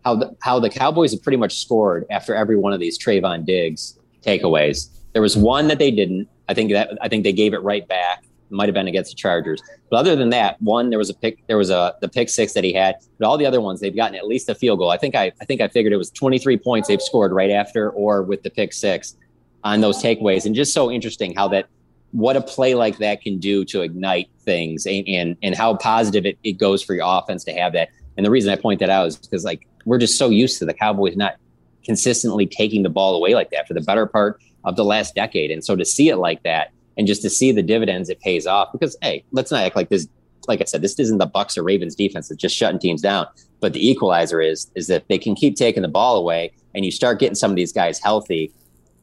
how 0.04 0.16
the 0.16 0.36
how 0.42 0.60
the 0.60 0.70
Cowboys 0.70 1.14
have 1.14 1.24
pretty 1.24 1.38
much 1.38 1.62
scored 1.62 2.06
after 2.10 2.36
every 2.36 2.58
one 2.58 2.74
of 2.74 2.82
these 2.82 3.00
Trevon 3.00 3.46
Diggs 3.46 3.98
takeaways. 4.22 4.90
There 5.14 5.22
was 5.22 5.38
one 5.38 5.70
that 5.70 5.80
they 5.80 5.92
didn't. 5.92 6.28
I 6.50 6.54
think 6.54 6.74
that 6.74 6.98
I 7.02 7.08
think 7.08 7.24
they 7.24 7.32
gave 7.32 7.54
it 7.54 7.60
right 7.60 7.88
back. 7.88 8.26
Might 8.50 8.68
have 8.68 8.74
been 8.74 8.88
against 8.88 9.12
the 9.12 9.16
Chargers. 9.16 9.62
But 9.90 9.98
other 9.98 10.16
than 10.16 10.30
that, 10.30 10.62
one 10.62 10.90
there 10.90 11.00
was 11.00 11.10
a 11.10 11.14
pick. 11.14 11.46
There 11.48 11.58
was 11.58 11.70
a 11.70 11.96
the 12.02 12.08
pick 12.08 12.30
six 12.30 12.54
that 12.54 12.64
he 12.64 12.74
had. 12.74 12.96
But 13.18 13.28
all 13.28 13.38
the 13.38 13.46
other 13.46 13.62
ones 13.62 13.80
they've 13.80 13.96
gotten 13.96 14.16
at 14.16 14.28
least 14.28 14.50
a 14.50 14.56
field 14.56 14.80
goal. 14.80 14.92
I 14.92 14.98
think 14.98 15.16
I 15.16 15.32
I 15.42 15.46
think 15.46 15.62
I 15.62 15.68
figured 15.68 15.94
it 15.94 15.98
was 15.98 16.12
23 16.12 16.58
points 16.58 16.88
they've 16.88 17.02
scored 17.02 17.32
right 17.32 17.50
after 17.50 17.90
or 17.92 18.22
with 18.22 18.44
the 18.44 18.50
pick 18.50 18.74
six 18.74 19.18
on 19.64 19.82
those 19.82 20.02
takeaways. 20.02 20.46
And 20.46 20.54
just 20.54 20.74
so 20.74 20.92
interesting 20.92 21.34
how 21.36 21.48
that 21.50 21.68
what 22.12 22.38
a 22.38 22.42
play 22.42 22.76
like 22.76 22.98
that 23.00 23.22
can 23.22 23.40
do 23.40 23.66
to 23.66 23.82
ignite 23.82 24.30
things 24.40 24.86
and 24.86 25.08
and, 25.08 25.38
and 25.42 25.56
how 25.56 25.76
positive 25.76 26.26
it, 26.26 26.38
it 26.44 26.54
goes 26.54 26.84
for 26.84 26.94
your 26.94 27.06
offense 27.08 27.44
to 27.46 27.54
have 27.54 27.74
that. 27.74 27.90
And 28.18 28.26
the 28.26 28.32
reason 28.32 28.52
I 28.52 28.56
point 28.56 28.80
that 28.80 28.90
out 28.90 29.08
is 29.08 29.18
because 29.18 29.44
like 29.44 29.68
we're 29.86 29.98
just 29.98 30.18
so 30.18 30.30
used 30.30 30.60
to 30.60 30.66
the 30.66 30.74
Cowboys 30.74 31.16
not 31.16 31.36
consistently 31.84 32.46
taking 32.46 32.84
the 32.84 32.90
ball 32.90 33.16
away 33.16 33.34
like 33.34 33.52
that 33.52 33.68
for 33.68 33.74
the 33.74 33.82
better 33.82 34.06
part 34.06 34.42
of 34.64 34.76
the 34.76 34.84
last 34.84 35.16
decade. 35.16 35.52
And 35.52 35.64
so 35.64 35.76
to 35.76 35.86
see 35.86 36.10
it 36.10 36.18
like 36.18 36.44
that 36.44 36.72
and 36.98 37.08
just 37.08 37.22
to 37.22 37.30
see 37.30 37.52
the 37.52 37.64
dividends 37.64 38.10
it 38.10 38.20
pays 38.20 38.48
off, 38.48 38.72
because 38.72 38.96
hey, 39.02 39.24
let's 39.32 39.52
not 39.52 39.64
act 39.64 39.76
like 39.76 39.90
this. 39.90 40.08
Like 40.48 40.62
I 40.62 40.66
said, 40.66 40.82
this 40.82 41.00
isn't 41.00 41.18
the 41.18 41.28
Bucs 41.28 41.58
or 41.58 41.64
Ravens 41.64 41.96
defense 41.96 42.30
that's 42.30 42.40
just 42.40 42.56
shutting 42.56 42.80
teams 42.80 43.02
down. 43.02 43.26
But 43.62 43.74
the 43.74 43.90
equalizer 43.90 44.42
is 44.42 44.70
is 44.76 44.88
that 44.88 45.08
they 45.08 45.18
can 45.18 45.36
keep 45.36 45.56
taking 45.56 45.82
the 45.82 45.88
ball 45.88 46.18
away, 46.18 46.52
and 46.74 46.86
you 46.86 46.92
start 46.92 47.20
getting 47.20 47.36
some 47.36 47.52
of 47.52 47.58
these 47.58 47.74
guys 47.74 48.00
healthy. 48.00 48.52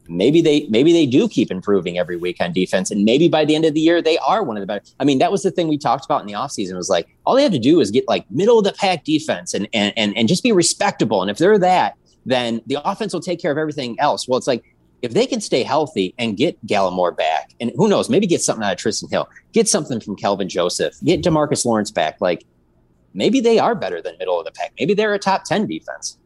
Maybe 0.07 0.41
they 0.41 0.67
maybe 0.69 0.93
they 0.93 1.05
do 1.05 1.27
keep 1.27 1.51
improving 1.51 1.97
every 1.97 2.17
week 2.17 2.37
on 2.39 2.53
defense, 2.53 2.91
and 2.91 3.03
maybe 3.03 3.27
by 3.27 3.45
the 3.45 3.55
end 3.55 3.65
of 3.65 3.73
the 3.73 3.79
year 3.79 4.01
they 4.01 4.17
are 4.19 4.43
one 4.43 4.57
of 4.57 4.61
the 4.61 4.67
better. 4.67 4.85
I 4.99 5.05
mean, 5.05 5.19
that 5.19 5.31
was 5.31 5.43
the 5.43 5.51
thing 5.51 5.67
we 5.67 5.77
talked 5.77 6.05
about 6.05 6.21
in 6.21 6.27
the 6.27 6.33
offseason 6.33 6.75
was 6.75 6.89
like 6.89 7.07
all 7.25 7.35
they 7.35 7.43
have 7.43 7.51
to 7.53 7.59
do 7.59 7.79
is 7.79 7.91
get 7.91 8.07
like 8.07 8.29
middle 8.29 8.57
of 8.57 8.65
the 8.65 8.73
pack 8.73 9.03
defense 9.03 9.53
and 9.53 9.67
and 9.73 9.93
and, 9.97 10.15
and 10.17 10.27
just 10.27 10.43
be 10.43 10.51
respectable. 10.51 11.21
And 11.21 11.31
if 11.31 11.37
they're 11.37 11.59
that, 11.59 11.95
then 12.25 12.61
the 12.67 12.77
offense 12.83 13.13
will 13.13 13.21
take 13.21 13.41
care 13.41 13.51
of 13.51 13.57
everything 13.57 13.99
else. 13.99 14.27
Well, 14.27 14.37
it's 14.37 14.47
like 14.47 14.63
if 15.03 15.13
they 15.13 15.27
can 15.27 15.41
stay 15.41 15.63
healthy 15.63 16.15
and 16.17 16.37
get 16.37 16.65
Gallimore 16.65 17.15
back, 17.15 17.53
and 17.59 17.71
who 17.75 17.89
knows, 17.89 18.09
maybe 18.09 18.25
get 18.25 18.41
something 18.41 18.63
out 18.63 18.71
of 18.71 18.79
Trysten 18.79 19.11
Hill, 19.11 19.29
get 19.51 19.67
something 19.67 19.99
from 19.99 20.15
Kelvin 20.15 20.47
Joseph, 20.47 20.95
get 21.03 21.21
Demarcus 21.21 21.65
Lawrence 21.65 21.91
back, 21.91 22.21
like 22.21 22.45
maybe 23.13 23.41
they 23.41 23.59
are 23.59 23.75
better 23.75 24.01
than 24.01 24.17
middle 24.17 24.39
of 24.39 24.45
the 24.45 24.51
pack. 24.51 24.71
Maybe 24.79 24.93
they're 24.93 25.13
a 25.13 25.19
top 25.19 25.43
10 25.43 25.67
defense. 25.67 26.17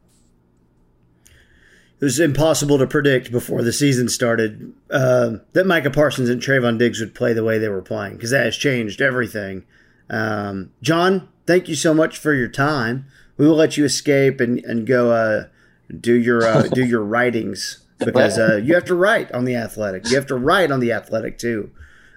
It 2.00 2.04
was 2.04 2.20
impossible 2.20 2.78
to 2.78 2.86
predict 2.86 3.32
before 3.32 3.64
the 3.64 3.72
season 3.72 4.08
started 4.08 4.72
uh, 4.88 5.38
that 5.54 5.66
Micah 5.66 5.90
Parsons 5.90 6.28
and 6.28 6.40
Trevon 6.40 6.78
Diggs 6.78 7.00
would 7.00 7.16
play 7.16 7.32
the 7.32 7.42
way 7.42 7.58
they 7.58 7.68
were 7.68 7.82
playing 7.82 8.14
because 8.14 8.30
that 8.30 8.44
has 8.44 8.56
changed 8.56 9.00
everything. 9.00 9.64
Um, 10.08 10.70
John, 10.80 11.28
thank 11.48 11.68
you 11.68 11.74
so 11.74 11.92
much 11.92 12.16
for 12.16 12.32
your 12.32 12.46
time. 12.46 13.06
We 13.36 13.48
will 13.48 13.56
let 13.56 13.76
you 13.76 13.84
escape 13.84 14.40
and, 14.40 14.64
and 14.64 14.86
go 14.86 15.10
uh, 15.10 15.46
do 16.00 16.14
your 16.14 16.46
uh, 16.46 16.68
do 16.68 16.84
your 16.84 17.02
writings 17.04 17.84
because 17.98 18.38
uh, 18.38 18.56
you 18.56 18.74
have 18.74 18.84
to 18.86 18.94
write 18.94 19.30
on 19.32 19.44
the 19.44 19.56
Athletic. 19.56 20.08
You 20.08 20.16
have 20.16 20.26
to 20.26 20.36
write 20.36 20.70
on 20.70 20.80
the 20.80 20.92
Athletic 20.92 21.38
too. 21.38 21.70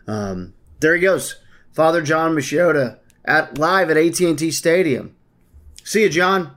Um, 0.08 0.54
there 0.80 0.96
he 0.96 1.02
goes, 1.02 1.36
Father 1.74 2.02
Jon 2.02 2.36
Machota 2.36 3.00
at 3.26 3.58
live 3.58 3.90
at 3.90 3.98
AT 3.98 4.20
and 4.22 4.38
T 4.38 4.52
Stadium. 4.52 5.16
See 5.84 6.04
you, 6.04 6.10
John. 6.10 6.56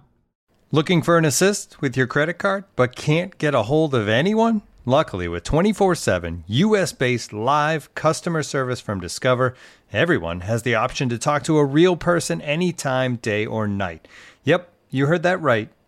Looking 0.70 1.02
for 1.02 1.16
an 1.18 1.24
assist 1.24 1.80
with 1.80 1.96
your 1.96 2.06
credit 2.06 2.34
card, 2.34 2.64
but 2.74 2.96
can't 2.96 3.38
get 3.38 3.54
a 3.54 3.62
hold 3.62 3.94
of 3.94 4.08
anyone? 4.08 4.62
Luckily, 4.86 5.28
with 5.28 5.44
24 5.44 5.94
7 5.94 6.44
US 6.46 6.92
based 6.92 7.32
live 7.32 7.94
customer 7.94 8.42
service 8.42 8.80
from 8.80 9.00
Discover, 9.00 9.54
everyone 9.92 10.40
has 10.40 10.62
the 10.62 10.74
option 10.74 11.08
to 11.08 11.18
talk 11.18 11.42
to 11.44 11.58
a 11.58 11.64
real 11.64 11.96
person 11.96 12.42
anytime, 12.42 13.16
day 13.16 13.46
or 13.46 13.66
night. 13.66 14.06
Yep, 14.42 14.70
you 14.90 15.06
heard 15.06 15.22
that 15.22 15.40
right. 15.40 15.70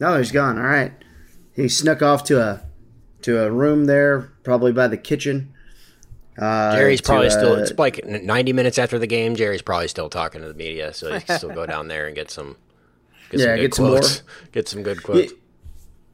No, 0.00 0.16
he's 0.16 0.32
gone. 0.32 0.58
All 0.58 0.64
right. 0.64 0.92
He 1.54 1.68
snuck 1.68 2.02
off 2.02 2.24
to 2.24 2.40
a 2.40 2.62
to 3.22 3.44
a 3.44 3.50
room 3.50 3.84
there, 3.84 4.32
probably 4.42 4.72
by 4.72 4.88
the 4.88 4.96
kitchen. 4.96 5.52
Uh, 6.38 6.74
Jerry's 6.74 7.02
probably 7.02 7.28
still. 7.28 7.54
It's 7.56 7.78
like 7.78 8.04
90 8.04 8.54
minutes 8.54 8.78
after 8.78 8.98
the 8.98 9.06
game. 9.06 9.36
Jerry's 9.36 9.60
probably 9.60 9.88
still 9.88 10.08
talking 10.08 10.40
to 10.40 10.48
the 10.48 10.54
media, 10.54 10.94
so 10.94 11.12
he 11.12 11.20
can 11.20 11.36
still 11.36 11.54
go 11.54 11.66
down 11.66 11.88
there 11.88 12.06
and 12.06 12.16
get 12.16 12.30
some. 12.30 12.56
Get 13.30 13.40
yeah, 13.40 13.46
some 13.46 13.56
get 13.56 13.72
quotes. 13.72 14.16
some 14.16 14.26
more. 14.26 14.34
Get 14.52 14.68
some 14.68 14.82
good 14.82 15.02
quotes. 15.02 15.30
You, 15.32 15.38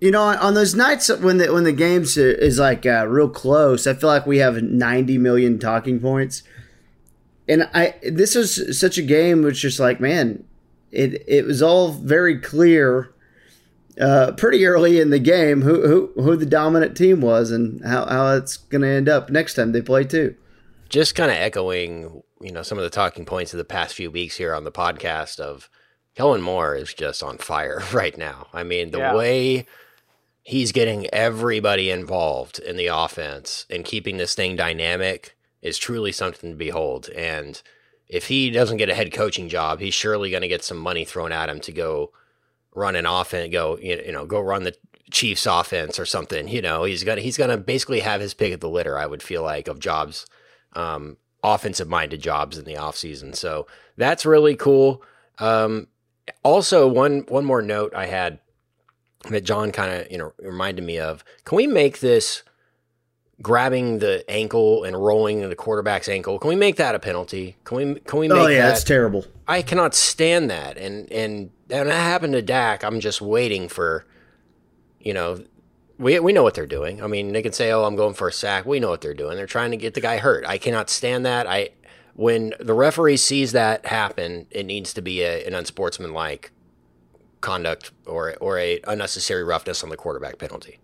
you 0.01 0.11
know, 0.11 0.23
on 0.23 0.55
those 0.55 0.75
nights 0.75 1.09
when 1.09 1.39
the 1.39 1.53
when 1.53 1.65
the 1.65 1.73
games 1.73 2.17
is 2.17 2.59
like 2.59 2.85
uh, 2.85 3.07
real 3.07 3.29
close, 3.29 3.87
I 3.87 3.95
feel 3.95 4.11
like 4.11 4.27
we 4.27 4.39
have 4.39 4.63
90 4.63 5.17
million 5.17 5.59
talking 5.59 6.01
points. 6.01 6.43
And 7.49 7.71
I 7.73 7.95
this 8.03 8.35
was 8.35 8.79
such 8.79 8.99
a 8.99 9.03
game 9.03 9.43
which 9.43 9.61
just 9.61 9.79
like 9.79 10.01
man, 10.01 10.45
it 10.91 11.23
it 11.27 11.47
was 11.47 11.63
all 11.63 11.93
very 11.93 12.39
clear 12.39 13.15
uh, 14.01 14.33
pretty 14.33 14.67
early 14.67 15.01
in 15.01 15.11
the 15.11 15.19
game 15.19 15.63
who, 15.63 15.87
who 15.87 16.23
who 16.23 16.37
the 16.37 16.47
dominant 16.47 16.97
team 16.97 17.21
was 17.21 17.51
and 17.51 17.85
how, 17.85 18.07
how 18.07 18.35
it's 18.35 18.57
going 18.57 18.83
to 18.83 18.89
end 18.89 19.09
up 19.09 19.31
next 19.31 19.55
time 19.55 19.73
they 19.73 19.83
play 19.83 20.05
too. 20.05 20.35
Just 20.89 21.15
kind 21.15 21.31
of 21.31 21.37
echoing, 21.37 22.23
you 22.41 22.53
know, 22.53 22.63
some 22.63 22.79
of 22.79 22.85
the 22.85 22.91
talking 22.91 23.25
points 23.25 23.53
of 23.53 23.59
the 23.59 23.65
past 23.65 23.95
few 23.95 24.11
weeks 24.11 24.37
here 24.37 24.55
on 24.55 24.65
the 24.65 24.73
podcast 24.73 25.41
of 25.41 25.69
Kellen 26.15 26.43
Moore 26.43 26.75
is 26.75 26.95
just 26.95 27.23
on 27.23 27.39
fire 27.39 27.83
right 27.93 28.17
now. 28.17 28.49
I 28.53 28.63
mean, 28.63 28.91
the 28.91 28.99
yeah. 28.99 29.15
way 29.15 29.67
he's 30.43 30.73
getting 30.73 31.07
everybody 31.13 31.91
involved 31.91 32.59
in 32.59 32.77
the 32.77 32.87
offense 32.87 33.67
and 33.69 33.85
keeping 33.85 34.17
this 34.17 34.35
thing 34.35 34.55
dynamic 34.55 35.37
is 35.61 35.77
truly 35.77 36.13
something 36.13 36.53
to 36.53 36.57
behold. 36.57 37.09
And 37.11 37.61
if 38.07 38.29
he 38.29 38.51
doesn't 38.51 38.77
get 38.77 38.89
a 38.89 38.95
head 38.95 39.13
coaching 39.13 39.49
job, 39.49 39.81
he's 39.81 39.95
surely 39.95 40.31
going 40.31 40.43
to 40.43 40.49
get 40.49 40.63
some 40.63 40.77
money 40.77 41.05
thrown 41.05 41.33
at 41.33 41.49
him 41.49 41.59
to 41.61 41.73
go 41.73 42.13
run 42.77 42.95
an 42.95 43.07
offense, 43.07 43.51
go 43.51 43.77
you 43.79 44.13
know, 44.13 44.27
go 44.27 44.41
run 44.41 44.63
the 44.63 44.77
Chiefs 45.11 45.47
offense 45.47 45.99
or 45.99 46.05
something. 46.05 46.47
You 46.47 46.63
know, 46.63 46.85
he's 46.85 47.03
gonna 47.03 47.21
he's 47.21 47.37
gonna 47.37 47.57
basically 47.57 48.01
have 48.01 48.21
his 48.21 48.35
pick 48.35 48.53
of 48.53 48.61
the 48.61 48.69
litter. 48.69 48.97
I 48.97 49.07
would 49.07 49.23
feel 49.23 49.43
like 49.43 49.67
of 49.67 49.81
jobs, 49.81 50.27
um, 50.75 51.17
offensive 51.43 51.89
minded 51.89 52.21
jobs 52.21 52.59
in 52.59 52.65
the 52.65 52.75
offseason. 52.75 53.35
So 53.35 53.67
that's 53.97 54.27
really 54.27 54.55
cool. 54.55 55.03
Um, 55.39 55.89
also, 56.43 56.87
one 56.87 57.21
one 57.29 57.45
more 57.45 57.63
note 57.63 57.95
I 57.95 58.07
had 58.07 58.41
that 59.31 59.45
John 59.45 59.73
kind 59.73 59.93
of 60.03 60.11
you 60.13 60.19
know 60.19 60.33
reminded 60.39 60.85
me 60.85 60.99
of. 60.99 61.25
Can 61.45 61.57
we 61.57 61.67
make 61.67 62.01
this 62.01 62.43
grabbing 63.43 63.99
the 63.99 64.25
ankle 64.31 64.85
and 64.85 64.97
rolling 64.97 65.49
the 65.49 65.55
quarterback's 65.57 66.09
ankle? 66.09 66.39
Can 66.39 66.49
we 66.49 66.57
make 66.57 66.77
that 66.77 66.95
a 66.95 66.99
penalty? 66.99 67.57
Can 67.65 67.77
we 67.77 68.01
can 68.01 68.19
we 68.19 68.29
make 68.29 68.39
Oh 68.39 68.47
yeah, 68.49 68.63
that? 68.63 68.69
that's 68.71 68.85
terrible. 68.85 69.25
I 69.47 69.63
cannot 69.63 69.95
stand 69.95 70.51
that. 70.51 70.77
And 70.79 71.11
and 71.13 71.51
and 71.71 71.89
that 71.89 71.95
happened 71.95 72.33
to 72.35 72.43
Dak. 72.43 72.85
I'm 72.85 73.01
just 73.01 73.21
waiting 73.21 73.69
for, 73.69 74.05
you 75.01 75.13
know, 75.15 75.45
we 75.99 76.19
we 76.21 76.33
know 76.33 76.43
what 76.43 76.55
they're 76.55 76.67
doing. 76.67 77.03
I 77.03 77.07
mean, 77.07 77.33
they 77.33 77.43
can 77.43 77.53
say, 77.53 77.71
"Oh, 77.73 77.85
I'm 77.85 77.97
going 77.97 78.15
for 78.15 78.29
a 78.29 78.33
sack." 78.33 78.67
We 78.67 78.81
know 78.81 78.91
what 78.91 79.01
they're 79.01 79.15
doing. 79.15 79.37
They're 79.37 79.47
trying 79.47 79.71
to 79.71 79.77
get 79.77 79.95
the 79.95 80.01
guy 80.01 80.19
hurt. 80.19 80.45
I 80.47 80.59
cannot 80.59 80.91
stand 80.91 81.25
that. 81.25 81.47
I 81.47 81.71
when 82.15 82.55
the 82.61 82.75
referee 82.75 83.19
sees 83.19 83.53
that 83.53 83.87
happen, 83.87 84.47
it 84.51 84.65
needs 84.65 84.93
to 84.95 85.03
be 85.03 85.23
a, 85.23 85.47
an 85.47 85.55
unsportsmanlike 85.55 86.51
conduct 87.41 87.93
or 88.07 88.37
or 88.41 88.59
a 88.59 88.81
unnecessary 88.87 89.45
roughness 89.45 89.83
on 89.83 89.91
the 89.91 89.97
quarterback 89.97 90.39
penalty. 90.39 90.79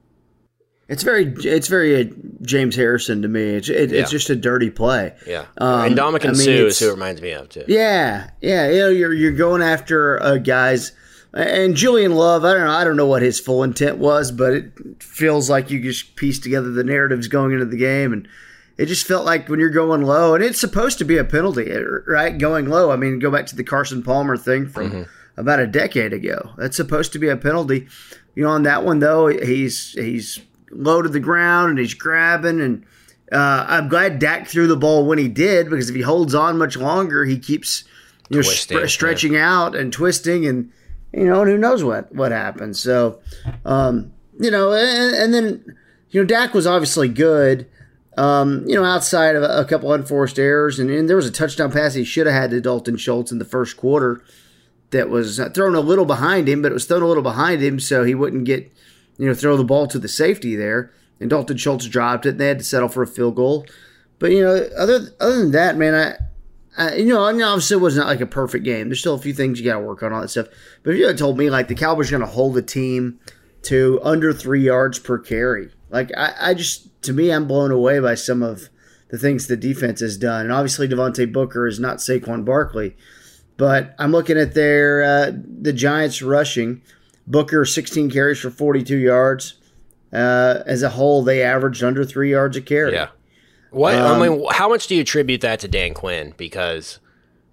It's 0.92 1.02
very 1.02 1.24
it's 1.38 1.68
very 1.68 2.00
uh, 2.00 2.12
James 2.42 2.76
Harrison 2.76 3.22
to 3.22 3.28
me. 3.28 3.40
It's 3.56 3.68
it, 3.68 3.90
Yeah. 3.90 4.00
it's 4.02 4.10
just 4.10 4.28
a 4.30 4.36
dirty 4.36 4.68
play. 4.70 5.14
Yeah, 5.26 5.46
Um, 5.58 5.86
and 5.86 5.96
Ndamukong 5.96 6.24
I 6.24 6.32
mean, 6.32 6.34
Suh 6.34 6.50
is 6.66 6.78
who 6.78 6.88
it 6.88 6.92
reminds 6.92 7.22
me 7.22 7.30
of 7.32 7.48
too. 7.48 7.64
Yeah, 7.66 8.30
yeah, 8.40 8.68
you 8.70 8.78
know, 8.78 8.88
you're 8.90 9.14
you're 9.14 9.32
going 9.32 9.62
after 9.62 10.22
uh, 10.22 10.36
guys, 10.36 10.92
and 11.32 11.74
Julian 11.74 12.14
Love. 12.14 12.44
I 12.44 12.52
don't 12.52 12.66
know. 12.66 12.70
I 12.72 12.84
don't 12.84 12.96
know 12.98 13.06
what 13.06 13.22
his 13.22 13.40
full 13.40 13.62
intent 13.62 13.96
was, 13.98 14.30
but 14.30 14.52
it 14.52 14.72
feels 15.02 15.48
like 15.48 15.70
you 15.70 15.82
just 15.82 16.14
piece 16.16 16.38
together 16.38 16.70
the 16.70 16.84
narratives 16.84 17.26
going 17.26 17.52
into 17.52 17.64
the 17.64 17.78
game, 17.78 18.12
and 18.12 18.28
it 18.76 18.84
just 18.86 19.06
felt 19.06 19.24
like 19.24 19.48
when 19.48 19.60
you're 19.60 19.70
going 19.70 20.02
low, 20.02 20.34
and 20.34 20.44
it's 20.44 20.60
supposed 20.60 20.98
to 20.98 21.04
be 21.04 21.16
a 21.16 21.24
penalty, 21.24 21.72
right? 22.06 22.36
Going 22.36 22.68
low. 22.68 22.90
I 22.90 22.96
mean, 22.96 23.18
go 23.18 23.30
back 23.30 23.46
to 23.46 23.56
the 23.56 23.64
Carson 23.64 24.02
Palmer 24.02 24.36
thing 24.36 24.66
from 24.68 25.06
about 25.38 25.58
a 25.58 25.66
decade 25.66 26.12
ago. 26.12 26.50
That's 26.58 26.76
supposed 26.76 27.12
to 27.14 27.18
be 27.18 27.28
a 27.28 27.36
penalty. 27.36 27.88
You 28.34 28.42
know, 28.44 28.50
on 28.50 28.62
that 28.64 28.84
one 28.84 28.98
though, 28.98 29.28
he's 29.28 29.92
he's 29.92 30.40
low 30.72 31.02
to 31.02 31.08
the 31.08 31.20
ground 31.20 31.70
and 31.70 31.78
he's 31.78 31.94
grabbing 31.94 32.60
and. 32.60 32.86
Uh, 33.30 33.64
I'm 33.66 33.88
glad 33.88 34.18
Dak 34.18 34.46
threw 34.46 34.66
the 34.66 34.76
ball 34.76 35.06
when 35.06 35.16
he 35.16 35.26
did 35.26 35.70
because 35.70 35.88
if 35.88 35.96
he 35.96 36.02
holds 36.02 36.34
on 36.34 36.58
much 36.58 36.76
longer, 36.76 37.24
he 37.24 37.38
keeps 37.38 37.84
you 38.28 38.36
know 38.36 38.42
stre- 38.42 38.90
stretching 38.90 39.38
out 39.38 39.74
and 39.74 39.90
twisting 39.90 40.44
and 40.44 40.70
you 41.14 41.24
know 41.24 41.40
and 41.40 41.50
who 41.50 41.56
knows 41.56 41.82
what 41.82 42.14
what 42.14 42.30
happens. 42.30 42.78
So 42.78 43.20
um, 43.64 44.12
you 44.38 44.50
know 44.50 44.72
and, 44.72 45.14
and 45.14 45.32
then 45.32 45.64
you 46.10 46.20
know 46.20 46.26
Dak 46.26 46.52
was 46.52 46.66
obviously 46.66 47.08
good. 47.08 47.66
Um, 48.18 48.66
you 48.66 48.74
know, 48.74 48.84
outside 48.84 49.36
of 49.36 49.42
a, 49.42 49.60
a 49.60 49.64
couple 49.64 49.90
unforced 49.94 50.38
errors, 50.38 50.78
and, 50.78 50.90
and 50.90 51.08
there 51.08 51.16
was 51.16 51.26
a 51.26 51.30
touchdown 51.30 51.72
pass 51.72 51.94
he 51.94 52.04
should 52.04 52.26
have 52.26 52.34
had 52.34 52.50
to 52.50 52.60
Dalton 52.60 52.98
Schultz 52.98 53.32
in 53.32 53.38
the 53.38 53.46
first 53.46 53.78
quarter 53.78 54.22
that 54.90 55.08
was 55.08 55.40
thrown 55.54 55.74
a 55.74 55.80
little 55.80 56.04
behind 56.04 56.48
him, 56.48 56.62
but 56.62 56.70
it 56.70 56.74
was 56.74 56.84
thrown 56.84 57.02
a 57.02 57.06
little 57.06 57.22
behind 57.22 57.62
him 57.62 57.80
so 57.80 58.04
he 58.04 58.14
wouldn't 58.14 58.44
get, 58.44 58.70
you 59.22 59.28
know, 59.28 59.34
throw 59.34 59.56
the 59.56 59.62
ball 59.62 59.86
to 59.86 60.00
the 60.00 60.08
safety 60.08 60.56
there. 60.56 60.92
And 61.20 61.30
Dalton 61.30 61.56
Schultz 61.56 61.86
dropped 61.86 62.26
it, 62.26 62.30
and 62.30 62.40
they 62.40 62.48
had 62.48 62.58
to 62.58 62.64
settle 62.64 62.88
for 62.88 63.04
a 63.04 63.06
field 63.06 63.36
goal. 63.36 63.64
But 64.18 64.32
you 64.32 64.42
know, 64.42 64.68
other 64.76 65.10
other 65.20 65.38
than 65.38 65.52
that, 65.52 65.76
man, 65.76 65.94
I, 66.76 66.84
I 66.84 66.94
you 66.96 67.06
know, 67.06 67.24
I 67.24 67.32
mean, 67.32 67.42
obviously 67.42 67.76
it 67.76 67.80
was 67.80 67.96
not 67.96 68.08
like 68.08 68.20
a 68.20 68.26
perfect 68.26 68.64
game. 68.64 68.88
There's 68.88 68.98
still 68.98 69.14
a 69.14 69.20
few 69.20 69.32
things 69.32 69.60
you 69.60 69.64
got 69.64 69.78
to 69.78 69.86
work 69.86 70.02
on, 70.02 70.12
all 70.12 70.22
that 70.22 70.28
stuff. 70.28 70.48
But 70.82 70.94
if 70.94 70.98
you 70.98 71.06
had 71.06 71.18
told 71.18 71.38
me 71.38 71.50
like 71.50 71.68
the 71.68 71.76
Cowboys 71.76 72.08
are 72.08 72.18
going 72.18 72.28
to 72.28 72.34
hold 72.34 72.54
the 72.54 72.62
team 72.62 73.20
to 73.62 74.00
under 74.02 74.32
three 74.32 74.64
yards 74.64 74.98
per 74.98 75.18
carry, 75.18 75.70
like 75.90 76.10
I, 76.16 76.34
I 76.40 76.54
just 76.54 77.02
to 77.02 77.12
me, 77.12 77.30
I'm 77.30 77.46
blown 77.46 77.70
away 77.70 78.00
by 78.00 78.16
some 78.16 78.42
of 78.42 78.70
the 79.10 79.18
things 79.18 79.46
the 79.46 79.56
defense 79.56 80.00
has 80.00 80.16
done. 80.16 80.46
And 80.46 80.52
obviously, 80.52 80.88
Devontae 80.88 81.32
Booker 81.32 81.68
is 81.68 81.78
not 81.78 81.98
Saquon 81.98 82.44
Barkley, 82.44 82.96
but 83.56 83.94
I'm 84.00 84.10
looking 84.10 84.38
at 84.38 84.54
their 84.54 85.04
uh, 85.04 85.32
the 85.32 85.72
Giants 85.72 86.22
rushing. 86.22 86.82
Booker 87.26 87.64
16 87.64 88.10
carries 88.10 88.38
for 88.38 88.50
42 88.50 88.96
yards. 88.96 89.54
Uh, 90.12 90.62
as 90.66 90.82
a 90.82 90.90
whole, 90.90 91.22
they 91.22 91.42
averaged 91.42 91.82
under 91.82 92.04
three 92.04 92.30
yards 92.30 92.56
a 92.56 92.60
carry. 92.60 92.92
Yeah. 92.92 93.08
What 93.70 93.94
Um, 93.94 94.20
I 94.20 94.28
mean, 94.28 94.44
how 94.50 94.68
much 94.68 94.86
do 94.86 94.94
you 94.94 95.00
attribute 95.00 95.40
that 95.40 95.60
to 95.60 95.68
Dan 95.68 95.94
Quinn? 95.94 96.34
Because 96.36 96.98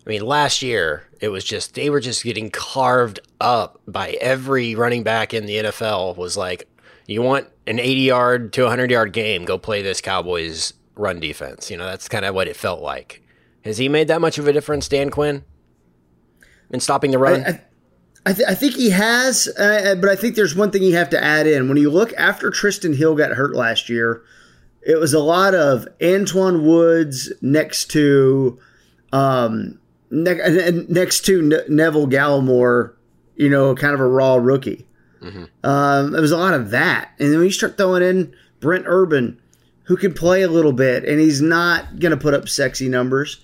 I 0.05 0.09
mean, 0.09 0.26
last 0.26 0.61
year 0.61 1.07
it 1.22 1.30
was 1.30 1.45
just 1.45 1.76
they 1.76 1.89
were 1.89 2.01
just 2.01 2.24
getting 2.24 2.49
carved 2.49 3.22
up 3.39 3.80
by 3.88 4.17
every 4.20 4.76
running 4.76 5.03
back 5.03 5.34
in 5.34 5.45
the 5.45 5.55
NFL. 5.55 6.17
Was 6.17 6.36
like, 6.36 6.67
you 7.07 7.22
want 7.22 7.47
an 7.67 7.80
80 7.80 8.01
yard 8.01 8.53
to 8.53 8.63
100 8.63 8.91
yard 8.91 9.13
game? 9.13 9.45
Go 9.45 9.57
play 9.57 9.82
this 9.82 10.01
Cowboys 10.01 10.74
run 10.95 11.22
defense. 11.22 11.72
You 11.72 11.78
know, 11.78 11.86
that's 11.86 12.09
kind 12.09 12.26
of 12.26 12.36
what 12.36 12.49
it 12.49 12.57
felt 12.57 12.82
like. 12.82 13.24
Has 13.63 13.78
he 13.78 13.88
made 13.88 14.09
that 14.09 14.20
much 14.20 14.38
of 14.38 14.47
a 14.47 14.53
difference, 14.53 14.88
Dan 14.88 15.09
Quinn, 15.09 15.45
in 16.70 16.80
stopping 16.82 17.11
the 17.11 17.17
run? 17.17 17.43
I, 17.45 17.49
I, 17.49 17.61
I, 18.26 18.34
th- 18.34 18.47
I 18.47 18.53
think 18.53 18.76
he 18.76 18.89
has, 18.89 19.47
uh, 19.57 19.95
but 19.99 20.09
I 20.09 20.15
think 20.15 20.36
there's 20.36 20.55
one 20.55 20.72
thing 20.72 20.84
you 20.84 20.95
have 20.95 21.09
to 21.11 21.24
add 21.24 21.47
in. 21.47 21.67
When 21.67 21.78
you 21.78 21.89
look 21.89 22.13
after 22.17 22.51
Trysten 22.51 22.95
Hill 22.95 23.15
got 23.15 23.32
hurt 23.32 23.55
last 23.55 23.89
year, 23.89 24.22
it 24.82 24.99
was 24.99 25.13
a 25.13 25.20
lot 25.20 25.55
of 25.55 25.88
Antwaun 25.99 26.63
Woods 26.63 27.32
next 27.41 27.91
to 27.91 28.59
um, 29.13 29.80
ne- 30.11 30.86
next 30.89 31.22
to 31.26 31.41
ne- 31.41 31.63
Neville 31.67 32.07
Gallimore, 32.07 32.93
you 33.36 33.49
know, 33.49 33.74
kind 33.76 33.93
of 33.93 33.99
a 33.99 34.07
raw 34.07 34.36
rookie. 34.36 34.86
Mm-hmm. 35.22 35.45
Um, 35.63 36.15
it 36.15 36.22
was 36.22 36.32
a 36.32 36.38
lot 36.38 36.53
of 36.53 36.72
that, 36.72 37.11
and 37.20 37.30
then 37.30 37.39
when 37.39 37.47
you 37.47 37.51
start 37.51 37.78
throwing 37.78 38.03
in 38.03 38.34
Brent 38.59 38.86
Urban, 38.88 39.39
who 39.84 39.97
can 39.97 40.13
play 40.13 40.43
a 40.43 40.47
little 40.47 40.74
bit, 40.74 41.03
and 41.03 41.20
he's 41.20 41.41
not 41.41 41.99
going 41.99 42.11
to 42.11 42.17
put 42.17 42.34
up 42.34 42.47
sexy 42.47 42.88
numbers, 42.89 43.41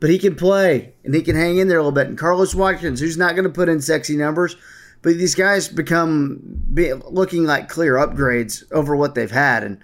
but 0.00 0.10
he 0.10 0.18
can 0.18 0.34
play 0.34 0.92
and 1.04 1.14
he 1.14 1.22
can 1.22 1.36
hang 1.36 1.58
in 1.58 1.68
there 1.68 1.78
a 1.78 1.82
little 1.82 1.92
bit. 1.92 2.06
And 2.06 2.18
Carlos 2.18 2.54
Watkins, 2.54 3.00
who's 3.00 3.16
not 3.16 3.34
going 3.34 3.44
to 3.44 3.50
put 3.50 3.68
in 3.68 3.80
sexy 3.80 4.16
numbers, 4.16 4.56
but 5.02 5.16
these 5.16 5.34
guys 5.34 5.68
become 5.68 6.40
be, 6.72 6.92
looking 6.92 7.44
like 7.44 7.68
clear 7.68 7.94
upgrades 7.94 8.64
over 8.72 8.96
what 8.96 9.14
they've 9.14 9.30
had, 9.30 9.62
and 9.62 9.78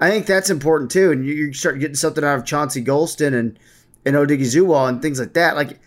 I 0.00 0.10
think 0.10 0.26
that's 0.26 0.50
important 0.50 0.90
too. 0.90 1.10
And 1.10 1.24
you, 1.24 1.32
you 1.32 1.52
start 1.52 1.78
getting 1.78 1.94
something 1.94 2.24
out 2.24 2.38
of 2.38 2.44
Chauncey 2.44 2.84
Golston 2.84 3.34
and 3.34 3.58
and 4.04 4.14
Odighizuwa 4.14 4.88
and 4.88 5.02
things 5.02 5.18
like 5.18 5.34
that. 5.34 5.56
Like 5.56 5.78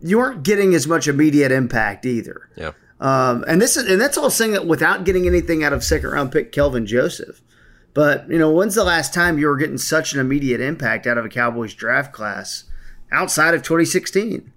you 0.00 0.20
aren't 0.20 0.42
getting 0.42 0.74
as 0.74 0.86
much 0.86 1.08
immediate 1.08 1.52
impact 1.52 2.06
either. 2.06 2.48
Yeah. 2.56 2.72
Um, 3.00 3.44
and 3.46 3.60
this 3.60 3.76
is 3.76 3.90
and 3.90 4.00
that's 4.00 4.16
all 4.16 4.30
saying 4.30 4.52
that 4.52 4.66
without 4.66 5.04
getting 5.04 5.26
anything 5.26 5.64
out 5.64 5.72
of 5.72 5.84
second 5.84 6.10
round 6.10 6.32
pick 6.32 6.52
Kelvin 6.52 6.86
Joseph. 6.86 7.42
But 7.94 8.28
you 8.28 8.38
know, 8.38 8.50
when's 8.50 8.74
the 8.74 8.84
last 8.84 9.14
time 9.14 9.38
you 9.38 9.46
were 9.46 9.56
getting 9.56 9.78
such 9.78 10.12
an 10.12 10.20
immediate 10.20 10.60
impact 10.60 11.06
out 11.06 11.18
of 11.18 11.24
a 11.24 11.30
Cowboys 11.30 11.74
draft 11.74 12.12
class 12.12 12.64
outside 13.10 13.54
of 13.54 13.62
2016? 13.62 14.52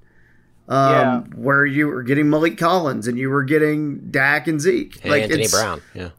Um, 0.67 0.91
yeah. 0.91 1.19
where 1.35 1.65
you 1.65 1.87
were 1.87 2.03
getting 2.03 2.25
Maliek 2.25 2.55
Collins 2.59 3.07
and 3.07 3.17
you 3.17 3.31
were 3.31 3.43
getting 3.43 4.11
Dak 4.11 4.47
and 4.47 4.61
Zeke, 4.61 5.01
and 5.01 5.11
like 5.11 5.23
Anthony 5.23 5.47
Brown, 5.47 5.81
yeah, 5.95 6.09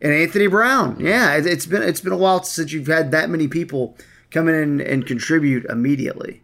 and 0.00 0.12
Anthony 0.12 0.46
Brown, 0.46 0.96
yeah. 1.00 1.34
It's 1.34 1.66
been 1.66 1.82
it's 1.82 2.00
been 2.00 2.12
a 2.12 2.16
while 2.16 2.44
since 2.44 2.70
you've 2.70 2.86
had 2.86 3.10
that 3.10 3.30
many 3.30 3.48
people 3.48 3.96
come 4.30 4.48
in 4.48 4.80
and 4.80 5.04
contribute 5.04 5.64
immediately. 5.64 6.40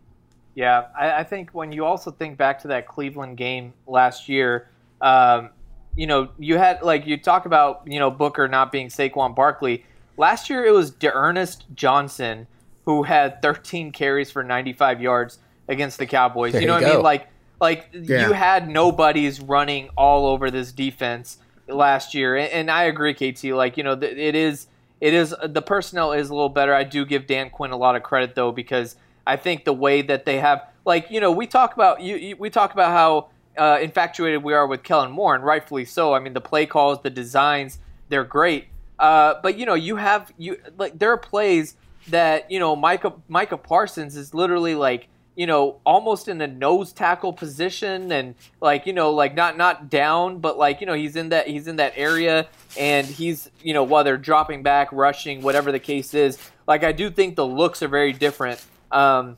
Yeah, 0.56 0.86
I, 0.98 1.20
I 1.20 1.24
think 1.24 1.50
when 1.50 1.70
you 1.70 1.84
also 1.84 2.10
think 2.10 2.36
back 2.36 2.60
to 2.62 2.68
that 2.68 2.88
Cleveland 2.88 3.36
game 3.36 3.72
last 3.86 4.28
year, 4.28 4.68
um, 5.00 5.50
you 5.94 6.08
know, 6.08 6.30
you 6.38 6.58
had 6.58 6.82
like 6.82 7.06
you 7.06 7.16
talk 7.16 7.46
about 7.46 7.82
you 7.86 8.00
know 8.00 8.10
Booker 8.10 8.48
not 8.48 8.72
being 8.72 8.88
Saquon 8.88 9.36
Barkley. 9.36 9.84
Last 10.16 10.50
year 10.50 10.64
it 10.64 10.72
was 10.72 10.90
D'Ernest 10.90 11.66
Johnson 11.74 12.48
who 12.84 13.04
had 13.04 13.40
13 13.42 13.92
carries 13.92 14.30
for 14.30 14.42
95 14.42 15.00
yards 15.00 15.38
against 15.68 15.98
the 15.98 16.06
Cowboys. 16.06 16.52
There 16.52 16.60
you 16.62 16.66
know 16.66 16.78
you 16.78 16.84
what 16.84 16.90
I 16.92 16.94
mean? 16.96 17.02
Like 17.04 17.28
like 17.60 17.88
Yeah. 17.92 18.26
you 18.26 18.32
had 18.32 18.68
nobodies 18.68 19.40
running 19.40 19.88
all 19.96 20.26
over 20.26 20.50
this 20.50 20.72
defense 20.72 21.38
last 21.68 22.12
year, 22.14 22.36
and, 22.36 22.50
and 22.52 22.70
I 22.70 22.84
agree, 22.84 23.14
KT. 23.14 23.44
Like 23.44 23.76
you 23.76 23.84
know, 23.84 23.96
th- 23.96 24.16
it 24.16 24.34
is 24.34 24.66
it 25.00 25.14
is 25.14 25.34
the 25.44 25.62
personnel 25.62 26.12
is 26.12 26.28
a 26.30 26.34
little 26.34 26.48
better. 26.48 26.74
I 26.74 26.84
do 26.84 27.04
give 27.04 27.26
Dan 27.26 27.50
Quinn 27.50 27.70
a 27.70 27.76
lot 27.76 27.94
of 27.96 28.02
credit 28.02 28.34
though 28.34 28.52
because 28.52 28.96
I 29.26 29.36
think 29.36 29.64
the 29.64 29.72
way 29.72 30.02
that 30.02 30.26
they 30.26 30.40
have, 30.40 30.66
like 30.84 31.10
you 31.10 31.20
know, 31.20 31.30
we 31.30 31.46
talk 31.46 31.74
about 31.74 32.02
you, 32.02 32.16
you 32.16 32.36
we 32.36 32.50
talk 32.50 32.72
about 32.72 32.90
how 32.90 33.28
uh, 33.56 33.78
infatuated 33.80 34.42
we 34.42 34.54
are 34.54 34.66
with 34.66 34.82
Kellen 34.82 35.12
Moore, 35.12 35.34
and 35.36 35.44
rightfully 35.44 35.84
so. 35.84 36.14
I 36.14 36.18
mean, 36.18 36.32
the 36.32 36.40
play 36.40 36.66
calls, 36.66 37.02
the 37.02 37.10
designs, 37.10 37.78
they're 38.08 38.24
great. 38.24 38.66
Uh, 38.98 39.34
but 39.42 39.56
you 39.56 39.66
know, 39.66 39.74
you 39.74 39.96
have 39.96 40.32
you 40.36 40.56
like 40.78 40.98
there 40.98 41.12
are 41.12 41.16
plays 41.16 41.76
that 42.08 42.50
you 42.50 42.58
know 42.58 42.74
Micah 42.76 43.14
Micah 43.28 43.56
Parsons 43.56 44.16
is 44.16 44.34
literally 44.34 44.74
like 44.74 45.08
you 45.34 45.46
know 45.46 45.80
almost 45.84 46.28
in 46.28 46.40
a 46.40 46.46
nose 46.46 46.92
tackle 46.92 47.32
position 47.32 48.12
and 48.12 48.34
like 48.60 48.86
you 48.86 48.92
know 48.92 49.10
like 49.10 49.34
not 49.34 49.56
not 49.56 49.88
down 49.88 50.38
but 50.38 50.58
like 50.58 50.80
you 50.80 50.86
know 50.86 50.94
he's 50.94 51.16
in 51.16 51.30
that 51.30 51.46
he's 51.46 51.66
in 51.66 51.76
that 51.76 51.92
area 51.96 52.46
and 52.78 53.06
he's 53.06 53.50
you 53.62 53.72
know 53.72 53.82
while 53.82 54.04
they're 54.04 54.18
dropping 54.18 54.62
back 54.62 54.88
rushing 54.92 55.40
whatever 55.42 55.72
the 55.72 55.78
case 55.78 56.12
is 56.12 56.38
like 56.66 56.84
I 56.84 56.92
do 56.92 57.10
think 57.10 57.36
the 57.36 57.46
looks 57.46 57.82
are 57.82 57.88
very 57.88 58.12
different. 58.12 58.64
Um, 58.90 59.36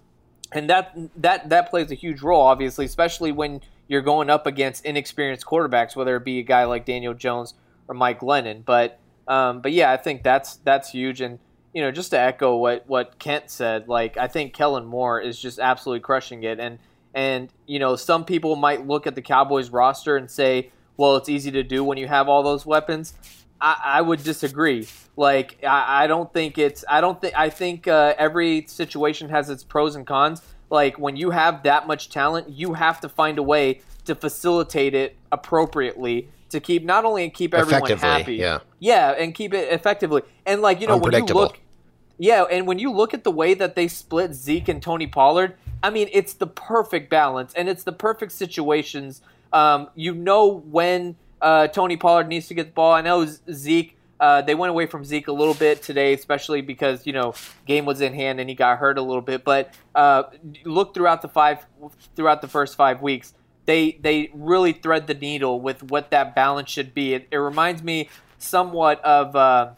and 0.53 0.69
that 0.71 0.97
that 1.17 1.49
that 1.49 1.71
plays 1.71 1.91
a 1.91 1.95
huge 1.95 2.23
role 2.23 2.43
obviously 2.43 2.85
especially 2.85 3.33
when 3.33 3.61
you're 3.89 4.03
going 4.03 4.31
up 4.31 4.47
against 4.47 4.85
inexperienced 4.85 5.47
quarterbacks 5.47 5.95
whether 5.97 6.17
it 6.17 6.25
be 6.25 6.39
a 6.39 6.43
guy 6.43 6.65
like 6.65 6.85
Daniel 6.85 7.15
Jones 7.15 7.55
or 7.89 7.95
Mike 7.95 8.21
Glennon. 8.21 8.65
But 8.65 8.99
um, 9.29 9.61
but 9.61 9.73
yeah 9.73 9.93
I 9.93 9.97
think 9.97 10.23
that's 10.23 10.57
that's 10.57 10.91
huge. 10.91 11.21
And 11.21 11.39
you 11.75 11.83
know, 11.83 11.91
just 11.91 12.11
to 12.11 12.19
echo 12.19 12.57
what 12.57 12.85
what 12.87 13.19
Kent 13.19 13.51
said, 13.51 13.89
like 13.89 14.17
I 14.17 14.29
think 14.29 14.55
Kellen 14.55 14.87
Moore 14.87 15.21
is 15.21 15.39
just 15.39 15.59
absolutely 15.59 16.01
crushing 16.01 16.45
it, 16.45 16.61
and 16.61 16.79
and 17.13 17.51
you 17.67 17.81
know, 17.81 17.97
some 17.97 18.25
people 18.25 18.57
might 18.57 18.87
look 18.87 19.07
at 19.07 19.17
the 19.17 19.23
Cowboys 19.23 19.71
roster 19.71 20.17
and 20.17 20.31
say, 20.31 20.71
well, 20.97 21.17
it's 21.17 21.29
easy 21.29 21.51
to 21.51 21.65
do 21.65 21.83
when 21.83 21.99
you 21.99 22.07
have 22.07 22.29
all 22.29 22.43
those 22.43 22.65
weapons. 22.65 23.15
I, 23.61 23.81
I 23.85 24.01
would 24.03 24.23
disagree. 24.23 24.87
Like 25.17 25.59
I, 25.65 26.05
I 26.05 26.07
don't 26.07 26.33
think 26.33 26.59
it's. 26.59 26.85
I 26.89 27.01
don't 27.01 27.21
think. 27.21 27.37
I 27.37 27.51
think 27.51 27.89
uh, 27.89 28.15
every 28.19 28.67
situation 28.67 29.29
has 29.31 29.51
its 29.51 29.65
pros 29.65 29.97
and 29.97 30.07
cons. 30.07 30.43
Like 30.71 30.99
when 30.99 31.17
you 31.17 31.31
have 31.31 31.65
that 31.65 31.89
much 31.89 32.09
talent, 32.09 32.51
you 32.51 32.75
have 32.75 33.01
to 33.01 33.09
find 33.09 33.39
a 33.39 33.43
way 33.43 33.81
to 34.05 34.15
facilitate 34.15 34.95
it 34.95 35.17
appropriately 35.33 36.29
to 36.51 36.61
keep 36.61 36.85
not 36.85 37.05
only 37.05 37.29
keep 37.31 37.53
everyone 37.53 37.99
happy, 37.99 38.37
yeah. 38.37 38.61
yeah, 38.79 39.11
and 39.11 39.35
keep 39.35 39.53
it 39.53 39.73
effectively. 39.73 40.23
And 40.47 40.63
like 40.63 40.81
you 40.81 40.87
know, 40.87 40.97
when 40.97 41.13
you 41.13 41.25
look, 41.35 41.59
yeah, 42.19 42.45
and 42.45 42.67
when 42.67 42.79
you 42.79 42.93
look 42.93 43.15
at 43.15 43.25
the 43.25 43.31
way 43.31 43.55
that 43.55 43.75
they 43.75 43.89
split 43.89 44.35
Zeke 44.35 44.69
and 44.69 44.83
Tony 44.83 45.07
Pollard, 45.07 45.57
I 45.83 45.91
mean, 45.91 46.09
it's 46.13 46.35
the 46.35 46.47
perfect 46.47 47.11
balance 47.11 47.53
and 47.55 47.69
it's 47.69 47.85
the 47.85 47.93
perfect 47.93 48.33
situations. 48.33 49.21
Um, 49.53 49.89
you 49.95 50.15
know 50.15 50.47
when 50.47 51.17
uh, 51.45 51.69
Tony 51.69 51.97
Pollard 51.97 52.29
needs 52.29 52.49
to 52.49 52.55
get 52.55 52.69
the 52.69 52.73
ball. 52.73 52.93
I 52.93 53.03
know 53.03 53.27
Zeke. 53.53 53.97
Uh, 54.19 54.41
they 54.41 54.55
went 54.55 54.71
away 54.71 54.87
from 54.87 55.05
Zeke 55.05 55.29
a 55.29 55.33
little 55.33 55.55
bit 55.55 55.83
today, 55.83 56.15
especially 56.15 56.63
because 56.63 57.07
you 57.07 57.13
know 57.13 57.35
game 57.67 57.85
was 57.85 58.01
in 58.01 58.15
hand 58.15 58.41
and 58.41 58.49
he 58.49 58.55
got 58.55 58.79
hurt 58.79 58.97
a 58.97 59.03
little 59.03 59.21
bit. 59.21 59.45
But 59.45 59.75
uh, 59.95 60.25
look 60.65 60.95
throughout 60.95 61.21
the 61.21 61.29
five, 61.29 61.67
throughout 62.17 62.41
the 62.41 62.49
first 62.49 62.77
five 62.77 63.03
weeks, 63.03 63.35
they 63.67 63.99
they 64.01 64.31
really 64.33 64.73
thread 64.73 65.07
the 65.07 65.15
needle 65.15 65.61
with 65.61 65.83
what 65.83 66.11
that 66.13 66.35
balance 66.35 66.71
should 66.71 66.95
be. 66.95 67.13
It, 67.13 67.29
it 67.31 67.37
reminds 67.37 67.83
me 67.83 68.09
somewhat 68.39 69.05
of 69.05 69.37
uh, 69.37 69.73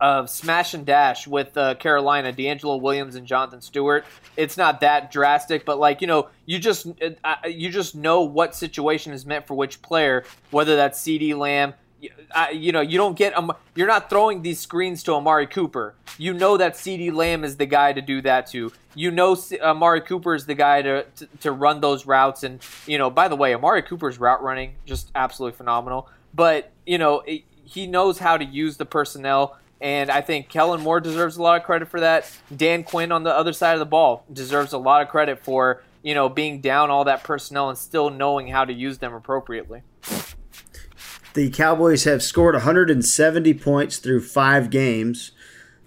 of 0.00 0.30
Smash 0.30 0.74
and 0.74 0.86
Dash 0.86 1.26
with 1.26 1.56
uh, 1.56 1.74
Carolina, 1.74 2.32
DeAngelo 2.32 2.80
Williams 2.80 3.14
and 3.16 3.26
Jonathan 3.26 3.60
Stewart. 3.60 4.04
It's 4.36 4.56
not 4.56 4.80
that 4.80 5.10
drastic, 5.10 5.64
but 5.64 5.78
like 5.78 6.00
you 6.00 6.06
know, 6.06 6.28
you 6.46 6.58
just 6.58 6.86
uh, 7.24 7.34
you 7.46 7.70
just 7.70 7.94
know 7.94 8.22
what 8.22 8.54
situation 8.54 9.12
is 9.12 9.26
meant 9.26 9.46
for 9.46 9.54
which 9.54 9.82
player, 9.82 10.24
whether 10.50 10.76
that's 10.76 11.00
CeeDee 11.00 11.36
Lamb. 11.36 11.74
You, 12.00 12.10
uh, 12.30 12.46
you 12.52 12.70
know, 12.70 12.80
you 12.80 12.96
don't 12.96 13.16
get 13.16 13.36
um, 13.36 13.52
you're 13.74 13.88
not 13.88 14.08
throwing 14.08 14.42
these 14.42 14.60
screens 14.60 15.02
to 15.04 15.14
Amari 15.14 15.48
Cooper. 15.48 15.94
You 16.16 16.32
know 16.32 16.56
that 16.56 16.74
CeeDee 16.74 17.12
Lamb 17.12 17.42
is 17.42 17.56
the 17.56 17.66
guy 17.66 17.92
to 17.92 18.00
do 18.00 18.22
that 18.22 18.46
to. 18.48 18.72
You 18.94 19.10
know, 19.10 19.34
C- 19.34 19.60
Amari 19.60 20.00
Cooper 20.00 20.34
is 20.34 20.46
the 20.46 20.54
guy 20.54 20.82
to, 20.82 21.04
to 21.16 21.28
to 21.40 21.52
run 21.52 21.80
those 21.80 22.06
routes. 22.06 22.44
And 22.44 22.60
you 22.86 22.98
know, 22.98 23.10
by 23.10 23.26
the 23.26 23.36
way, 23.36 23.52
Amari 23.52 23.82
Cooper's 23.82 24.20
route 24.20 24.42
running 24.42 24.74
just 24.86 25.10
absolutely 25.16 25.56
phenomenal. 25.56 26.08
But 26.34 26.70
you 26.86 26.98
know, 26.98 27.20
it, 27.20 27.42
he 27.64 27.86
knows 27.86 28.18
how 28.18 28.36
to 28.36 28.44
use 28.44 28.76
the 28.76 28.86
personnel. 28.86 29.58
And 29.80 30.10
I 30.10 30.20
think 30.20 30.48
Kellen 30.48 30.80
Moore 30.80 31.00
deserves 31.00 31.36
a 31.36 31.42
lot 31.42 31.60
of 31.60 31.64
credit 31.64 31.88
for 31.88 32.00
that. 32.00 32.30
Dan 32.54 32.82
Quinn 32.82 33.12
on 33.12 33.22
the 33.22 33.34
other 33.34 33.52
side 33.52 33.74
of 33.74 33.78
the 33.78 33.86
ball 33.86 34.24
deserves 34.32 34.72
a 34.72 34.78
lot 34.78 35.02
of 35.02 35.08
credit 35.08 35.44
for, 35.44 35.82
you 36.02 36.14
know, 36.14 36.28
being 36.28 36.60
down 36.60 36.90
all 36.90 37.04
that 37.04 37.22
personnel 37.22 37.68
and 37.68 37.78
still 37.78 38.10
knowing 38.10 38.48
how 38.48 38.64
to 38.64 38.72
use 38.72 38.98
them 38.98 39.14
appropriately. 39.14 39.82
The 41.34 41.50
Cowboys 41.50 42.04
have 42.04 42.22
scored 42.22 42.56
170 42.56 43.54
points 43.54 43.98
through 43.98 44.22
five 44.22 44.70
games. 44.70 45.30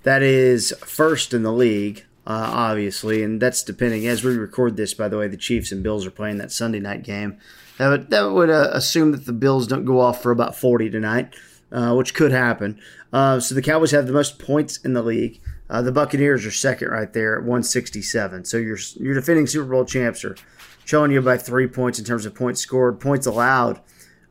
That 0.03 0.21
is 0.23 0.73
first 0.79 1.33
in 1.33 1.43
the 1.43 1.51
league, 1.51 2.05
uh, 2.25 2.49
obviously, 2.53 3.21
and 3.23 3.41
that's 3.41 3.61
depending. 3.61 4.07
As 4.07 4.23
we 4.23 4.37
record 4.37 4.77
this, 4.77 4.93
by 4.93 5.09
the 5.09 5.17
way, 5.17 5.27
the 5.27 5.35
Chiefs 5.35 5.71
and 5.73 5.83
Bills 5.83 6.05
are 6.05 6.11
playing 6.11 6.37
that 6.37 6.51
Sunday 6.51 6.79
night 6.79 7.03
game. 7.03 7.37
That 7.77 7.89
would, 7.89 8.09
that 8.11 8.31
would 8.31 8.49
uh, 8.49 8.69
assume 8.71 9.11
that 9.11 9.25
the 9.25 9.33
Bills 9.33 9.67
don't 9.67 9.85
go 9.85 9.99
off 9.99 10.21
for 10.21 10.31
about 10.31 10.55
40 10.55 10.89
tonight, 10.89 11.35
uh, 11.71 11.93
which 11.95 12.13
could 12.13 12.31
happen. 12.31 12.79
Uh, 13.13 13.39
so 13.39 13.55
the 13.55 13.61
Cowboys 13.61 13.91
have 13.91 14.07
the 14.07 14.13
most 14.13 14.39
points 14.39 14.77
in 14.77 14.93
the 14.93 15.01
league. 15.01 15.39
Uh, 15.69 15.81
the 15.81 15.91
Buccaneers 15.91 16.45
are 16.45 16.51
second 16.51 16.89
right 16.89 17.11
there 17.13 17.35
at 17.35 17.41
167. 17.41 18.45
So 18.45 18.57
your 18.57 18.77
your 18.97 19.13
defending 19.13 19.47
Super 19.47 19.69
Bowl 19.69 19.85
champs 19.85 20.25
are 20.25 20.35
showing 20.83 21.11
you 21.11 21.21
by 21.21 21.37
three 21.37 21.67
points 21.67 21.97
in 21.99 22.05
terms 22.05 22.25
of 22.25 22.35
points 22.35 22.59
scored, 22.59 22.99
points 22.99 23.25
allowed 23.25 23.79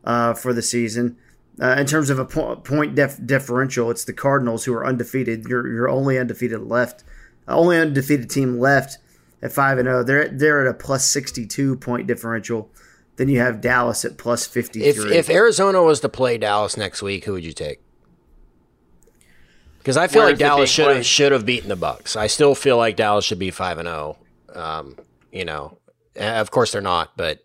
uh, 0.03 0.33
for 0.33 0.53
the 0.53 0.61
season. 0.61 1.17
Uh, 1.59 1.75
in 1.77 1.85
terms 1.85 2.09
of 2.09 2.17
a 2.17 2.25
po- 2.25 2.55
point 2.57 2.95
def- 2.95 3.19
differential, 3.25 3.91
it's 3.91 4.05
the 4.05 4.13
Cardinals 4.13 4.65
who 4.65 4.73
are 4.73 4.85
undefeated. 4.85 5.45
You're 5.45 5.67
you're 5.67 5.89
only 5.89 6.17
undefeated 6.17 6.61
left, 6.61 7.03
only 7.47 7.77
undefeated 7.77 8.29
team 8.29 8.59
left 8.59 8.97
at 9.41 9.51
five 9.51 9.77
and 9.77 9.87
zero. 9.87 10.03
They're 10.03 10.29
they're 10.29 10.67
at 10.67 10.73
a 10.73 10.77
plus 10.77 11.07
sixty 11.07 11.45
two 11.45 11.75
point 11.75 12.07
differential. 12.07 12.69
Then 13.17 13.29
you 13.29 13.39
have 13.39 13.61
Dallas 13.61 14.03
at 14.05 14.17
plus 14.17 14.47
fifty 14.47 14.83
If 14.83 14.97
if 15.05 15.29
Arizona 15.29 15.83
was 15.83 15.99
to 16.01 16.09
play 16.09 16.37
Dallas 16.37 16.77
next 16.77 17.01
week, 17.01 17.25
who 17.25 17.33
would 17.33 17.43
you 17.43 17.53
take? 17.53 17.79
Because 19.77 19.97
I 19.97 20.07
feel 20.07 20.21
Where 20.21 20.29
like 20.31 20.37
Dallas 20.39 20.69
should 20.69 20.95
have 20.95 21.05
should 21.05 21.31
have 21.31 21.45
beaten 21.45 21.69
the 21.69 21.77
Bucs. 21.77 22.15
I 22.15 22.27
still 22.27 22.55
feel 22.55 22.77
like 22.77 22.95
Dallas 22.95 23.25
should 23.25 23.39
be 23.39 23.51
five 23.51 23.77
and 23.79 23.87
zero. 23.87 24.17
Um, 24.53 24.97
you 25.31 25.45
know, 25.45 25.77
Uh, 26.19 26.23
of 26.23 26.51
course 26.51 26.71
they're 26.73 26.81
not, 26.81 27.11
but 27.17 27.39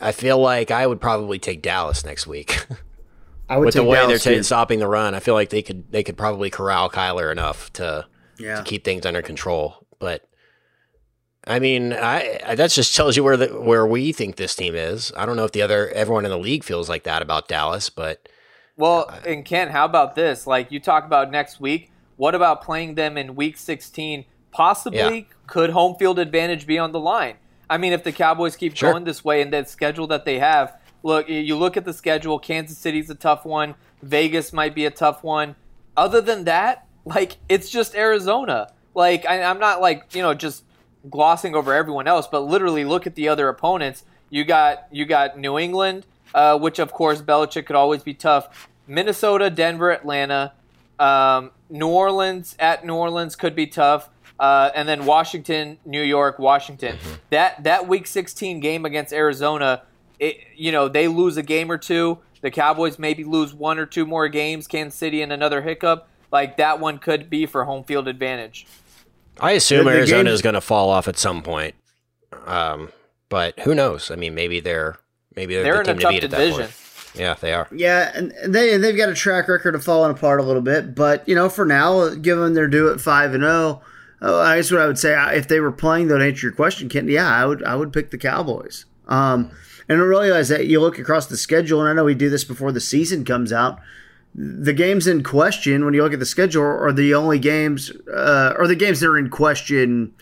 I 0.00 0.12
feel 0.12 0.38
like 0.38 0.70
I 0.70 0.86
would 0.86 1.00
probably 1.00 1.38
take 1.38 1.62
Dallas 1.62 2.04
next 2.04 2.26
week. 2.26 2.66
I 3.48 3.58
would 3.58 3.66
with 3.66 3.74
the 3.74 3.82
way 3.84 3.96
Dallas, 3.98 4.24
they're 4.24 4.34
too. 4.34 4.40
ta- 4.40 4.44
stopping 4.44 4.78
the 4.78 4.88
run. 4.88 5.14
I 5.14 5.20
feel 5.20 5.34
like 5.34 5.50
they 5.50 5.62
could 5.62 5.90
they 5.92 6.02
could 6.02 6.16
probably 6.16 6.50
corral 6.50 6.88
Kyler 6.90 7.30
enough 7.30 7.72
to 7.74 8.06
Yeah. 8.38 8.56
to 8.56 8.62
keep 8.64 8.84
things 8.84 9.04
under 9.06 9.22
control. 9.22 9.86
But 9.98 10.28
I 11.46 11.58
mean, 11.60 11.92
I, 11.92 12.40
I 12.44 12.54
that 12.56 12.70
just 12.70 12.96
tells 12.96 13.16
you 13.16 13.22
where 13.22 13.36
the 13.36 13.48
where 13.60 13.86
we 13.86 14.12
think 14.12 14.36
this 14.36 14.54
team 14.56 14.74
is. 14.74 15.12
I 15.16 15.26
don't 15.26 15.36
know 15.36 15.44
if 15.44 15.52
the 15.52 15.62
other 15.62 15.88
everyone 15.90 16.24
in 16.24 16.30
the 16.30 16.38
league 16.38 16.64
feels 16.64 16.88
like 16.88 17.04
that 17.04 17.22
about 17.22 17.46
Dallas, 17.48 17.88
but 17.90 18.28
Well, 18.76 19.06
uh, 19.08 19.20
and 19.26 19.44
Ken, 19.44 19.68
how 19.68 19.84
about 19.84 20.14
this? 20.16 20.46
Like 20.46 20.72
you 20.72 20.80
talk 20.80 21.04
about 21.04 21.30
next 21.30 21.60
week. 21.60 21.90
What 22.16 22.34
about 22.34 22.62
playing 22.62 22.94
them 22.94 23.16
in 23.18 23.36
Week 23.36 23.56
16? 23.58 24.24
Possibly, 24.50 24.98
Yeah. 24.98 25.22
could 25.46 25.70
home 25.70 25.96
field 25.96 26.18
advantage 26.18 26.66
be 26.66 26.78
on 26.78 26.92
the 26.92 26.98
line? 27.00 27.34
I 27.68 27.76
mean, 27.78 27.92
if 27.92 28.04
the 28.04 28.12
Cowboys 28.12 28.56
keep 28.56 28.74
Sure. 28.76 28.92
going 28.92 29.04
this 29.04 29.22
way 29.24 29.42
and 29.42 29.52
that 29.52 29.68
schedule 29.68 30.06
that 30.08 30.24
they 30.24 30.38
have, 30.38 30.72
look, 31.02 31.28
you 31.28 31.56
look 31.56 31.76
at 31.76 31.84
the 31.84 31.92
schedule. 31.92 32.38
Kansas 32.38 32.78
City's 32.78 33.10
a 33.10 33.14
tough 33.14 33.44
one. 33.44 33.74
Vegas 34.02 34.52
might 34.52 34.74
be 34.74 34.84
a 34.86 34.90
tough 34.90 35.22
one. 35.22 35.56
Other 35.96 36.20
than 36.20 36.44
that, 36.44 36.86
like 37.04 37.36
it's 37.48 37.68
just 37.70 37.94
Arizona. 37.94 38.68
Like 38.94 39.26
I, 39.26 39.42
I'm 39.42 39.58
not 39.58 39.80
like 39.80 40.14
you 40.14 40.22
know 40.22 40.32
just 40.34 40.64
glossing 41.10 41.54
over 41.54 41.72
everyone 41.72 42.06
else, 42.06 42.26
but 42.26 42.40
literally 42.40 42.84
look 42.84 43.06
at 43.06 43.14
the 43.14 43.28
other 43.28 43.48
opponents. 43.48 44.04
You 44.30 44.44
got 44.44 44.86
you 44.90 45.04
got 45.04 45.38
New 45.38 45.58
England, 45.58 46.06
uh, 46.34 46.58
which 46.58 46.78
of 46.78 46.92
course 46.92 47.22
Belichick 47.22 47.66
could 47.66 47.76
always 47.76 48.02
be 48.02 48.14
tough. 48.14 48.68
Minnesota, 48.86 49.50
Denver, 49.50 49.90
Atlanta, 49.90 50.52
um, 50.98 51.50
New 51.68 51.88
Orleans 51.88 52.56
at 52.58 52.84
New 52.84 52.94
Orleans 52.94 53.36
could 53.36 53.54
be 53.54 53.66
tough, 53.66 54.08
uh, 54.38 54.70
and 54.74 54.88
then 54.88 55.04
Washington, 55.06 55.78
New 55.84 56.02
York, 56.02 56.38
Washington. 56.38 56.98
That 57.30 57.64
that 57.64 57.88
Week 57.88 58.06
16 58.06 58.60
game 58.60 58.84
against 58.84 59.12
Arizona, 59.12 59.82
it, 60.18 60.38
you 60.54 60.72
know 60.72 60.88
they 60.88 61.08
lose 61.08 61.36
a 61.36 61.42
game 61.42 61.70
or 61.70 61.78
two. 61.78 62.18
The 62.42 62.50
Cowboys 62.50 62.98
maybe 62.98 63.24
lose 63.24 63.54
one 63.54 63.78
or 63.78 63.86
two 63.86 64.06
more 64.06 64.28
games. 64.28 64.66
Kansas 64.66 64.98
City 64.98 65.22
and 65.22 65.32
another 65.32 65.62
hiccup. 65.62 66.08
Like 66.30 66.56
that 66.58 66.80
one 66.80 66.98
could 66.98 67.30
be 67.30 67.46
for 67.46 67.64
home 67.64 67.84
field 67.84 68.08
advantage. 68.08 68.66
I 69.40 69.52
assume 69.52 69.84
The- 69.84 69.90
the 69.92 69.96
Arizona 69.98 70.24
game- 70.24 70.32
is 70.34 70.42
going 70.42 70.54
to 70.54 70.60
fall 70.60 70.88
off 70.90 71.08
at 71.08 71.18
some 71.18 71.42
point. 71.42 71.74
Um, 72.46 72.90
but 73.28 73.58
who 73.60 73.74
knows? 73.74 74.10
I 74.10 74.16
mean, 74.16 74.34
maybe 74.34 74.60
they're 74.60 74.98
maybe 75.34 75.54
they're, 75.54 75.64
They're 75.64 75.84
the 75.84 75.90
in 75.90 75.90
a 75.90 75.92
team 75.92 75.96
to 75.98 76.02
tough 76.02 76.10
beat 76.12 76.24
at 76.24 76.30
that 76.30 76.36
division. 76.38 76.60
point. 76.62 76.72
Yeah, 77.14 77.34
they 77.40 77.52
are. 77.54 77.66
Yeah, 77.72 78.12
and 78.14 78.32
and 78.32 78.54
they 78.54 78.74
and 78.74 78.84
they've 78.84 78.96
got 78.96 79.08
a 79.08 79.14
track 79.14 79.48
record 79.48 79.74
of 79.74 79.82
falling 79.82 80.10
apart 80.10 80.38
a 80.38 80.42
little 80.42 80.60
bit, 80.62 80.94
but 80.94 81.26
you 81.28 81.34
know, 81.34 81.48
for 81.48 81.64
now, 81.64 82.10
given 82.10 82.52
they're 82.52 82.68
due 82.68 82.90
at 82.92 83.00
five 83.00 83.32
and 83.32 83.42
zero, 83.42 83.80
oh, 84.20 84.40
I 84.40 84.56
guess 84.56 84.70
what 84.70 84.80
I 84.82 84.86
would 84.86 84.98
say 84.98 85.14
uh, 85.14 85.30
if 85.30 85.48
they 85.48 85.60
were 85.60 85.72
playing, 85.72 86.08
though, 86.08 86.18
to 86.18 86.24
answer 86.26 86.46
your 86.48 86.54
question, 86.54 86.88
Kent, 86.90 87.08
yeah, 87.08 87.28
I 87.28 87.46
would 87.46 87.64
I 87.64 87.74
would 87.74 87.92
pick 87.92 88.10
the 88.10 88.18
Cowboys. 88.18 88.84
Um, 89.08 89.50
and 89.88 89.98
I 90.00 90.04
realize 90.04 90.48
that 90.48 90.66
you 90.66 90.80
look 90.80 90.98
across 90.98 91.26
the 91.26 91.36
schedule, 91.36 91.80
and 91.80 91.88
I 91.88 91.92
know 91.94 92.04
we 92.04 92.14
do 92.14 92.28
this 92.28 92.44
before 92.44 92.70
the 92.72 92.80
season 92.80 93.24
comes 93.24 93.52
out. 93.52 93.78
The 94.38 94.74
games 94.74 95.06
in 95.06 95.22
question, 95.22 95.84
when 95.86 95.94
you 95.94 96.02
look 96.02 96.12
at 96.12 96.18
the 96.18 96.26
schedule, 96.26 96.62
are 96.62 96.92
the 96.92 97.14
only 97.14 97.38
games, 97.38 97.90
uh, 98.12 98.52
or 98.58 98.66
the 98.66 98.76
games 98.76 99.00
that 99.00 99.08
are 99.08 99.16
in 99.16 99.30
question 99.30 100.12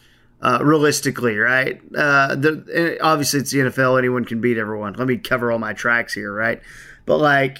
uh, 0.40 0.60
realistically, 0.62 1.36
right? 1.36 1.80
Uh, 1.96 2.36
the, 2.36 2.98
obviously, 3.02 3.40
it's 3.40 3.50
the 3.50 3.58
NFL. 3.58 3.98
Anyone 3.98 4.24
can 4.24 4.40
beat 4.40 4.56
everyone. 4.56 4.92
Let 4.92 5.08
me 5.08 5.16
cover 5.16 5.50
all 5.50 5.58
my 5.58 5.72
tracks 5.72 6.14
here, 6.14 6.32
right? 6.32 6.62
But 7.06 7.18
like 7.18 7.58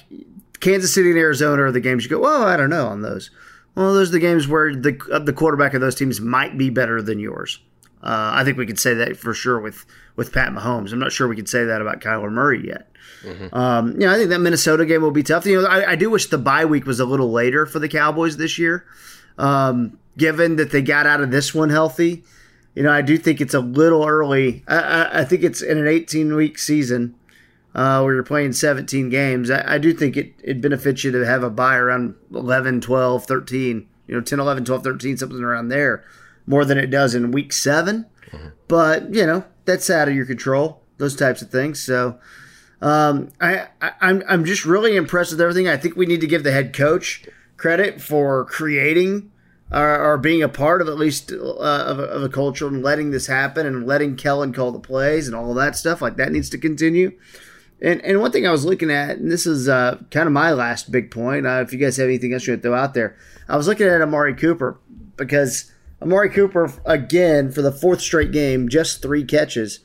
Kansas 0.61 0.93
City 0.93 1.09
and 1.09 1.19
Arizona 1.19 1.63
are 1.63 1.71
the 1.71 1.81
games 1.81 2.03
you 2.03 2.09
go, 2.09 2.19
well, 2.19 2.43
I 2.43 2.55
don't 2.55 2.69
know 2.69 2.87
on 2.87 3.01
those. 3.01 3.31
Well, 3.75 3.93
those 3.93 4.09
are 4.09 4.13
the 4.13 4.19
games 4.19 4.47
where 4.47 4.73
the 4.73 4.97
uh, 5.11 5.19
the 5.19 5.33
quarterback 5.33 5.73
of 5.73 5.81
those 5.81 5.95
teams 5.95 6.21
might 6.21 6.57
be 6.57 6.69
better 6.69 7.01
than 7.01 7.19
yours. 7.19 7.59
Uh, 8.01 8.31
I 8.33 8.43
think 8.43 8.57
we 8.57 8.65
could 8.65 8.79
say 8.79 8.93
that 8.93 9.17
for 9.17 9.33
sure 9.33 9.59
with 9.59 9.85
with 10.15 10.31
Pat 10.31 10.53
Mahomes. 10.53 10.93
I'm 10.93 10.99
not 10.99 11.11
sure 11.11 11.27
we 11.27 11.35
could 11.35 11.49
say 11.49 11.65
that 11.65 11.81
about 11.81 11.99
Kyler 11.99 12.31
Murray 12.31 12.65
yet. 12.65 12.89
Um, 13.53 13.93
you 13.93 13.99
know, 13.99 14.13
I 14.13 14.17
think 14.17 14.29
that 14.29 14.39
Minnesota 14.39 14.85
game 14.85 15.01
will 15.01 15.11
be 15.11 15.23
tough. 15.23 15.45
You 15.45 15.61
know, 15.61 15.67
I, 15.67 15.91
I 15.91 15.95
do 15.95 16.09
wish 16.09 16.27
the 16.27 16.37
bye 16.37 16.65
week 16.65 16.85
was 16.85 16.99
a 16.99 17.05
little 17.05 17.31
later 17.31 17.65
for 17.65 17.79
the 17.79 17.89
Cowboys 17.89 18.37
this 18.37 18.57
year, 18.57 18.85
um, 19.37 19.97
given 20.17 20.57
that 20.57 20.71
they 20.71 20.81
got 20.81 21.05
out 21.07 21.21
of 21.21 21.31
this 21.31 21.53
one 21.53 21.69
healthy. 21.69 22.23
You 22.75 22.83
know, 22.83 22.91
I 22.91 23.01
do 23.01 23.17
think 23.17 23.39
it's 23.39 23.53
a 23.53 23.59
little 23.61 24.05
early. 24.05 24.63
I, 24.67 24.77
I, 24.77 25.19
I 25.21 25.25
think 25.25 25.43
it's 25.43 25.61
in 25.61 25.77
an 25.77 25.87
18 25.87 26.35
week 26.35 26.59
season 26.59 27.15
uh, 27.73 28.01
where 28.01 28.13
you're 28.13 28.23
playing 28.23 28.53
17 28.53 29.09
games. 29.09 29.49
I, 29.49 29.75
I 29.75 29.77
do 29.77 29.93
think 29.93 30.17
it, 30.17 30.33
it 30.43 30.61
benefits 30.61 31.03
you 31.03 31.11
to 31.11 31.25
have 31.25 31.43
a 31.43 31.49
bye 31.49 31.75
around 31.77 32.15
11, 32.33 32.81
12, 32.81 33.25
13, 33.25 33.87
you 34.07 34.15
know, 34.15 34.21
10, 34.21 34.39
11, 34.39 34.65
12, 34.65 34.83
13, 34.83 35.17
something 35.17 35.41
around 35.41 35.69
there 35.69 36.03
more 36.47 36.63
than 36.65 36.77
it 36.77 36.87
does 36.87 37.15
in 37.15 37.31
week 37.31 37.51
7 37.51 38.05
But, 38.67 39.13
you 39.13 39.25
know, 39.25 39.45
that's 39.65 39.89
out 39.89 40.07
of 40.07 40.15
your 40.15 40.25
control, 40.25 40.81
those 40.97 41.15
types 41.15 41.41
of 41.41 41.49
things. 41.49 41.81
So, 41.83 42.19
um, 42.81 43.29
I, 43.39 43.67
I 43.81 43.91
I'm 44.01 44.23
I'm 44.27 44.45
just 44.45 44.65
really 44.65 44.95
impressed 44.95 45.31
with 45.31 45.41
everything. 45.41 45.67
I 45.67 45.77
think 45.77 45.95
we 45.95 46.05
need 46.05 46.21
to 46.21 46.27
give 46.27 46.43
the 46.43 46.51
head 46.51 46.73
coach 46.73 47.25
credit 47.57 48.01
for 48.01 48.45
creating 48.45 49.31
or, 49.71 50.13
or 50.13 50.17
being 50.17 50.43
a 50.43 50.49
part 50.49 50.81
of 50.81 50.87
at 50.87 50.97
least 50.97 51.31
uh, 51.31 51.35
of, 51.35 51.99
a, 51.99 52.03
of 52.03 52.23
a 52.23 52.29
culture 52.29 52.67
and 52.67 52.83
letting 52.83 53.11
this 53.11 53.27
happen 53.27 53.65
and 53.65 53.87
letting 53.87 54.15
Kellen 54.15 54.53
call 54.53 54.71
the 54.71 54.79
plays 54.79 55.27
and 55.27 55.35
all 55.35 55.53
that 55.53 55.75
stuff. 55.75 56.01
Like 56.01 56.17
that 56.17 56.31
needs 56.31 56.49
to 56.51 56.57
continue. 56.57 57.17
And 57.81 58.01
and 58.01 58.21
one 58.21 58.31
thing 58.31 58.47
I 58.47 58.51
was 58.51 58.65
looking 58.65 58.89
at, 58.89 59.17
and 59.17 59.29
this 59.29 59.45
is 59.45 59.67
uh, 59.67 59.99
kind 60.11 60.27
of 60.27 60.33
my 60.33 60.51
last 60.51 60.91
big 60.91 61.11
point. 61.11 61.45
Uh, 61.45 61.61
if 61.65 61.73
you 61.73 61.79
guys 61.79 61.97
have 61.97 62.07
anything 62.07 62.33
else 62.33 62.47
you 62.47 62.53
want 62.53 62.63
to 62.63 62.69
throw 62.69 62.77
out 62.77 62.93
there, 62.93 63.17
I 63.49 63.57
was 63.57 63.67
looking 63.67 63.87
at 63.87 64.01
Amari 64.01 64.33
Cooper 64.33 64.79
because 65.17 65.71
Amari 66.01 66.29
Cooper 66.29 66.71
again 66.85 67.51
for 67.51 67.61
the 67.61 67.73
fourth 67.73 67.99
straight 67.99 68.31
game, 68.31 68.69
just 68.69 69.01
three 69.01 69.25
catches. 69.25 69.81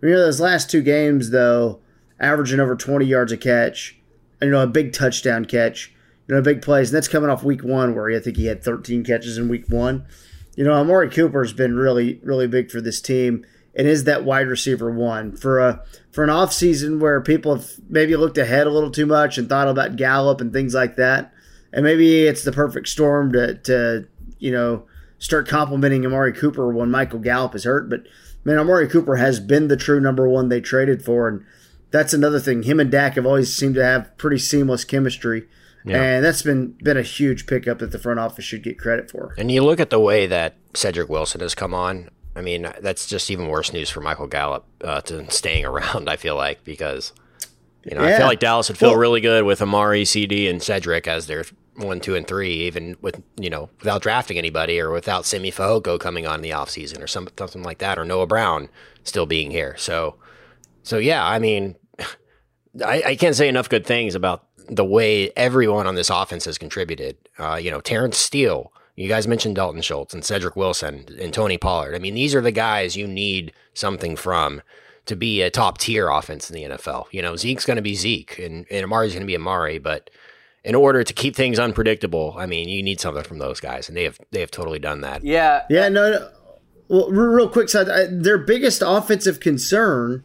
You 0.00 0.10
know 0.10 0.18
those 0.18 0.40
last 0.40 0.70
two 0.70 0.82
games 0.82 1.30
though, 1.30 1.80
averaging 2.22 2.60
over 2.60 2.74
20 2.74 3.04
yards 3.04 3.32
a 3.32 3.36
catch, 3.36 3.98
and 4.40 4.48
you 4.48 4.52
know 4.52 4.62
a 4.62 4.66
big 4.66 4.94
touchdown 4.94 5.44
catch, 5.44 5.92
you 6.26 6.34
know 6.34 6.40
big 6.40 6.62
plays, 6.62 6.88
and 6.88 6.96
that's 6.96 7.08
coming 7.08 7.28
off 7.28 7.44
week 7.44 7.62
one 7.62 7.94
where 7.94 8.10
I 8.10 8.20
think 8.20 8.38
he 8.38 8.46
had 8.46 8.64
13 8.64 9.04
catches 9.04 9.36
in 9.36 9.50
week 9.50 9.66
one. 9.68 10.06
You 10.56 10.64
know 10.64 10.72
Amari 10.72 11.10
Cooper's 11.10 11.52
been 11.52 11.76
really 11.76 12.20
really 12.22 12.46
big 12.46 12.70
for 12.70 12.80
this 12.80 13.00
team 13.00 13.44
and 13.74 13.88
is 13.88 14.04
that 14.04 14.24
wide 14.24 14.48
receiver 14.48 14.90
one 14.90 15.34
for 15.36 15.58
a 15.58 15.82
for 16.10 16.22
an 16.24 16.30
off 16.30 16.52
season 16.52 17.00
where 17.00 17.20
people 17.20 17.56
have 17.56 17.70
maybe 17.88 18.14
looked 18.16 18.38
ahead 18.38 18.66
a 18.66 18.70
little 18.70 18.90
too 18.90 19.06
much 19.06 19.38
and 19.38 19.48
thought 19.48 19.68
about 19.68 19.96
Gallup 19.96 20.40
and 20.40 20.52
things 20.52 20.74
like 20.74 20.96
that, 20.96 21.32
and 21.72 21.84
maybe 21.84 22.26
it's 22.26 22.44
the 22.44 22.52
perfect 22.52 22.88
storm 22.88 23.32
to 23.32 23.54
to 23.54 24.06
you 24.38 24.52
know 24.52 24.84
start 25.18 25.48
complimenting 25.48 26.04
Amari 26.04 26.32
Cooper 26.32 26.72
when 26.72 26.90
Michael 26.90 27.20
Gallup 27.20 27.54
is 27.54 27.64
hurt. 27.64 27.88
But 27.88 28.06
man, 28.44 28.58
Amari 28.58 28.88
Cooper 28.88 29.16
has 29.16 29.40
been 29.40 29.68
the 29.68 29.76
true 29.76 30.00
number 30.00 30.28
one 30.28 30.48
they 30.48 30.60
traded 30.60 31.02
for, 31.02 31.28
and 31.28 31.44
that's 31.92 32.12
another 32.12 32.40
thing. 32.40 32.62
Him 32.64 32.80
and 32.80 32.90
Dak 32.90 33.14
have 33.14 33.26
always 33.26 33.54
seemed 33.54 33.74
to 33.76 33.84
have 33.84 34.16
pretty 34.16 34.38
seamless 34.38 34.84
chemistry. 34.84 35.46
Yeah. 35.84 36.00
And 36.02 36.24
that's 36.24 36.42
been 36.42 36.72
been 36.82 36.96
a 36.96 37.02
huge 37.02 37.46
pickup 37.46 37.80
that 37.80 37.90
the 37.90 37.98
front 37.98 38.20
office 38.20 38.44
should 38.44 38.62
get 38.62 38.78
credit 38.78 39.10
for. 39.10 39.34
And 39.36 39.50
you 39.50 39.62
look 39.64 39.80
at 39.80 39.90
the 39.90 39.98
way 40.00 40.26
that 40.26 40.54
Cedric 40.74 41.08
Wilson 41.08 41.40
has 41.40 41.54
come 41.54 41.74
on. 41.74 42.08
I 42.34 42.40
mean, 42.40 42.66
that's 42.80 43.06
just 43.06 43.30
even 43.30 43.48
worse 43.48 43.72
news 43.72 43.90
for 43.90 44.00
Michael 44.00 44.26
Gallup 44.26 44.64
uh, 44.82 45.00
to 45.02 45.30
staying 45.30 45.64
around. 45.66 46.08
I 46.08 46.16
feel 46.16 46.36
like 46.36 46.64
because 46.64 47.12
you 47.84 47.96
know 47.96 48.04
I 48.04 48.16
feel 48.16 48.26
like 48.26 48.38
Dallas 48.40 48.68
would 48.68 48.78
feel 48.78 48.90
Well- 48.90 48.98
really 48.98 49.20
good 49.20 49.44
with 49.44 49.60
Amari, 49.60 50.04
CeeDee, 50.04 50.48
and 50.48 50.62
Cedric 50.62 51.08
as 51.08 51.26
their 51.26 51.44
one, 51.74 52.00
two, 52.00 52.14
and 52.14 52.26
three, 52.28 52.52
even 52.66 52.96
with 53.02 53.20
you 53.36 53.50
know 53.50 53.68
without 53.80 54.02
drafting 54.02 54.38
anybody 54.38 54.78
or 54.78 54.90
without 54.92 55.26
Simi 55.26 55.50
Fehoko 55.50 55.98
coming 55.98 56.26
on 56.26 56.36
in 56.36 56.42
the 56.42 56.50
offseason 56.50 57.02
or 57.02 57.06
some, 57.08 57.28
something 57.36 57.62
like 57.64 57.78
that, 57.78 57.98
or 57.98 58.04
Noah 58.04 58.26
Brown 58.26 58.68
still 59.02 59.26
being 59.26 59.50
here. 59.50 59.74
So, 59.76 60.14
so 60.84 60.98
yeah, 60.98 61.26
I 61.26 61.38
mean, 61.38 61.74
I, 62.84 63.02
I 63.06 63.16
can't 63.16 63.36
say 63.36 63.48
enough 63.48 63.68
good 63.68 63.84
things 63.86 64.14
about 64.14 64.44
the 64.68 64.84
way 64.84 65.30
everyone 65.36 65.86
on 65.86 65.94
this 65.94 66.10
offense 66.10 66.44
has 66.46 66.58
contributed. 66.58 67.16
Uh, 67.38 67.56
you 67.56 67.70
know, 67.70 67.80
Terence 67.80 68.18
Steele. 68.18 68.72
You 68.94 69.08
guys 69.08 69.26
mentioned 69.26 69.56
Dalton 69.56 69.80
Schultz 69.80 70.12
and 70.12 70.24
Cedric 70.24 70.54
Wilson 70.54 71.06
and 71.18 71.32
Tony 71.32 71.56
Pollard. 71.56 71.94
I 71.94 71.98
mean, 71.98 72.14
these 72.14 72.34
are 72.34 72.42
the 72.42 72.52
guys 72.52 72.96
you 72.96 73.06
need 73.06 73.52
something 73.72 74.16
from 74.16 74.60
to 75.06 75.16
be 75.16 75.40
a 75.42 75.50
top 75.50 75.78
tier 75.78 76.08
offense 76.08 76.50
in 76.50 76.54
the 76.54 76.76
NFL. 76.76 77.06
You 77.10 77.22
know, 77.22 77.34
Zeke's 77.34 77.64
going 77.64 77.76
to 77.76 77.82
be 77.82 77.94
Zeke 77.94 78.38
and, 78.38 78.66
and 78.70 78.84
Amari's 78.84 79.12
going 79.12 79.22
to 79.22 79.26
be 79.26 79.34
Amari, 79.34 79.78
but 79.78 80.10
in 80.62 80.74
order 80.74 81.02
to 81.02 81.12
keep 81.12 81.34
things 81.34 81.58
unpredictable, 81.58 82.34
I 82.38 82.46
mean, 82.46 82.68
you 82.68 82.82
need 82.82 83.00
something 83.00 83.24
from 83.24 83.38
those 83.38 83.58
guys, 83.60 83.88
and 83.88 83.96
they 83.96 84.04
have 84.04 84.20
they 84.30 84.40
have 84.40 84.50
totally 84.50 84.78
done 84.78 85.00
that. 85.00 85.24
Yeah, 85.24 85.62
Yeah, 85.68 85.88
no, 85.88 86.12
no. 86.12 86.28
Well, 86.88 87.10
real 87.10 87.48
quick, 87.48 87.68
side, 87.68 87.88
I- 87.88 88.06
their 88.10 88.38
biggest 88.38 88.82
offensive 88.84 89.40
concern 89.40 90.22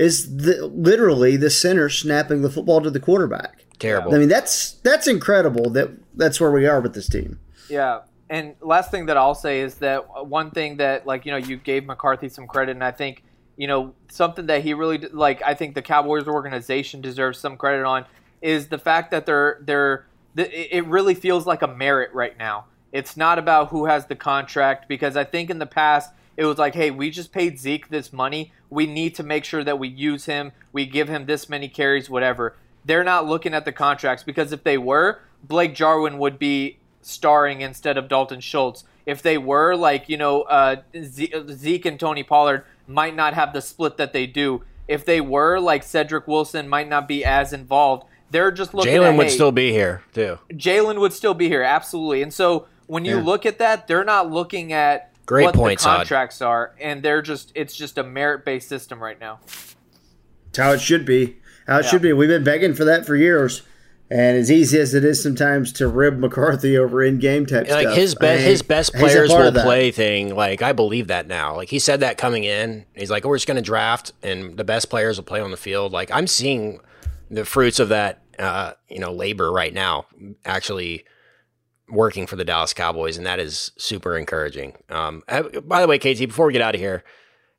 is 0.00 0.34
the, 0.34 0.66
literally 0.66 1.36
the 1.36 1.50
center 1.50 1.90
snapping 1.90 2.40
the 2.40 2.48
football 2.48 2.80
to 2.80 2.90
the 2.90 2.98
quarterback. 2.98 3.66
Terrible. 3.78 4.14
I 4.14 4.18
mean, 4.18 4.28
that's 4.28 4.72
that's 4.82 5.06
incredible. 5.06 5.68
That 5.70 5.90
that's 6.14 6.40
where 6.40 6.50
we 6.50 6.66
are 6.66 6.80
with 6.80 6.94
this 6.94 7.08
team. 7.08 7.38
Yeah. 7.68 8.00
And 8.30 8.54
last 8.60 8.90
thing 8.90 9.06
that 9.06 9.16
I'll 9.16 9.34
say 9.34 9.60
is 9.60 9.74
that 9.76 10.26
one 10.26 10.52
thing 10.52 10.76
that, 10.78 11.06
like, 11.06 11.26
you 11.26 11.32
know, 11.32 11.36
you 11.36 11.56
gave 11.56 11.84
McCarthy 11.84 12.28
some 12.28 12.46
credit, 12.46 12.72
and 12.72 12.84
I 12.84 12.92
think, 12.92 13.24
you 13.56 13.66
know, 13.66 13.94
something 14.10 14.46
that 14.46 14.62
he 14.62 14.72
really, 14.72 14.98
like, 14.98 15.42
I 15.42 15.54
think 15.54 15.74
the 15.74 15.82
Cowboys 15.82 16.28
organization 16.28 17.00
deserves 17.00 17.38
some 17.38 17.56
credit 17.56 17.84
on 17.84 18.06
is 18.40 18.68
the 18.68 18.78
fact 18.78 19.10
that 19.10 19.26
they're, 19.26 19.58
they're, 19.62 20.06
it 20.36 20.86
really 20.86 21.14
feels 21.14 21.44
like 21.44 21.62
a 21.62 21.66
merit 21.66 22.14
right 22.14 22.38
now. 22.38 22.66
It's 22.92 23.16
not 23.16 23.38
about 23.40 23.68
who 23.70 23.86
has 23.86 24.06
the 24.06 24.16
contract 24.16 24.88
because 24.88 25.16
I 25.16 25.24
think 25.24 25.50
in 25.50 25.58
the 25.58 25.66
past 25.66 26.12
It 26.40 26.46
was 26.46 26.56
like, 26.56 26.74
hey, 26.74 26.90
we 26.90 27.10
just 27.10 27.32
paid 27.32 27.58
Zeke 27.58 27.90
this 27.90 28.14
money. 28.14 28.50
We 28.70 28.86
need 28.86 29.14
to 29.16 29.22
make 29.22 29.44
sure 29.44 29.62
that 29.62 29.78
we 29.78 29.88
use 29.88 30.24
him. 30.24 30.52
We 30.72 30.86
give 30.86 31.06
him 31.06 31.26
this 31.26 31.50
many 31.50 31.68
carries, 31.68 32.08
whatever. 32.08 32.56
They're 32.82 33.04
not 33.04 33.26
looking 33.26 33.52
at 33.52 33.66
the 33.66 33.72
contracts 33.72 34.24
because 34.24 34.50
if 34.50 34.64
they 34.64 34.78
were, 34.78 35.20
Blake 35.44 35.74
Jarwin 35.74 36.16
would 36.16 36.38
be 36.38 36.78
starring 37.02 37.60
instead 37.60 37.98
of 37.98 38.08
Dalton 38.08 38.40
Schultz. 38.40 38.84
If 39.04 39.20
they 39.20 39.36
were, 39.36 39.76
like, 39.76 40.08
you 40.08 40.16
know, 40.16 40.42
uh, 40.42 40.76
Zeke 40.98 41.84
and 41.84 42.00
Tony 42.00 42.22
Pollard 42.22 42.64
might 42.86 43.14
not 43.14 43.34
have 43.34 43.52
the 43.52 43.60
split 43.60 43.98
that 43.98 44.14
they 44.14 44.26
do. 44.26 44.64
If 44.88 45.04
they 45.04 45.20
were, 45.20 45.60
like, 45.60 45.82
Cedric 45.82 46.26
Wilson 46.26 46.70
might 46.70 46.88
not 46.88 47.06
be 47.06 47.22
as 47.22 47.52
involved. 47.52 48.06
They're 48.30 48.50
just 48.50 48.72
looking 48.72 48.94
Jalen 48.94 49.18
would 49.18 49.26
hey, 49.26 49.34
still 49.34 49.52
be 49.52 49.72
here, 49.72 50.02
too. 50.14 50.38
Jalen 50.52 51.00
would 51.00 51.12
still 51.12 51.34
be 51.34 51.48
here, 51.48 51.62
absolutely. 51.62 52.22
And 52.22 52.32
so 52.32 52.66
when 52.86 53.04
you 53.04 53.18
Yeah. 53.18 53.24
look 53.24 53.44
at 53.44 53.58
that, 53.58 53.86
they're 53.88 54.04
not 54.04 54.30
looking 54.30 54.72
at 54.72 55.09
Great 55.30 55.44
what 55.44 55.54
point, 55.54 55.78
the 55.78 55.84
Saad. 55.84 55.96
contracts 55.98 56.42
are, 56.42 56.74
and 56.80 57.02
they're 57.04 57.22
just 57.22 57.52
it's 57.54 57.74
just 57.74 57.98
a 57.98 58.02
merit 58.02 58.44
based 58.44 58.68
system 58.68 59.00
right 59.00 59.18
now. 59.20 59.38
It's 60.48 60.58
how 60.58 60.72
it 60.72 60.80
should 60.80 61.06
be. 61.06 61.36
How 61.68 61.78
it 61.78 61.84
Yeah. 61.84 61.90
should 61.90 62.02
be. 62.02 62.12
We've 62.12 62.28
been 62.28 62.42
begging 62.42 62.74
for 62.74 62.84
that 62.84 63.06
for 63.06 63.14
years. 63.14 63.62
And 64.10 64.36
as 64.36 64.50
easy 64.50 64.76
as 64.80 64.92
it 64.92 65.04
is 65.04 65.22
sometimes 65.22 65.72
to 65.74 65.86
rib 65.86 66.18
McCarthy 66.18 66.76
over 66.76 67.00
in 67.00 67.20
game 67.20 67.46
type 67.46 67.68
like 67.68 67.82
stuff, 67.82 67.94
his 67.96 68.16
I 68.16 68.20
best 68.20 68.40
mean, 68.40 68.48
his 68.50 68.62
best 68.62 68.92
players 68.94 69.30
will 69.30 69.52
play 69.52 69.92
thing 69.92 70.34
like 70.34 70.62
i 70.62 70.72
believe 70.72 71.06
that 71.06 71.28
now 71.28 71.54
like 71.54 71.68
he 71.68 71.78
said 71.78 72.00
that 72.00 72.18
coming 72.18 72.42
in 72.42 72.86
he's 72.96 73.08
like 73.08 73.24
we're 73.24 73.36
just 73.36 73.46
going 73.46 73.54
to 73.54 73.62
draft 73.62 74.10
and 74.24 74.56
the 74.56 74.64
best 74.64 74.90
players 74.90 75.16
will 75.16 75.24
play 75.24 75.40
on 75.40 75.52
the 75.52 75.56
field 75.56 75.92
like 75.92 76.10
i'm 76.12 76.26
seeing 76.26 76.80
the 77.30 77.44
fruits 77.44 77.78
of 77.78 77.90
that 77.90 78.20
uh, 78.40 78.72
you 78.88 78.98
know 78.98 79.12
labor 79.12 79.52
right 79.52 79.72
now 79.72 80.06
actually 80.44 81.04
working 81.90 82.26
for 82.26 82.36
the 82.36 82.44
dallas 82.44 82.72
cowboys 82.72 83.16
and 83.16 83.26
that 83.26 83.38
is 83.38 83.72
super 83.76 84.16
encouraging 84.16 84.76
um, 84.88 85.22
by 85.64 85.80
the 85.80 85.86
way 85.86 85.98
kt 85.98 86.18
before 86.18 86.46
we 86.46 86.52
get 86.52 86.62
out 86.62 86.74
of 86.74 86.80
here 86.80 87.04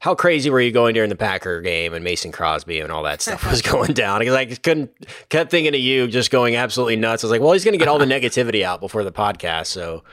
how 0.02 0.16
crazy 0.16 0.50
were 0.50 0.60
you 0.60 0.72
going 0.72 0.96
during 0.96 1.10
the 1.10 1.16
Packer 1.16 1.62
game 1.62 1.94
and 1.94 2.04
Mason 2.04 2.32
Crosby 2.32 2.80
and 2.80 2.92
all 2.92 3.04
that 3.04 3.22
stuff 3.22 3.48
was 3.50 3.62
going 3.62 3.94
down? 3.94 4.20
Because 4.20 4.34
I 4.34 4.46
couldn't 4.46 4.92
kept 5.30 5.52
thinking 5.52 5.76
of 5.76 5.80
you 5.80 6.08
just 6.08 6.32
going 6.32 6.56
absolutely 6.56 6.96
nuts. 6.96 7.24
I 7.24 7.28
was 7.28 7.32
like, 7.32 7.42
well, 7.42 7.54
he's 7.54 7.64
going 7.64 7.74
to 7.74 7.78
get 7.78 7.88
all 7.88 8.00
the 8.00 8.06
negativity 8.08 8.64
out 8.64 8.82
before 8.82 9.04
the 9.04 9.12
podcast, 9.12 9.68
so 9.68 10.04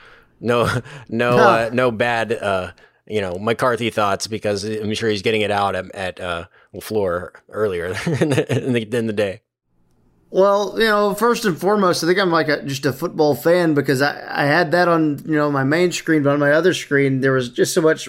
no, 0.40 0.68
no, 1.08 1.38
uh, 1.38 1.70
no 1.72 1.90
bad, 1.90 2.32
uh, 2.32 2.72
you 3.06 3.20
know, 3.20 3.38
McCarthy 3.38 3.90
thoughts 3.90 4.26
because 4.26 4.62
I'm 4.62 4.92
sure 4.94 5.08
he's 5.08 5.22
getting 5.22 5.40
it 5.40 5.50
out 5.50 5.74
at, 5.74 5.92
at 5.94 6.20
uh, 6.20 6.44
LaFleur 6.74 7.30
earlier 7.48 7.86
in 8.20 8.28
the, 8.28 8.66
in 8.66 8.72
the 8.74 8.96
in 8.96 9.06
the 9.06 9.12
day. 9.14 9.40
Well, 10.30 10.74
you 10.78 10.84
know, 10.86 11.14
first 11.14 11.44
and 11.46 11.58
foremost, 11.58 12.04
I 12.04 12.06
think 12.06 12.18
I'm 12.18 12.30
like 12.30 12.48
a, 12.48 12.62
just 12.62 12.84
a 12.84 12.92
football 12.92 13.34
fan 13.34 13.72
because 13.74 14.02
I, 14.02 14.22
I 14.28 14.44
had 14.44 14.72
that 14.72 14.86
on 14.88 15.20
you 15.24 15.34
know 15.36 15.50
my 15.50 15.64
main 15.64 15.90
screen, 15.92 16.22
but 16.22 16.30
on 16.30 16.38
my 16.38 16.52
other 16.52 16.74
screen 16.74 17.20
there 17.22 17.32
was 17.32 17.48
just 17.48 17.72
so 17.72 17.80
much 17.80 18.08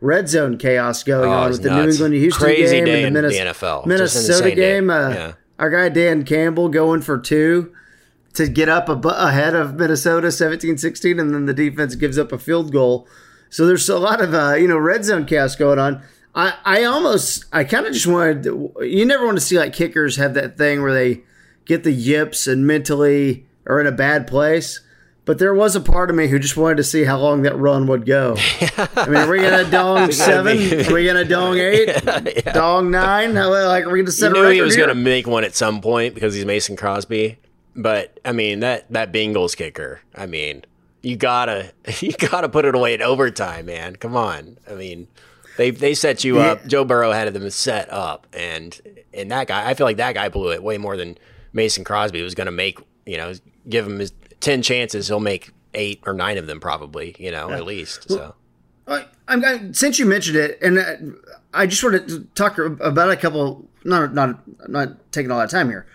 red 0.00 0.28
zone 0.28 0.58
chaos 0.58 1.04
going 1.04 1.28
Oh, 1.30 1.32
on 1.32 1.50
with 1.50 1.62
the 1.62 1.70
New. 1.70 1.88
England 1.90 2.14
Houston 2.14 2.42
Crazy 2.44 2.80
game 2.84 3.06
and 3.06 3.14
the, 3.16 3.20
in 3.20 3.24
the 3.46 3.52
NFL. 3.52 3.86
Minnesota 3.86 4.50
game. 4.52 4.90
Uh, 4.90 5.10
Yeah. 5.10 5.32
Our 5.60 5.70
guy 5.70 5.88
Dan 5.90 6.24
Campbell 6.24 6.70
going 6.70 7.02
for 7.02 7.18
two 7.18 7.72
to 8.32 8.48
get 8.48 8.68
up 8.68 8.88
a, 8.88 8.94
ahead 9.08 9.54
of 9.54 9.74
Minnesota 9.74 10.28
17-16, 10.28 11.20
and 11.20 11.34
then 11.34 11.44
the 11.46 11.52
defense 11.52 11.94
gives 11.96 12.16
up 12.18 12.32
a 12.32 12.38
field 12.38 12.72
goal. 12.72 13.06
So 13.50 13.66
there's 13.66 13.88
a 13.88 13.98
lot 13.98 14.20
of 14.22 14.32
uh, 14.34 14.54
you 14.54 14.66
know 14.66 14.78
red 14.78 15.04
zone 15.04 15.24
chaos 15.26 15.54
going 15.56 15.78
on. 15.78 16.02
I, 16.34 16.54
I 16.64 16.84
almost 16.84 17.44
I 17.52 17.62
kind 17.64 17.86
of 17.86 17.92
just 17.92 18.06
wanted 18.06 18.44
you 18.80 19.04
never 19.04 19.24
want 19.24 19.36
to 19.36 19.44
see 19.44 19.58
like 19.58 19.72
kickers 19.72 20.16
have 20.16 20.34
that 20.34 20.56
thing 20.56 20.80
where 20.82 20.92
they 20.94 21.22
get 21.70 21.84
the 21.84 21.92
yips 21.92 22.46
and 22.48 22.66
mentally 22.66 23.46
are 23.66 23.80
in 23.80 23.86
a 23.86 23.92
bad 23.92 24.26
place. 24.26 24.80
But 25.24 25.38
there 25.38 25.54
was 25.54 25.76
a 25.76 25.80
part 25.80 26.10
of 26.10 26.16
me 26.16 26.26
who 26.26 26.40
just 26.40 26.56
wanted 26.56 26.78
to 26.78 26.82
see 26.84 27.04
how 27.04 27.16
long 27.18 27.42
that 27.42 27.56
run 27.56 27.86
would 27.86 28.04
go. 28.04 28.34
I 28.96 29.06
mean, 29.06 29.16
are 29.16 29.30
we 29.30 29.38
gonna 29.38 29.70
dong 29.70 30.10
seven? 30.26 30.56
Are 30.58 30.92
we 30.92 31.06
gonna 31.06 31.24
dong 31.24 31.56
eight? 31.58 32.44
Dong 32.52 32.90
nine? 32.90 33.36
How 33.36 33.48
like 33.50 33.84
are 33.84 33.90
we 33.90 34.00
gonna 34.00 34.08
You 34.08 34.10
set 34.10 34.32
a 34.32 34.34
knew 34.34 34.48
he 34.48 34.60
was 34.60 34.74
here? 34.74 34.86
to 34.86 34.94
make 34.94 35.28
one 35.28 35.44
at 35.44 35.54
some 35.54 35.80
point 35.80 36.14
because 36.14 36.34
he's 36.34 36.44
Mason 36.44 36.74
Crosby. 36.74 37.38
But 37.76 38.18
I 38.24 38.32
mean 38.32 38.60
that 38.60 38.90
that 38.92 39.12
Bengals 39.12 39.56
kicker. 39.56 40.00
I 40.16 40.26
mean, 40.26 40.64
you 41.02 41.14
gotta 41.16 41.72
you 42.00 42.12
gotta 42.12 42.48
put 42.48 42.64
it 42.64 42.74
away 42.74 42.94
in 42.94 43.02
overtime, 43.02 43.66
man. 43.66 43.94
Come 43.96 44.16
on. 44.16 44.58
I 44.68 44.74
mean, 44.74 45.06
they 45.56 45.70
they 45.70 45.94
set 45.94 46.24
you 46.24 46.40
up. 46.40 46.66
Joe 46.66 46.84
Burrow 46.84 47.12
had 47.12 47.32
them 47.32 47.48
set 47.50 47.92
up, 47.92 48.26
and 48.32 48.80
and 49.14 49.30
that 49.30 49.46
guy. 49.46 49.68
I 49.70 49.74
feel 49.74 49.86
like 49.86 49.98
that 49.98 50.14
guy 50.14 50.28
blew 50.28 50.50
it 50.50 50.62
way 50.62 50.76
more 50.78 50.96
than 50.96 51.18
Mason 51.52 51.84
Crosby 51.84 52.22
was 52.22 52.34
going 52.34 52.46
to 52.46 52.52
make. 52.52 52.78
You 53.06 53.16
know, 53.16 53.32
give 53.68 53.86
him 53.86 53.98
his 53.98 54.12
ten 54.40 54.62
chances, 54.62 55.08
he'll 55.08 55.20
make 55.20 55.52
eight 55.74 56.00
or 56.06 56.12
nine 56.12 56.38
of 56.38 56.46
them 56.46 56.60
probably. 56.60 57.16
You 57.18 57.30
know, 57.30 57.50
at 57.50 57.64
least. 57.64 58.08
So. 58.08 58.34
I, 58.86 59.06
I'm, 59.28 59.44
I, 59.44 59.72
since 59.72 59.98
you 59.98 60.06
mentioned 60.06 60.36
it, 60.36 60.58
and 60.60 60.78
uh, 60.78 60.94
I 61.54 61.66
just 61.66 61.82
wanted 61.82 62.08
to 62.08 62.20
talk 62.34 62.58
about 62.58 63.10
a 63.10 63.16
couple. 63.16 63.66
Not 63.84 64.12
not 64.12 64.68
not 64.68 65.12
taking 65.12 65.30
all 65.30 65.38
that 65.38 65.50
time 65.50 65.68
here. 65.68 65.86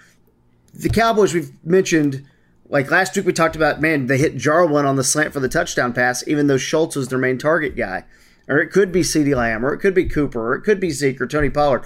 The 0.74 0.90
Cowboys 0.90 1.34
we've 1.34 1.52
mentioned, 1.64 2.26
like 2.68 2.90
last 2.90 3.16
week 3.16 3.26
we 3.26 3.34
talked 3.34 3.56
about. 3.56 3.80
Man, 3.80 4.08
they 4.08 4.18
hit 4.18 4.38
Jarwin 4.38 4.86
on 4.86 4.96
the 4.96 5.04
slant 5.04 5.34
for 5.34 5.40
the 5.40 5.50
touchdown 5.50 5.94
pass, 5.94 6.28
even 6.28 6.48
though 6.48 6.58
Schultz 6.58 6.96
was 6.96 7.10
their 7.10 7.20
main 7.20 7.38
target 7.38 7.76
guy. 7.76 8.06
Or 8.48 8.60
it 8.60 8.72
could 8.72 8.92
be 8.92 9.02
CeeDee 9.02 9.36
Lamb, 9.36 9.66
or 9.66 9.74
it 9.74 9.80
could 9.80 9.96
be 9.96 10.06
Cooper, 10.06 10.52
or 10.52 10.56
it 10.56 10.62
could 10.62 10.80
be 10.80 10.92
Zeke 10.92 11.20
or 11.22 11.28
Tony 11.28 11.50
Pollard. 11.50 11.84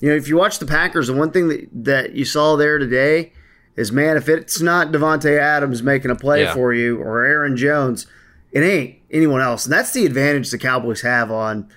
You 0.00 0.08
know, 0.10 0.14
if 0.16 0.28
you 0.28 0.36
watch 0.36 0.58
the 0.58 0.66
Packers, 0.66 1.06
the 1.08 1.12
one 1.14 1.30
thing 1.30 1.48
that, 1.48 1.68
that 1.72 2.12
you 2.14 2.24
saw 2.24 2.56
there 2.56 2.78
today 2.78 3.32
is, 3.76 3.92
man, 3.92 4.16
if 4.16 4.28
it's 4.28 4.60
not 4.60 4.92
Davante 4.92 5.38
Adams 5.38 5.82
making 5.82 6.10
a 6.10 6.16
play 6.16 6.42
Yeah. 6.42 6.54
for 6.54 6.72
you 6.72 6.98
or 6.98 7.22
Aaron 7.24 7.56
Jones, 7.56 8.06
it 8.52 8.60
ain't 8.60 8.96
anyone 9.10 9.40
else. 9.40 9.64
And 9.66 9.72
that's 9.72 9.92
the 9.92 10.06
advantage 10.06 10.50
the 10.50 10.58
Cowboys 10.58 11.02
have 11.02 11.30
on 11.30 11.68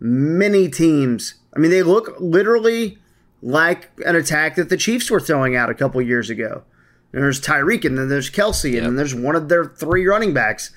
many 0.00 0.68
teams. 0.68 1.34
I 1.54 1.58
mean, 1.58 1.70
they 1.70 1.82
look 1.82 2.14
literally 2.18 2.98
like 3.42 3.90
an 4.04 4.16
attack 4.16 4.56
that 4.56 4.68
the 4.68 4.76
Chiefs 4.76 5.10
were 5.10 5.20
throwing 5.20 5.54
out 5.56 5.70
a 5.70 5.74
couple 5.74 6.02
years 6.02 6.28
ago. 6.30 6.64
And 7.12 7.22
there's 7.22 7.40
Tyreek, 7.40 7.84
and 7.84 7.96
then 7.96 8.08
there's 8.08 8.30
Kelce, 8.30 8.76
and 8.76 8.84
then 8.84 8.96
there's 8.96 9.14
one 9.14 9.34
of 9.34 9.48
their 9.48 9.64
three 9.64 10.06
running 10.06 10.34
backs. 10.34 10.70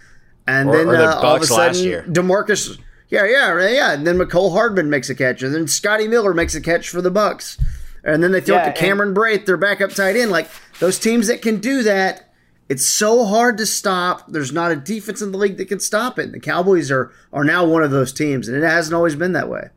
And 0.48 0.70
Or- 0.70 0.78
then 0.78 0.88
or 0.88 0.98
the 0.98 1.10
uh, 1.10 1.22
all 1.22 1.36
of 1.36 1.42
a 1.42 1.46
sudden, 1.46 1.84
year. 1.84 2.06
Demarcus, 2.08 2.78
yeah, 3.12 3.26
yeah, 3.26 3.68
yeah. 3.70 3.94
And 3.94 4.08
then 4.08 4.18
Mecole 4.18 4.52
Hardman 4.54 4.90
makes 4.90 5.10
a 5.10 5.16
catch, 5.16 5.44
and 5.44 5.54
then 5.54 5.68
Scotty 5.68 6.08
Miller 6.08 6.34
makes 6.34 6.56
a 6.56 6.62
catch 6.62 6.90
for 6.90 7.02
the 7.02 7.12
Bucs. 7.12 7.62
And 8.04 8.24
then 8.24 8.32
they 8.32 8.42
throw 8.42 8.56
Yeah, 8.56 8.70
it 8.70 8.74
to 8.74 8.80
Cameron 8.80 9.14
Brate, 9.14 9.46
their 9.46 9.58
backup 9.58 9.92
tight 9.92 10.16
end. 10.16 10.32
Like 10.32 10.50
those 10.80 10.98
teams 10.98 11.28
that 11.28 11.42
can 11.42 11.60
do 11.60 11.84
that, 11.84 12.34
it's 12.68 12.88
so 12.88 13.26
hard 13.26 13.58
to 13.60 13.66
stop. 13.66 14.28
There's 14.28 14.52
not 14.52 14.72
a 14.72 14.76
defense 14.76 15.22
in 15.22 15.32
the 15.32 15.38
league 15.38 15.58
that 15.58 15.66
can 15.68 15.80
stop 15.80 16.18
it. 16.18 16.24
And 16.26 16.34
the 16.34 16.40
Cowboys 16.40 16.90
are 16.90 17.12
are 17.32 17.44
now 17.44 17.66
one 17.66 17.84
of 17.84 17.92
those 17.92 18.12
teams, 18.12 18.48
and 18.48 18.58
it 18.58 18.64
hasn't 18.66 18.96
always 18.96 19.16
been 19.16 19.34
that 19.34 19.50
way. 19.50 19.70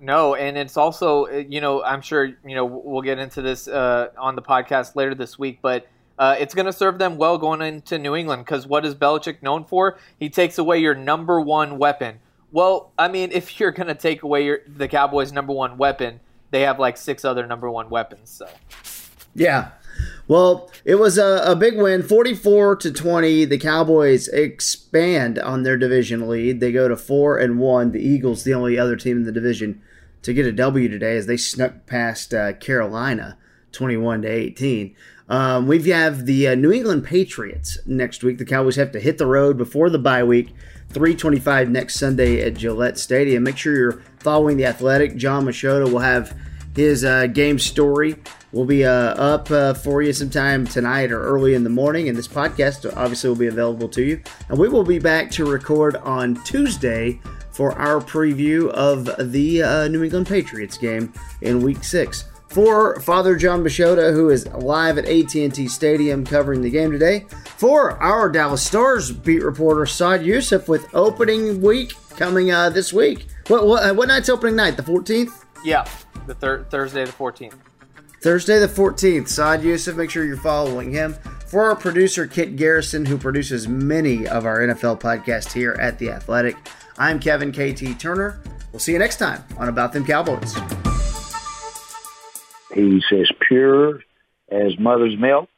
No, 0.00 0.34
and 0.34 0.56
it's 0.56 0.76
also 0.76 1.26
uh, 1.26 1.44
you 1.48 1.60
know 1.60 1.82
I'm 1.82 2.00
sure 2.00 2.24
you 2.24 2.54
know 2.54 2.64
we'll 2.64 3.02
get 3.02 3.18
into 3.18 3.42
this 3.42 3.66
uh, 3.66 4.08
on 4.16 4.36
the 4.36 4.42
podcast 4.42 4.94
later 4.94 5.14
this 5.14 5.38
week, 5.38 5.58
but 5.60 5.88
uh, 6.18 6.36
it's 6.38 6.54
going 6.54 6.66
to 6.66 6.72
serve 6.72 6.98
them 6.98 7.16
well 7.16 7.36
going 7.38 7.60
into 7.62 7.98
New 7.98 8.14
England 8.14 8.44
because 8.44 8.66
what 8.66 8.84
is 8.86 8.94
Belichick 8.94 9.42
known 9.42 9.64
for? 9.64 9.98
He 10.18 10.30
takes 10.30 10.56
away 10.58 10.78
your 10.78 10.94
number 10.94 11.40
one 11.40 11.78
weapon. 11.78 12.20
Well, 12.50 12.92
I 12.98 13.08
mean, 13.08 13.30
if 13.32 13.60
you're 13.60 13.72
to 13.72 13.94
take 13.94 14.22
away 14.22 14.44
your, 14.44 14.60
the 14.66 14.88
Cowboys' 14.88 15.32
number 15.32 15.52
one 15.52 15.76
weapon, 15.76 16.20
they 16.50 16.62
have 16.62 16.78
like 16.78 16.96
six 16.96 17.24
other 17.24 17.46
number 17.46 17.70
one 17.70 17.90
weapons. 17.90 18.30
So 18.30 18.48
Yeah. 19.34 19.70
Well, 20.28 20.70
it 20.84 20.96
was 20.96 21.18
a, 21.18 21.42
a 21.44 21.56
big 21.56 21.76
win, 21.76 22.02
44 22.02 22.76
to 22.76 22.92
20. 22.92 23.44
The 23.46 23.58
Cowboys 23.58 24.28
expand 24.28 25.38
on 25.38 25.62
their 25.62 25.76
division 25.76 26.28
lead. 26.28 26.60
They 26.60 26.70
go 26.70 26.86
to 26.88 26.96
4 26.96 27.38
and 27.38 27.58
1. 27.58 27.92
The 27.92 28.00
Eagles, 28.00 28.44
the 28.44 28.54
only 28.54 28.78
other 28.78 28.96
team 28.96 29.18
in 29.18 29.24
the 29.24 29.32
division 29.32 29.82
to 30.22 30.32
get 30.32 30.46
a 30.46 30.52
W 30.52 30.88
today 30.88 31.16
as 31.16 31.26
they 31.26 31.36
snuck 31.36 31.86
past 31.86 32.34
uh, 32.34 32.52
Carolina 32.54 33.38
21 33.72 34.22
to 34.22 34.28
18. 34.28 34.94
Um, 35.28 35.66
we 35.66 35.82
have 35.90 36.26
the 36.26 36.48
uh, 36.48 36.54
New 36.54 36.72
England 36.72 37.04
Patriots 37.04 37.78
next 37.86 38.22
week. 38.22 38.38
The 38.38 38.44
Cowboys 38.44 38.76
have 38.76 38.92
to 38.92 39.00
hit 39.00 39.18
the 39.18 39.26
road 39.26 39.58
before 39.58 39.90
the 39.90 39.98
bye 39.98 40.24
week. 40.24 40.54
325 40.90 41.70
next 41.70 41.96
Sunday 41.96 42.42
at 42.42 42.54
Gillette 42.54 42.98
Stadium. 42.98 43.42
Make 43.42 43.56
sure 43.56 43.76
you're 43.76 44.02
following 44.18 44.56
the 44.56 44.66
Athletic. 44.66 45.16
Jon 45.16 45.44
Machota 45.44 45.90
will 45.90 46.00
have 46.00 46.36
his 46.74 47.04
uh, 47.04 47.26
game 47.26 47.58
story 47.58 48.16
will 48.52 48.64
be 48.64 48.84
uh, 48.84 48.90
up 48.90 49.50
uh, 49.50 49.74
for 49.74 50.00
you 50.00 50.12
sometime 50.12 50.66
tonight 50.66 51.10
or 51.10 51.20
early 51.20 51.54
in 51.54 51.64
the 51.64 51.70
morning. 51.70 52.08
And 52.08 52.16
this 52.16 52.28
podcast 52.28 52.90
obviously 52.96 53.28
will 53.28 53.36
be 53.36 53.48
available 53.48 53.88
to 53.88 54.02
you. 54.02 54.22
And 54.48 54.58
we 54.58 54.68
will 54.68 54.84
be 54.84 54.98
back 54.98 55.30
to 55.32 55.44
record 55.44 55.96
on 55.96 56.42
Tuesday 56.44 57.20
for 57.50 57.72
our 57.72 58.00
preview 58.00 58.68
of 58.70 59.10
the 59.32 59.62
uh, 59.62 59.88
New 59.88 60.04
England 60.04 60.28
Patriots 60.28 60.78
game 60.78 61.12
in 61.42 61.60
Week 61.60 61.82
Six. 61.82 62.24
For 62.48 62.98
Father 63.00 63.36
Jon 63.36 63.62
Machota, 63.62 64.12
who 64.12 64.30
is 64.30 64.46
live 64.48 64.96
at 64.98 65.04
AT&T 65.06 65.68
Stadium 65.68 66.24
covering 66.24 66.62
the 66.62 66.70
game 66.70 66.90
today. 66.90 67.26
For 67.44 67.92
our 68.02 68.28
Dallas 68.30 68.64
Stars 68.64 69.12
beat 69.12 69.42
reporter 69.42 69.84
Saad 69.84 70.22
Yousuf 70.22 70.66
with 70.66 70.92
opening 70.94 71.60
week 71.60 71.92
coming 72.16 72.50
uh, 72.50 72.70
this 72.70 72.92
week. 72.92 73.26
What, 73.48 73.66
what, 73.66 73.94
what 73.96 74.08
night's 74.08 74.28
opening 74.28 74.56
night? 74.56 74.76
The 74.76 74.82
14th? 74.82 75.44
yeah, 75.64 75.86
the 76.26 76.34
thir- 76.34 76.64
Thursday 76.70 77.04
the 77.04 77.12
14th. 77.12 77.54
Thursday 78.20 78.58
the 78.58 78.66
14th, 78.66 79.28
Saad 79.28 79.60
Yousuf, 79.60 79.96
make 79.96 80.10
sure 80.10 80.24
you're 80.24 80.36
following 80.36 80.90
him. 80.90 81.14
For 81.46 81.64
our 81.64 81.76
producer, 81.76 82.26
Kit 82.26 82.56
Garrison, 82.56 83.06
who 83.06 83.16
produces 83.16 83.68
many 83.68 84.26
of 84.26 84.44
our 84.44 84.58
NFL 84.60 85.00
podcasts 85.00 85.52
here 85.52 85.76
at 85.80 85.98
The 85.98 86.10
Athletic, 86.10 86.56
I'm 86.98 87.20
Kevin 87.20 87.52
KT 87.52 87.98
Turner. 88.00 88.40
We'll 88.72 88.80
see 88.80 88.92
you 88.92 88.98
next 88.98 89.16
time 89.18 89.44
on 89.56 89.68
About 89.68 89.92
Them 89.92 90.04
Cowboys. 90.04 90.54
He's 92.72 93.04
as 93.12 93.30
pure 93.46 94.00
as 94.50 94.78
mother's 94.78 95.16
milk 95.18 95.48